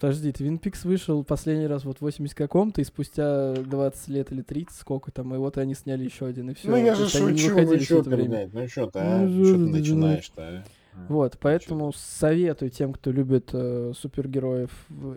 Подожди, 0.00 0.30
Twin 0.30 0.60
Peaks 0.60 0.86
вышел 0.86 1.22
последний 1.22 1.66
раз 1.66 1.84
вот 1.84 1.98
в 1.98 2.02
80 2.02 2.36
каком-то, 2.36 2.80
и 2.80 2.84
спустя 2.84 3.54
20 3.54 4.08
лет 4.08 4.32
или 4.32 4.42
30, 4.42 4.76
сколько 4.76 5.12
там, 5.12 5.34
и 5.34 5.38
вот 5.38 5.58
они 5.58 5.74
сняли 5.74 6.04
еще 6.04 6.26
один, 6.26 6.50
и 6.50 6.54
все. 6.54 6.68
Ну 6.68 6.76
я 6.76 6.94
же 6.94 7.08
шучу, 7.08 7.54
ну 7.54 7.78
что 7.78 8.02
ты, 8.02 8.48
ну 8.52 8.68
что 8.68 8.86
ты, 8.86 8.98
а? 8.98 9.18
Ну, 9.18 9.44
что 9.44 9.54
ты 9.54 9.58
начинаешь-то, 9.58 10.42
а? 10.42 10.64
Вот, 11.08 11.38
поэтому 11.40 11.92
советую 11.92 12.70
тем, 12.70 12.92
кто 12.92 13.10
любит 13.10 13.50
э, 13.52 13.92
супергероев 13.96 14.70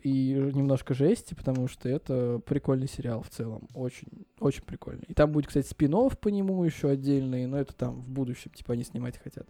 и 0.03 0.33
немножко 0.33 0.93
жести, 0.93 1.33
потому 1.33 1.67
что 1.67 1.89
это 1.89 2.39
прикольный 2.45 2.87
сериал 2.87 3.21
в 3.21 3.29
целом, 3.29 3.67
очень, 3.73 4.07
очень 4.39 4.63
прикольный. 4.63 5.03
И 5.07 5.13
там 5.13 5.31
будет, 5.31 5.47
кстати, 5.47 5.67
спин 5.67 5.95
по 6.19 6.27
нему 6.27 6.63
еще 6.63 6.89
отдельный, 6.89 7.45
но 7.45 7.57
это 7.57 7.73
там 7.73 8.01
в 8.01 8.09
будущем, 8.09 8.51
типа 8.51 8.73
они 8.73 8.83
снимать 8.83 9.17
хотят. 9.17 9.47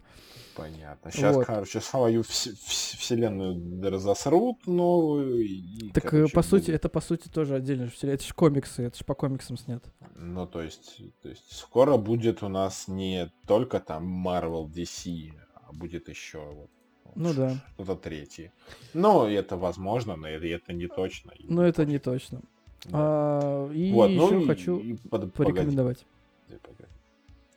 Понятно. 0.56 1.10
Сейчас, 1.10 1.34
вот. 1.34 1.46
короче, 1.46 1.80
свою 1.80 2.22
вс- 2.22 2.54
вселенную 2.54 3.90
разосрут 3.90 4.66
новую. 4.66 5.44
И, 5.44 5.90
так, 5.90 6.04
э, 6.06 6.08
короче, 6.08 6.32
по 6.32 6.40
будет... 6.40 6.50
сути, 6.50 6.70
это 6.70 6.88
по 6.88 7.00
сути 7.00 7.28
тоже 7.28 7.56
отдельно. 7.56 7.90
Это 8.02 8.24
же 8.24 8.34
комиксы, 8.34 8.82
это 8.84 8.98
же 8.98 9.04
по 9.04 9.14
комиксам 9.14 9.56
снят. 9.56 9.84
Ну, 10.16 10.46
то 10.46 10.62
есть, 10.62 11.00
то 11.22 11.28
есть 11.28 11.56
скоро 11.56 11.96
будет 11.96 12.42
у 12.42 12.48
нас 12.48 12.88
не 12.88 13.32
только 13.46 13.80
там 13.80 14.26
Marvel, 14.26 14.70
DC, 14.70 15.32
будет 15.76 16.08
еще 16.08 16.38
вот, 16.38 16.70
ну 17.14 17.32
да. 17.32 17.56
Что-то 17.74 17.96
третье. 17.96 18.52
Ну, 18.94 19.26
это 19.26 19.56
возможно, 19.56 20.16
но 20.16 20.28
это, 20.28 20.46
это 20.46 20.72
не 20.72 20.86
точно. 20.86 21.32
Ну, 21.44 21.62
это 21.62 21.86
не 21.86 21.98
точно. 21.98 22.40
Да. 22.84 22.90
А, 22.92 23.72
и 23.72 23.92
вот, 23.92 24.10
еще 24.10 24.34
ну, 24.34 24.46
хочу 24.46 24.78
и, 24.78 24.96
под, 24.96 25.32
порекомендовать. 25.32 26.04
Погоди. 26.48 26.90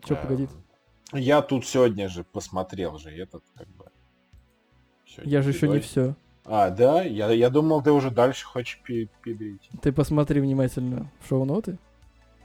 Что 0.03 0.13
а, 0.13 0.17
погодит? 0.17 0.49
Я 1.13 1.41
тут 1.41 1.65
сегодня 1.65 2.07
же 2.07 2.23
посмотрел 2.23 2.97
же 2.97 3.09
этот, 3.09 3.43
как 3.55 3.67
бы. 3.69 3.85
Я 5.23 5.41
же 5.41 5.49
еще 5.49 5.67
не 5.67 5.79
все. 5.79 6.15
А, 6.45 6.69
да? 6.69 7.03
Я, 7.03 7.31
я 7.31 7.49
думал, 7.49 7.83
ты 7.83 7.91
уже 7.91 8.11
дальше 8.11 8.45
хочешь 8.45 8.81
перейти. 8.85 9.69
Ты 9.81 9.91
посмотри 9.91 10.39
внимательно 10.39 11.11
в 11.19 11.27
шоу-ноты. 11.27 11.77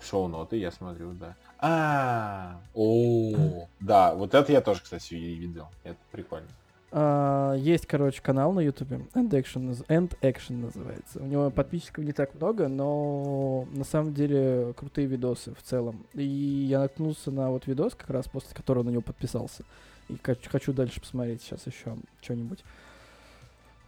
Шоу-ноты 0.03 0.57
я 0.57 0.70
смотрю, 0.70 1.12
да. 1.12 1.37
А, 1.67 2.61
о, 2.75 3.67
да, 3.81 4.15
вот 4.15 4.35
это 4.35 4.53
я 4.53 4.61
тоже, 4.61 4.83
кстати, 4.83 5.15
видел. 5.15 5.67
Это 5.83 5.97
прикольно. 6.12 6.47
А, 6.93 7.55
есть, 7.55 7.87
короче, 7.87 8.21
канал 8.21 8.53
на 8.53 8.61
Ютубе, 8.61 9.01
End 9.15 9.31
Action, 9.31 9.75
End 9.89 10.12
Action 10.21 10.57
называется. 10.57 11.21
У 11.21 11.25
него 11.25 11.51
подписчиков 11.51 12.05
не 12.05 12.12
так 12.12 12.35
много, 12.35 12.69
но 12.69 13.67
на 13.73 13.85
самом 13.85 14.12
деле 14.12 14.75
крутые 14.77 15.07
видосы 15.07 15.55
в 15.55 15.62
целом. 15.62 16.05
И 16.12 16.23
я 16.23 16.81
наткнулся 16.81 17.31
на 17.31 17.49
вот 17.49 17.67
видос, 17.67 17.95
как 17.95 18.11
раз 18.11 18.29
после 18.29 18.55
которого 18.55 18.83
на 18.83 18.91
него 18.91 19.01
подписался. 19.01 19.65
И 20.11 20.19
хочу 20.23 20.75
дальше 20.75 21.01
посмотреть 21.01 21.41
сейчас 21.41 21.67
еще 21.67 21.97
что-нибудь. 22.21 22.62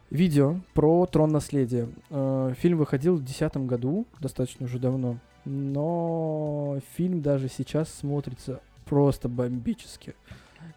Видео 0.09 0.61
про 0.73 1.05
Трон 1.05 1.31
Наследия. 1.31 1.91
Э, 2.09 2.55
фильм 2.57 2.79
выходил 2.79 3.17
в 3.17 3.19
2010 3.19 3.69
году, 3.69 4.07
достаточно 4.19 4.65
уже 4.65 4.79
давно 4.79 5.19
но 5.47 6.79
фильм 6.97 7.23
даже 7.23 7.49
сейчас 7.49 7.89
смотрится 7.89 8.61
просто 8.85 9.29
бомбически. 9.29 10.15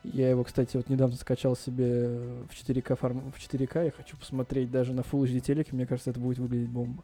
Я 0.03 0.30
его, 0.30 0.43
кстати, 0.43 0.78
вот 0.78 0.88
недавно 0.89 1.17
скачал 1.17 1.55
себе 1.55 2.07
в 2.49 2.51
4К 2.51 2.95
форм... 2.95 3.32
в 3.32 3.38
4К, 3.38 3.86
я 3.86 3.91
хочу 3.91 4.15
посмотреть 4.15 4.72
даже 4.72 4.93
на 4.93 5.01
Full 5.01 5.24
HD 5.24 5.39
телеке, 5.41 5.72
мне 5.74 5.86
кажется, 5.86 6.11
это 6.11 6.20
будет 6.20 6.38
выглядеть 6.38 6.70
бомба. 6.70 7.03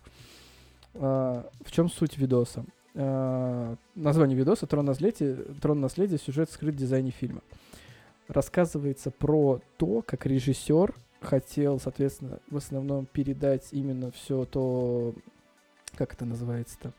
А, 0.93 1.49
в 1.66 1.72
чем 1.72 1.89
суть 1.89 2.18
видоса? 2.18 2.63
А, 2.93 3.76
название 3.95 4.38
видоса 4.38 4.68
«Трон 4.68 4.86
наследия», 4.86 5.36
«Трон 5.61 5.82
наследия. 5.82 6.18
Сюжет 6.18 6.49
скрыт 6.51 6.76
в 6.76 6.78
дизайне 6.78 7.11
фильма». 7.11 7.41
Рассказывается 8.28 9.11
про 9.11 9.59
то, 9.78 10.01
как 10.01 10.26
режиссер 10.26 10.93
хотел, 11.20 11.80
соответственно, 11.80 12.39
в 12.49 12.57
основном 12.57 13.07
передать 13.07 13.68
именно 13.72 14.11
все 14.11 14.45
то, 14.45 15.13
как 15.95 16.13
это 16.13 16.26
называется-то, 16.26 16.93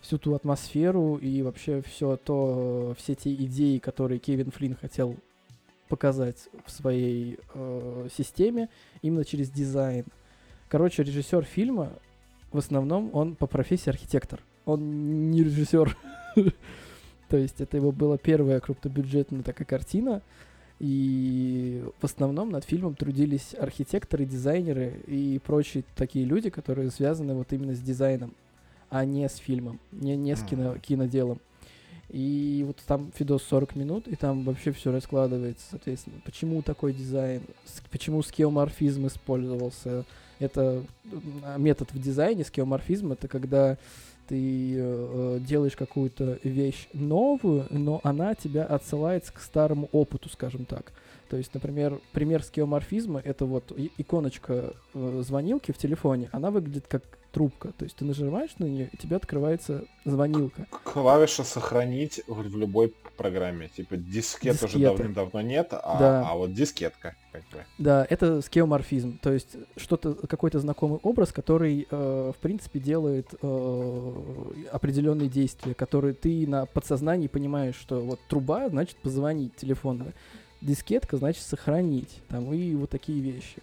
всю 0.00 0.18
ту 0.18 0.34
атмосферу 0.34 1.16
и 1.16 1.42
вообще 1.42 1.82
все 1.82 2.16
то, 2.16 2.94
все 2.98 3.14
те 3.14 3.34
идеи, 3.34 3.78
которые 3.78 4.18
Кевин 4.18 4.50
Флинн 4.50 4.74
хотел 4.74 5.16
показать 5.88 6.48
в 6.64 6.70
своей 6.70 7.38
э, 7.54 8.08
системе 8.14 8.68
именно 9.02 9.24
через 9.24 9.50
дизайн. 9.50 10.04
Короче, 10.68 11.02
режиссер 11.02 11.44
фильма 11.44 11.92
в 12.52 12.58
основном 12.58 13.10
он 13.12 13.34
по 13.34 13.46
профессии 13.46 13.90
архитектор. 13.90 14.40
Он 14.64 15.30
не 15.30 15.42
режиссер. 15.42 15.96
То 17.28 17.36
есть 17.36 17.60
это 17.60 17.76
его 17.76 17.92
была 17.92 18.18
первая 18.18 18.60
крупнобюджетная 18.60 19.42
такая 19.42 19.66
картина. 19.66 20.22
И 20.78 21.82
в 22.00 22.04
основном 22.04 22.50
над 22.50 22.64
фильмом 22.64 22.94
трудились 22.94 23.54
архитекторы, 23.58 24.24
дизайнеры 24.24 25.00
и 25.06 25.40
прочие 25.44 25.84
такие 25.96 26.24
люди, 26.24 26.50
которые 26.50 26.90
связаны 26.90 27.34
вот 27.34 27.52
именно 27.52 27.74
с 27.74 27.80
дизайном 27.80 28.32
а 28.90 29.04
не 29.04 29.28
с 29.28 29.36
фильмом, 29.36 29.80
не, 29.92 30.16
не 30.16 30.34
с 30.34 30.42
кино, 30.42 30.76
киноделом. 30.78 31.40
И 32.08 32.64
вот 32.66 32.78
там 32.86 33.12
Фидос 33.14 33.42
40 33.44 33.76
минут, 33.76 34.08
и 34.08 34.16
там 34.16 34.42
вообще 34.44 34.72
все 34.72 34.90
раскладывается, 34.90 35.66
соответственно, 35.70 36.16
почему 36.24 36.62
такой 36.62 36.94
дизайн, 36.94 37.42
почему 37.90 38.22
скеоморфизм 38.22 39.06
использовался. 39.06 40.04
Это 40.38 40.84
метод 41.58 41.92
в 41.92 42.00
дизайне, 42.00 42.44
скеоморфизм, 42.44 43.12
это 43.12 43.28
когда 43.28 43.76
ты 44.28 44.74
э, 44.78 45.38
делаешь 45.40 45.76
какую-то 45.76 46.38
вещь 46.44 46.88
новую, 46.92 47.66
но 47.70 48.00
она 48.04 48.34
тебя 48.34 48.64
отсылает 48.64 49.30
к 49.30 49.40
старому 49.40 49.88
опыту, 49.92 50.28
скажем 50.28 50.64
так. 50.64 50.92
То 51.28 51.36
есть, 51.36 51.52
например, 51.54 52.00
пример 52.12 52.42
скеоморфизма— 52.42 53.20
это 53.24 53.46
вот 53.46 53.72
иконочка 53.98 54.74
э, 54.94 55.22
звонилки 55.26 55.72
в 55.72 55.78
телефоне, 55.78 56.28
она 56.32 56.50
выглядит 56.50 56.86
как 56.88 57.02
трубка. 57.32 57.72
То 57.72 57.84
есть 57.84 57.96
ты 57.96 58.04
нажимаешь 58.04 58.50
на 58.58 58.64
нее, 58.64 58.90
и 58.92 58.96
тебе 58.96 59.16
открывается 59.16 59.84
звонилка. 60.04 60.66
Клавиша 60.84 61.44
сохранить 61.44 62.22
в 62.26 62.56
любой 62.56 62.92
программе. 63.16 63.68
Типа 63.68 63.96
дискет 63.96 64.52
Дискета. 64.52 64.66
уже 64.66 64.78
давным-давно 64.78 65.40
нет, 65.42 65.68
а, 65.72 65.98
да. 65.98 66.28
а 66.28 66.34
вот 66.34 66.54
дискетка. 66.54 67.14
Как 67.32 67.42
бы. 67.42 67.64
Да, 67.78 68.06
это 68.08 68.40
скеоморфизм. 68.40 69.18
То 69.18 69.32
есть 69.32 69.56
что-то, 69.76 70.14
какой-то 70.14 70.60
знакомый 70.60 70.98
образ, 71.02 71.32
который, 71.32 71.86
э, 71.90 72.32
в 72.34 72.40
принципе, 72.40 72.78
делает 72.80 73.34
э, 73.40 74.12
определенные 74.72 75.28
действия, 75.28 75.74
которые 75.74 76.14
ты 76.14 76.46
на 76.46 76.66
подсознании 76.66 77.28
понимаешь, 77.28 77.76
что 77.76 78.00
вот 78.00 78.20
труба, 78.28 78.68
значит, 78.68 78.96
позвонить 78.96 79.56
телефонно. 79.56 80.12
Дискетка, 80.60 81.16
значит, 81.18 81.42
сохранить. 81.42 82.22
Там 82.28 82.52
и 82.52 82.74
вот 82.74 82.90
такие 82.90 83.20
вещи. 83.20 83.62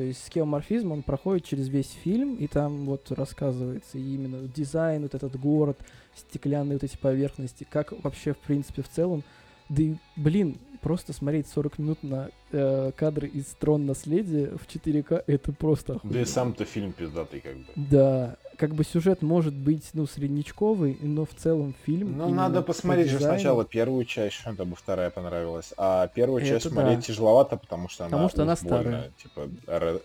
То 0.00 0.04
есть 0.04 0.24
скеоморфизм, 0.28 0.92
он 0.92 1.02
проходит 1.02 1.44
через 1.44 1.68
весь 1.68 1.90
фильм, 1.90 2.36
и 2.36 2.46
там 2.46 2.86
вот 2.86 3.10
рассказывается 3.10 3.98
именно 3.98 4.48
дизайн, 4.48 5.02
вот 5.02 5.14
этот 5.14 5.38
город, 5.38 5.78
стеклянные 6.16 6.76
вот 6.76 6.84
эти 6.84 6.96
поверхности, 6.96 7.66
как 7.70 7.92
вообще, 8.02 8.32
в 8.32 8.38
принципе, 8.38 8.80
в 8.80 8.88
целом. 8.88 9.24
Да 9.68 9.82
и, 9.82 9.96
блин, 10.16 10.56
просто 10.80 11.12
смотреть 11.12 11.48
40 11.48 11.78
минут 11.78 12.02
на 12.02 12.30
э, 12.50 12.92
кадры 12.96 13.28
из 13.28 13.44
«Трон 13.58 13.84
наследия» 13.84 14.56
в 14.56 14.66
4К, 14.74 15.22
это 15.26 15.52
просто 15.52 15.96
охуенно. 15.96 16.14
Да 16.14 16.22
и 16.22 16.24
сам-то 16.24 16.64
фильм 16.64 16.92
пиздатый 16.92 17.40
как 17.40 17.58
бы. 17.58 17.66
Да, 17.76 18.38
как 18.60 18.74
бы 18.74 18.84
сюжет 18.84 19.22
может 19.22 19.54
быть, 19.54 19.88
ну, 19.94 20.06
среднячковый, 20.06 20.98
но 21.00 21.24
в 21.24 21.34
целом 21.34 21.74
фильм... 21.86 22.18
Ну, 22.18 22.28
надо 22.28 22.60
посмотреть 22.60 23.08
же 23.08 23.18
сначала 23.18 23.64
первую 23.64 24.04
часть, 24.04 24.36
чтобы 24.36 24.76
вторая 24.76 25.08
понравилась. 25.08 25.72
А 25.78 26.08
первую 26.08 26.42
часть 26.42 26.66
Это 26.66 26.74
смотреть 26.74 26.96
да. 26.96 27.02
тяжеловато, 27.02 27.56
потому 27.56 27.88
что 27.88 28.04
потому 28.04 28.24
она, 28.24 28.28
что 28.28 28.42
она 28.42 28.56
старая. 28.56 29.12
Типа 29.16 29.48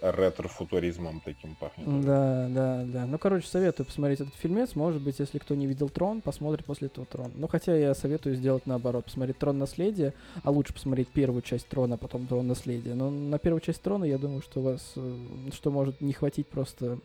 ретро-футуризмом 0.01 1.22
таким 1.26 1.56
пахнет. 1.56 2.06
Да, 2.06 2.47
да, 2.49 2.84
да. 2.86 3.06
Ну, 3.06 3.18
короче, 3.18 3.45
советую 3.45 3.88
посмотреть 3.88 4.22
этот 4.22 4.36
фильмец. 4.36 4.74
Может 4.76 5.01
быть, 5.01 5.20
если 5.20 5.38
кто 5.38 5.53
не 5.53 5.68
видел 5.68 5.89
Трон, 5.89 6.22
посмотрит 6.22 6.64
после 6.64 6.88
этого 6.88 7.06
Трон. 7.06 7.34
Ну, 7.36 7.49
хотя 7.49 7.76
я 7.76 7.93
советую 7.93 8.36
сделать 8.36 8.66
наоборот. 8.68 9.03
Посмотреть 9.03 9.38
Трон 9.38 9.58
наследие, 9.58 10.14
а 10.43 10.51
лучше 10.51 10.74
посмотреть 10.74 11.10
первую 11.10 11.41
часть 11.41 11.68
Трона, 11.68 11.95
а 11.95 11.97
потом 11.97 12.26
Трон 12.26 12.47
наследие. 12.47 12.95
Но 12.95 13.10
на 13.10 13.38
первую 13.38 13.60
часть 13.60 13.82
Трона, 13.82 14.06
я 14.06 14.18
думаю, 14.18 14.41
что 14.41 14.62
у 14.62 14.64
вас, 14.64 14.93
э, 14.95 15.18
что 15.51 15.72
может 15.72 15.99
не 15.99 16.14
хватить 16.14 16.47
просто 16.47 16.99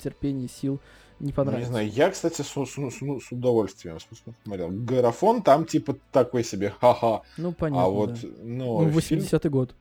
терпения, 0.00 0.46
сил 0.46 0.78
не 1.20 1.32
понравится. 1.32 1.70
Ну, 1.70 1.78
не 1.78 1.88
знаю, 1.88 1.88
я, 1.90 2.10
кстати, 2.10 2.42
с, 2.42 2.46
с, 2.46 3.26
с, 3.26 3.32
удовольствием 3.32 3.98
смотрел. 4.44 4.70
Графон 4.70 5.42
там 5.42 5.64
типа 5.64 5.96
такой 6.10 6.42
себе, 6.44 6.70
ха-ха. 6.80 7.22
Ну, 7.36 7.52
понятно, 7.52 7.84
А 7.84 7.88
вот, 7.88 8.20
да. 8.20 8.28
ну... 8.42 8.82
Ну, 8.82 8.88
80-й 8.88 9.38
фильм... 9.38 9.52
год. 9.52 9.74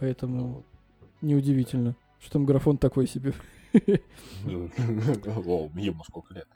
Поэтому 0.00 0.40
ну, 0.40 0.64
неудивительно, 1.28 1.94
что 2.20 2.32
там 2.32 2.46
графон 2.46 2.78
такой 2.78 3.06
себе. 3.06 3.32
Ему 4.44 6.04
сколько 6.04 6.34
лет? 6.34 6.48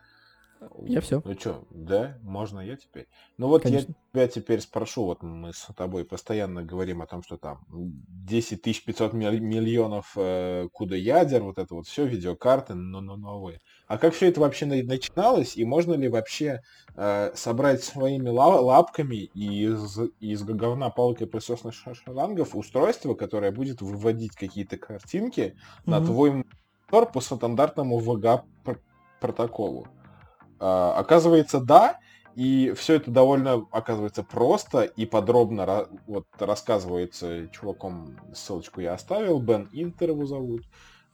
Я 0.84 1.00
все. 1.00 1.22
Ну 1.24 1.34
что, 1.34 1.64
да? 1.70 2.18
Можно 2.22 2.60
я 2.60 2.76
теперь? 2.76 3.08
Ну 3.38 3.48
вот 3.48 3.62
Конечно. 3.62 3.94
я 4.12 4.26
тебя 4.26 4.28
теперь 4.28 4.60
спрошу, 4.60 5.04
вот 5.04 5.22
мы 5.22 5.52
с 5.52 5.68
тобой 5.76 6.04
постоянно 6.04 6.62
говорим 6.62 7.02
о 7.02 7.06
том, 7.06 7.22
что 7.22 7.36
там 7.36 7.60
10 7.68 8.84
500 8.84 9.12
миллионов 9.12 10.12
э, 10.16 10.68
куда 10.72 10.96
ядер, 10.96 11.42
вот 11.42 11.58
это 11.58 11.74
вот 11.74 11.86
все, 11.86 12.06
видеокарты, 12.06 12.74
но, 12.74 13.00
но 13.00 13.16
новые. 13.16 13.60
А 13.86 13.98
как 13.98 14.14
все 14.14 14.28
это 14.28 14.40
вообще 14.40 14.66
начиналось, 14.66 15.56
и 15.56 15.64
можно 15.64 15.94
ли 15.94 16.08
вообще 16.08 16.62
э, 16.94 17.32
собрать 17.34 17.82
своими 17.82 18.28
лапками 18.28 19.30
и 19.34 19.64
из, 19.64 19.98
из 20.20 20.42
говна 20.42 20.90
палкой 20.90 21.26
присосных 21.26 21.74
шарангов 21.74 22.54
устройство, 22.54 23.14
которое 23.14 23.52
будет 23.52 23.80
выводить 23.80 24.34
какие-то 24.34 24.76
картинки 24.76 25.40
mm-hmm. 25.40 25.90
на 25.90 26.04
твой 26.04 26.30
монитор 26.30 27.10
по 27.12 27.20
стандартному 27.20 28.00
VGA 28.00 28.42
протоколу? 29.20 29.86
А, 30.64 30.94
оказывается, 30.96 31.58
да, 31.60 31.98
и 32.36 32.72
все 32.76 32.94
это 32.94 33.10
довольно, 33.10 33.66
оказывается, 33.72 34.22
просто 34.22 34.82
и 34.82 35.04
подробно 35.04 35.88
вот 36.06 36.26
рассказывается 36.38 37.48
чуваком, 37.48 38.16
ссылочку 38.32 38.80
я 38.80 38.94
оставил, 38.94 39.40
Бен 39.40 39.68
Интер 39.72 40.10
его 40.10 40.24
зовут, 40.24 40.62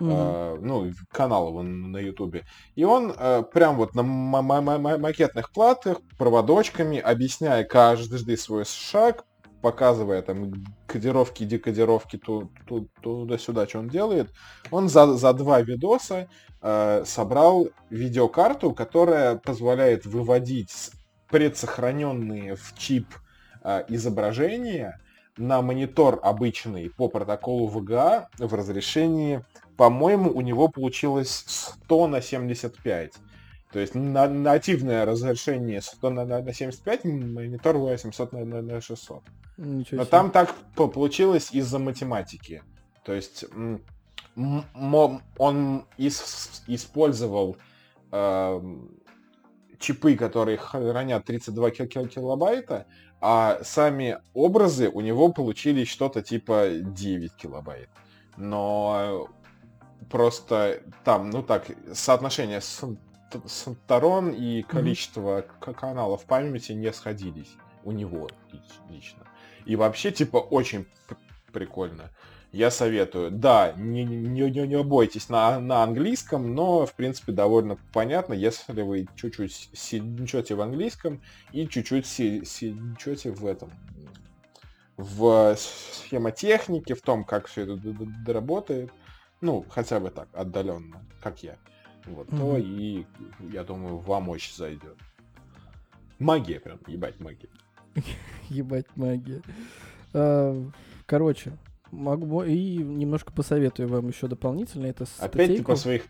mm-hmm. 0.01 0.59
ну, 0.61 0.93
канал 1.11 1.49
его 1.49 1.63
на 1.63 1.97
ютубе. 1.97 2.45
И 2.77 2.85
он 2.85 3.15
а, 3.17 3.43
прям 3.43 3.77
вот 3.77 3.95
на 3.95 4.03
макетных 4.03 5.51
платах, 5.51 6.03
проводочками, 6.19 6.99
объясняя 6.99 7.65
каждый 7.65 8.37
свой 8.37 8.67
шаг, 8.67 9.25
показывая 9.63 10.23
там 10.23 10.53
кодировки, 10.87 11.45
декодировки 11.45 12.19
туда-сюда, 12.19 13.67
что 13.67 13.79
он 13.79 13.89
делает, 13.89 14.31
он 14.71 14.89
за, 14.89 15.15
за 15.15 15.33
два 15.33 15.61
видоса 15.63 16.29
э, 16.63 17.03
собрал 17.05 17.69
видеокарту, 17.91 18.73
которая 18.73 19.37
позволяет 19.37 20.07
выводить 20.07 20.91
предсохраненные 21.29 22.57
в 22.57 22.75
чип 22.77 23.07
э, 23.63 23.85
изображения 23.89 25.01
на 25.37 25.63
монитор 25.63 26.21
обычный 26.23 26.91
по 26.91 27.09
протоколу 27.09 27.69
VGA 27.71 28.27
в 28.39 28.55
разрешении, 28.55 29.45
по-моему, 29.77 30.31
у 30.33 30.41
него 30.41 30.69
получилось 30.69 31.45
100 31.47 32.09
на 32.09 32.21
75. 32.21 33.13
То 33.73 33.81
есть 33.81 33.95
на 33.95 34.29
нативное 34.29 35.05
разрешение 35.05 35.83
100 35.83 36.11
на, 36.11 36.25
на 36.25 36.53
75, 36.53 37.05
монитор 37.05 37.77
800 37.77 38.33
на, 38.33 38.45
на, 38.45 38.63
на 38.63 38.81
600. 38.81 39.23
Ничего 39.59 39.85
себе. 39.85 39.99
Но 39.99 40.05
там 40.07 40.31
так 40.31 40.55
получилось 40.75 41.51
из-за 41.53 41.79
математики. 41.79 42.63
То 43.05 43.13
есть 43.13 43.45
он 45.39 45.87
ис 45.99 46.63
использовал 46.67 47.57
э, 48.13 48.61
чипы, 49.79 50.17
которые 50.17 50.57
хранят 50.57 51.25
32 51.27 51.71
килобайта, 51.71 52.87
а 53.21 53.59
сами 53.65 54.19
образы 54.33 54.89
у 54.89 55.01
него 55.01 55.33
получились 55.33 55.89
что-то 55.89 56.23
типа 56.23 56.69
9 56.81 57.35
килобайт. 57.35 57.89
Но 58.37 59.29
просто 60.11 60.83
там, 61.05 61.31
ну 61.31 61.43
так, 61.43 61.67
соотношение 61.93 62.61
сторон 63.47 64.31
и 64.31 64.63
количество 64.63 65.43
mm-hmm. 65.43 65.75
каналов 65.75 66.25
памяти 66.25 66.73
не 66.73 66.93
сходились 66.93 67.57
у 67.85 67.93
него 67.93 68.29
лично. 68.91 69.27
И 69.65 69.77
вообще, 69.77 70.11
типа, 70.11 70.39
очень 70.39 70.87
прикольно. 71.53 72.11
Я 72.53 72.71
советую. 72.71 73.31
Да, 73.31 73.73
не, 73.77 74.05
не, 74.05 74.51
не, 74.51 74.67
не 74.67 74.83
бойтесь 74.83 75.29
на, 75.29 75.61
на 75.61 75.83
английском, 75.83 76.55
но, 76.55 76.87
в 76.87 76.95
принципе, 76.95 77.33
довольно 77.33 77.77
понятно, 77.93 78.33
если 78.33 78.81
вы 78.81 79.07
чуть-чуть 79.17 79.71
сидите 79.75 80.55
в 80.55 80.61
английском 80.63 81.21
и 81.53 81.69
чуть-чуть 81.69 82.07
сидите 82.07 83.31
в 83.33 83.45
этом, 83.45 83.71
в 84.97 85.57
схемотехнике, 85.57 86.95
в 86.95 87.03
том, 87.03 87.25
как 87.25 87.47
все 87.47 87.63
это 87.63 88.33
работает, 88.33 88.91
ну, 89.43 89.65
хотя 89.69 90.01
бы 90.01 90.11
так, 90.11 90.29
отдаленно, 90.33 91.05
как 91.23 91.43
я, 91.43 91.57
вот, 92.15 92.29
mm-hmm. 92.29 92.39
то 92.39 92.57
и, 92.59 93.05
я 93.53 93.65
думаю, 93.65 93.99
вам 93.99 94.29
очень 94.29 94.55
зайдет. 94.55 94.97
Магия 96.19 96.61
прям, 96.61 96.81
ебать 96.87 97.21
магия. 97.21 97.49
Ебать 98.49 98.87
магия. 98.97 99.43
А, 100.13 100.69
короче, 101.07 101.53
могу 101.91 102.43
и 102.43 102.79
немножко 102.79 103.33
посоветую 103.33 103.89
вам 103.89 104.09
еще 104.09 104.27
дополнительно. 104.27 104.87
Это 104.87 105.07
Опять 105.19 105.57
ты 105.57 105.63
про 105.63 105.77
своих 105.77 106.05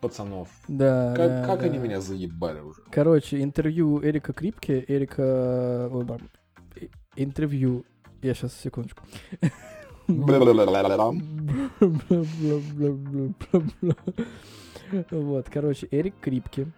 пацанов. 0.00 0.48
Да. 0.68 1.14
Как, 1.16 1.28
да, 1.28 1.46
как 1.46 1.60
да. 1.60 1.66
они 1.66 1.78
меня 1.78 2.00
заебали 2.00 2.60
уже. 2.60 2.82
Короче, 2.90 3.42
интервью 3.42 4.02
Эрика 4.02 4.32
Крипке, 4.32 4.84
Эрика... 4.86 5.90
Интервью... 7.16 7.84
Я 8.22 8.34
сейчас, 8.34 8.54
секундочку. 8.54 9.02
Вот, 15.10 15.48
короче, 15.50 15.88
Эрик 15.90 16.14
Крипке. 16.20 16.68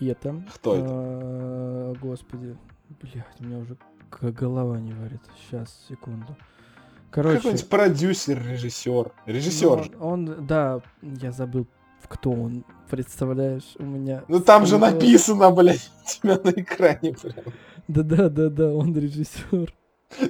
И 0.00 0.06
это... 0.06 0.42
Кто 0.54 0.74
это? 0.74 0.86
А, 0.88 1.94
господи, 2.00 2.56
блядь, 3.00 3.40
у 3.40 3.44
меня 3.44 3.58
уже 3.58 3.76
голова 4.32 4.78
не 4.80 4.92
варит. 4.92 5.20
Сейчас, 5.40 5.84
секунду. 5.88 6.36
Короче... 7.10 7.36
Какой-нибудь 7.36 7.68
продюсер, 7.68 8.42
режиссер. 8.42 9.12
Режиссер. 9.26 9.90
Ну, 9.92 10.06
он, 10.06 10.28
он, 10.28 10.46
да, 10.46 10.80
я 11.02 11.30
забыл, 11.30 11.66
кто 12.08 12.30
он. 12.32 12.64
Представляешь, 12.90 13.74
у 13.78 13.84
меня... 13.84 14.24
Ну 14.28 14.40
там 14.40 14.66
же 14.66 14.78
написано, 14.78 15.50
блядь, 15.50 15.90
у 16.04 16.08
тебя 16.08 16.38
на 16.42 16.50
экране 16.50 17.14
прям. 17.14 17.54
Да-да-да-да, 17.88 18.72
он 18.72 18.96
режиссер. 18.96 19.72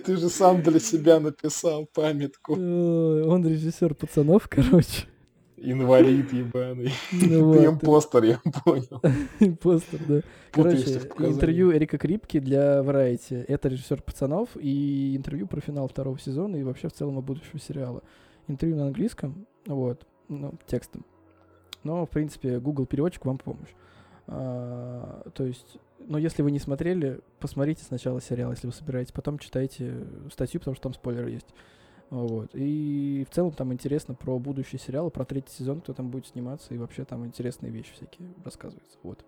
Ты 0.05 0.17
же 0.17 0.29
сам 0.29 0.63
для 0.63 0.79
себя 0.79 1.19
написал 1.19 1.87
памятку. 1.87 2.53
Он 2.55 3.47
режиссер 3.47 3.95
пацанов, 3.95 4.49
короче. 4.49 5.07
Инвалид 5.65 6.33
ебаный. 6.33 6.93
Ну, 7.13 7.55
Ты 7.59 7.67
импостер, 7.67 8.25
я 8.25 8.41
понял. 8.65 9.01
Импостер, 9.41 10.01
да. 10.09 10.21
Короче, 10.51 10.99
интервью 11.19 11.73
Эрика 11.73 11.99
Крипки 11.99 12.41
для 12.41 12.81
Variety. 12.81 13.45
Это 13.47 13.69
режиссер 13.69 14.03
«Пацанов» 14.03 14.51
и 14.57 15.17
интервью 15.17 15.47
про 15.47 15.61
финал 15.61 15.89
второго 15.89 16.19
сезона 16.19 16.57
и 16.57 16.65
вообще 16.65 16.89
в 16.89 16.93
целом 16.93 17.19
о 17.19 17.23
будущем 17.23 17.61
сериала. 17.61 18.03
Интервью 18.49 18.77
на 18.77 18.87
английском, 18.87 19.47
вот, 19.67 20.05
ну, 20.29 20.55
текстом. 20.67 21.07
Но, 21.85 22.07
в 22.07 22.11
принципе, 22.11 22.59
Google 22.59 22.87
переводчик 22.87 23.25
вам 23.25 23.39
помощь. 23.39 23.71
А, 24.27 25.29
то 25.35 25.45
есть, 25.45 25.79
но 26.01 26.19
если 26.19 26.43
вы 26.43 26.51
не 26.51 26.59
смотрели, 26.59 27.21
посмотрите 27.39 27.85
сначала 27.85 28.21
сериал, 28.21 28.51
если 28.51 28.67
вы 28.67 28.73
собираетесь, 28.73 29.13
потом 29.13 29.39
читайте 29.39 30.05
статью, 30.33 30.61
потому 30.61 30.75
что 30.75 30.83
там 30.85 30.95
спойлеры 30.95 31.31
есть. 31.31 31.49
Вот. 32.13 32.51
И 32.53 33.27
в 33.29 33.35
целом 33.35 33.53
там 33.53 33.73
интересно 33.73 34.15
про 34.15 34.39
будущий 34.39 34.77
сериал, 34.77 35.11
про 35.11 35.25
третий 35.25 35.51
сезон, 35.51 35.81
кто 35.81 35.95
там 35.95 36.11
будет 36.11 36.27
сниматься, 36.27 36.75
и 36.75 36.77
вообще 36.77 37.07
там 37.07 37.25
интересные 37.25 37.73
вещи 37.73 37.91
всякие 37.95 38.29
рассказываются. 38.45 38.99
Вот. 39.03 39.25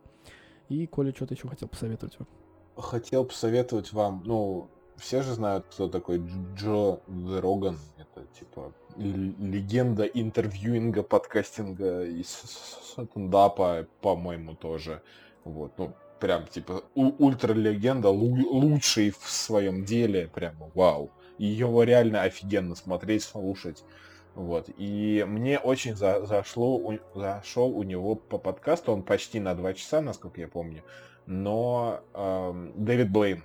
И 0.69 0.87
Коля 0.87 1.15
что-то 1.15 1.33
еще 1.33 1.49
хотел 1.49 1.67
посоветовать 1.69 2.19
вам. 2.19 2.29
Хотел 2.77 3.25
посоветовать 3.25 3.91
вам, 3.95 4.23
ну, 4.27 4.69
все 4.99 5.23
же 5.23 5.33
знают, 5.33 5.65
кто 5.71 5.89
такой 5.89 6.23
Джо 6.57 7.01
Роган. 7.41 7.79
Это 7.97 8.27
типа 8.39 8.75
легенда 8.99 10.05
интервьюинга, 10.05 11.03
подкастинга 11.03 12.05
и 12.05 12.23
стендапа, 12.23 13.87
по-моему, 14.03 14.57
тоже. 14.57 15.01
Вот, 15.45 15.73
ну, 15.79 15.95
прям 16.21 16.47
типа 16.49 16.85
ультра 16.95 17.55
легенда, 17.55 18.11
лучший 18.11 19.09
в 19.09 19.31
своем 19.31 19.87
деле, 19.87 20.29
прямо 20.29 20.71
вау 20.75 21.11
его 21.39 21.83
реально 21.83 22.23
офигенно 22.23 22.75
смотреть, 22.75 23.25
слушать. 23.25 23.85
Вот. 24.35 24.69
И 24.77 25.25
мне 25.27 25.59
очень 25.59 25.95
за, 25.95 26.27
зашло, 26.27 26.77
у, 26.77 26.99
зашел 27.15 27.77
у 27.77 27.83
него 27.83 28.17
по 28.17 28.39
подкасту, 28.39 28.93
он 28.93 29.03
почти 29.03 29.41
на 29.41 29.55
два 29.55 29.75
часа, 29.75 30.01
насколько 30.01 30.41
я 30.41 30.49
помню. 30.49 30.83
Но 31.27 32.01
эм, 32.15 32.73
Дэвид 32.77 33.11
Блейн, 33.11 33.45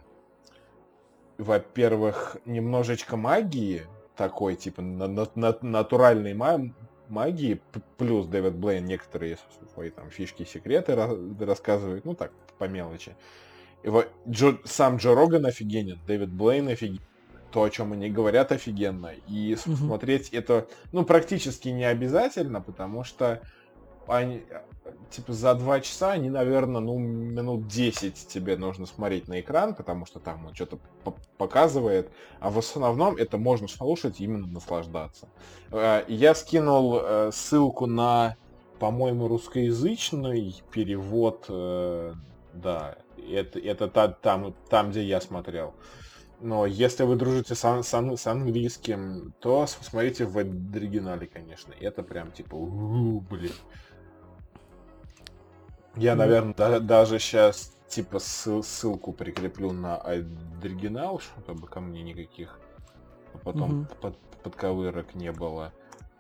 во-первых, 1.38 2.38
немножечко 2.46 3.18
магии, 3.18 3.84
такой, 4.18 4.56
типа, 4.56 4.82
на, 4.82 5.08
на, 5.08 5.28
на, 5.36 5.58
натуральной 5.62 6.34
магии, 7.08 7.62
плюс 7.98 8.26
Дэвид 8.28 8.56
Блейн 8.56 8.86
некоторые 8.86 9.38
свои 9.74 9.92
там 9.92 10.10
фишки, 10.10 10.44
секреты 10.44 10.96
рассказывает, 10.96 12.04
ну 12.04 12.16
так, 12.16 12.32
по 12.58 12.66
мелочи. 12.66 13.16
Вот 13.84 14.10
Джо, 14.28 14.58
сам 14.66 14.98
Джо 14.98 15.16
Роган 15.16 15.46
офигенен, 15.46 16.00
Дэвид 16.06 16.34
Блейн 16.34 16.68
офигенен 16.68 17.02
то, 17.52 17.64
о 17.64 17.70
чем 17.70 17.94
они 17.94 18.10
говорят, 18.10 18.52
офигенно. 18.52 19.12
И 19.28 19.56
угу. 19.66 19.76
смотреть 19.76 20.30
это, 20.30 20.68
ну, 20.92 21.04
практически 21.04 21.70
не 21.70 21.86
обязательно, 21.86 22.62
потому 22.62 23.04
что 23.04 23.42
они, 24.08 24.44
типа, 25.12 25.34
за 25.34 25.54
два 25.56 25.82
часа 25.82 26.12
они, 26.12 26.30
наверное, 26.30 26.82
ну, 26.82 26.98
минут 26.98 27.68
10 27.68 28.28
тебе 28.28 28.58
нужно 28.58 28.86
смотреть 28.86 29.28
на 29.28 29.40
экран, 29.40 29.76
потому 29.76 30.06
что 30.06 30.20
там 30.20 30.48
он 30.48 30.56
что-то 30.56 30.80
показывает, 31.38 32.10
а 32.40 32.50
в 32.50 32.58
основном 32.58 33.16
это 33.16 33.38
можно 33.38 33.68
слушать, 33.68 34.20
именно 34.20 34.48
наслаждаться. 34.48 35.28
Э, 35.72 36.04
я 36.08 36.34
скинул 36.34 37.00
э, 37.02 37.32
ссылку 37.34 37.86
на 37.86 38.36
по-моему, 38.80 39.28
русскоязычный 39.28 40.56
перевод, 40.72 41.46
э, 41.50 42.14
да, 42.54 42.96
это, 43.30 43.60
это 43.60 43.88
та, 43.90 44.08
там, 44.08 44.56
там, 44.70 44.92
где 44.92 45.04
я 45.04 45.22
смотрел. 45.22 45.74
Но 46.42 46.66
если 46.66 47.04
вы 47.04 47.16
дружите 47.16 47.54
с, 47.54 47.64
с, 47.64 48.18
с 48.18 48.28
английским, 48.28 49.34
то 49.40 49.68
смотрите 49.68 50.26
в 50.26 50.38
оригинале, 50.38 51.28
конечно. 51.28 51.74
Это 51.80 52.02
прям 52.02 52.32
типа, 52.32 52.56
у 52.56 53.20
блин. 53.22 53.54
Я, 55.96 56.16
наверное, 56.16 56.54
да, 56.54 56.80
даже 56.80 57.20
сейчас 57.20 57.74
типа 57.90 58.20
ссыл, 58.20 58.64
ссылку 58.64 59.12
прикреплю 59.12 59.74
на 59.74 59.98
оригинал, 59.98 61.20
чтобы 61.20 61.68
ко 61.68 61.82
мне 61.82 62.04
никаких 62.04 62.60
потом 63.44 63.82
угу. 63.82 63.96
под, 64.02 64.18
подковырок 64.44 65.16
не 65.16 65.32
было. 65.32 65.74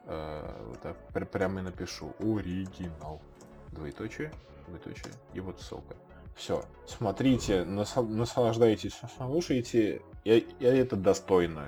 Э, 0.06 0.66
вот 0.68 0.82
так, 0.82 0.98
пр 1.14 1.26
прямо 1.26 1.60
и 1.60 1.64
напишу. 1.64 2.14
Оригинал. 2.20 3.22
Двоеточие, 3.72 4.32
двоеточие. 4.68 5.14
И 5.34 5.40
вот 5.40 5.62
ссылка. 5.62 5.96
Все. 6.40 6.64
Смотрите, 6.88 7.66
наслаждайтесь, 7.66 8.94
слушайте. 9.18 10.02
И, 10.24 10.48
и 10.60 10.64
это 10.64 10.96
достойно. 10.96 11.66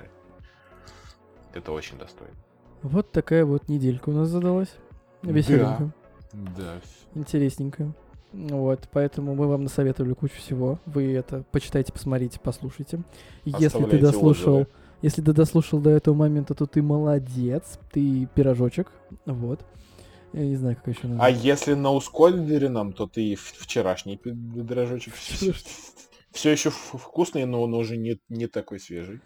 Это 1.52 1.72
очень 1.72 1.98
достойно. 1.98 2.34
Вот 2.80 3.12
такая 3.12 3.44
вот 3.44 3.68
неделька 3.68 4.08
у 4.08 4.12
нас 4.12 4.28
задалась. 4.28 4.74
Веселенькая. 5.20 5.92
Да. 6.32 6.52
да. 6.56 6.80
Интересненькая. 7.14 7.92
Вот, 8.32 8.88
поэтому 8.90 9.34
мы 9.34 9.46
вам 9.46 9.64
насоветовали 9.64 10.14
кучу 10.14 10.36
всего. 10.36 10.78
Вы 10.86 11.12
это 11.12 11.44
почитайте, 11.52 11.92
посмотрите, 11.92 12.40
послушайте. 12.42 13.02
Если 13.44 13.84
ты 13.84 13.98
дослушал, 13.98 14.54
отзывы. 14.54 14.66
если 15.02 15.20
ты 15.20 15.34
дослушал 15.34 15.80
до 15.80 15.90
этого 15.90 16.14
момента, 16.14 16.54
то 16.54 16.64
ты 16.64 16.80
молодец, 16.80 17.78
ты 17.92 18.26
пирожочек. 18.34 18.90
Вот. 19.26 19.60
Я 20.32 20.46
не 20.46 20.56
знаю, 20.56 20.76
как 20.76 20.88
еще. 20.88 21.08
А 21.18 21.30
если 21.30 21.74
на 21.74 21.92
ускоренном, 21.92 22.92
то 22.92 23.06
ты 23.06 23.34
вчерашний 23.36 24.16
пирожочек. 24.16 25.14
Все 26.30 26.50
еще 26.50 26.70
вкусный, 26.70 27.44
но 27.44 27.62
он 27.62 27.74
уже 27.74 27.96
не, 27.96 28.18
не 28.28 28.46
такой 28.46 28.80
свежий. 28.80 29.20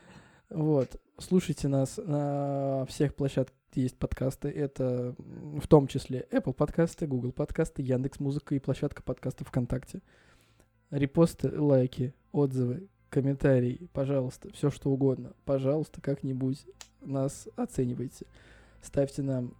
Вот. 0.50 1.00
Слушайте 1.18 1.68
нас 1.68 1.98
на 1.98 2.84
всех 2.86 3.14
площадках, 3.14 3.56
где 3.70 3.82
есть 3.82 3.98
подкасты. 3.98 4.48
Это 4.48 5.14
в 5.18 5.66
том 5.68 5.86
числе 5.86 6.26
Apple 6.30 6.52
подкасты, 6.52 7.06
Google 7.06 7.32
подкасты, 7.32 7.82
Яндекс 7.82 8.20
Музыка 8.20 8.54
и 8.54 8.58
площадка 8.58 9.02
подкаста 9.02 9.44
ВКонтакте. 9.44 10.02
Репосты, 10.90 11.60
лайки, 11.60 12.14
отзывы, 12.32 12.88
комментарии, 13.08 13.88
пожалуйста, 13.92 14.52
все 14.52 14.70
что 14.70 14.90
угодно. 14.90 15.32
Пожалуйста, 15.44 16.00
как-нибудь 16.00 16.64
нас 17.00 17.48
оценивайте. 17.56 18.26
Ставьте 18.82 19.22
нам 19.22 19.54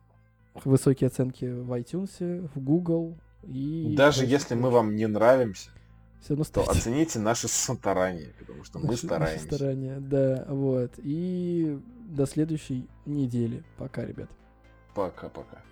высокие 0.64 1.08
оценки 1.08 1.44
в 1.44 1.72
iTunes, 1.72 2.48
в 2.54 2.60
Google 2.60 3.18
и... 3.42 3.94
Даже 3.96 4.24
если 4.24 4.54
мы 4.54 4.70
вам 4.70 4.96
не 4.96 5.06
нравимся, 5.06 5.70
все 6.20 6.30
равно 6.30 6.44
то 6.44 6.62
оцените 6.68 7.18
наши 7.18 7.46
старания, 7.48 8.34
потому 8.38 8.64
что 8.64 8.78
мы 8.78 8.96
стараемся. 8.96 9.44
Наши 9.44 9.54
старания, 9.54 10.00
да, 10.00 10.44
вот. 10.48 10.92
И 10.98 11.78
до 12.08 12.26
следующей 12.26 12.88
недели. 13.04 13.62
Пока, 13.76 14.04
ребят. 14.04 14.28
Пока-пока. 14.94 15.62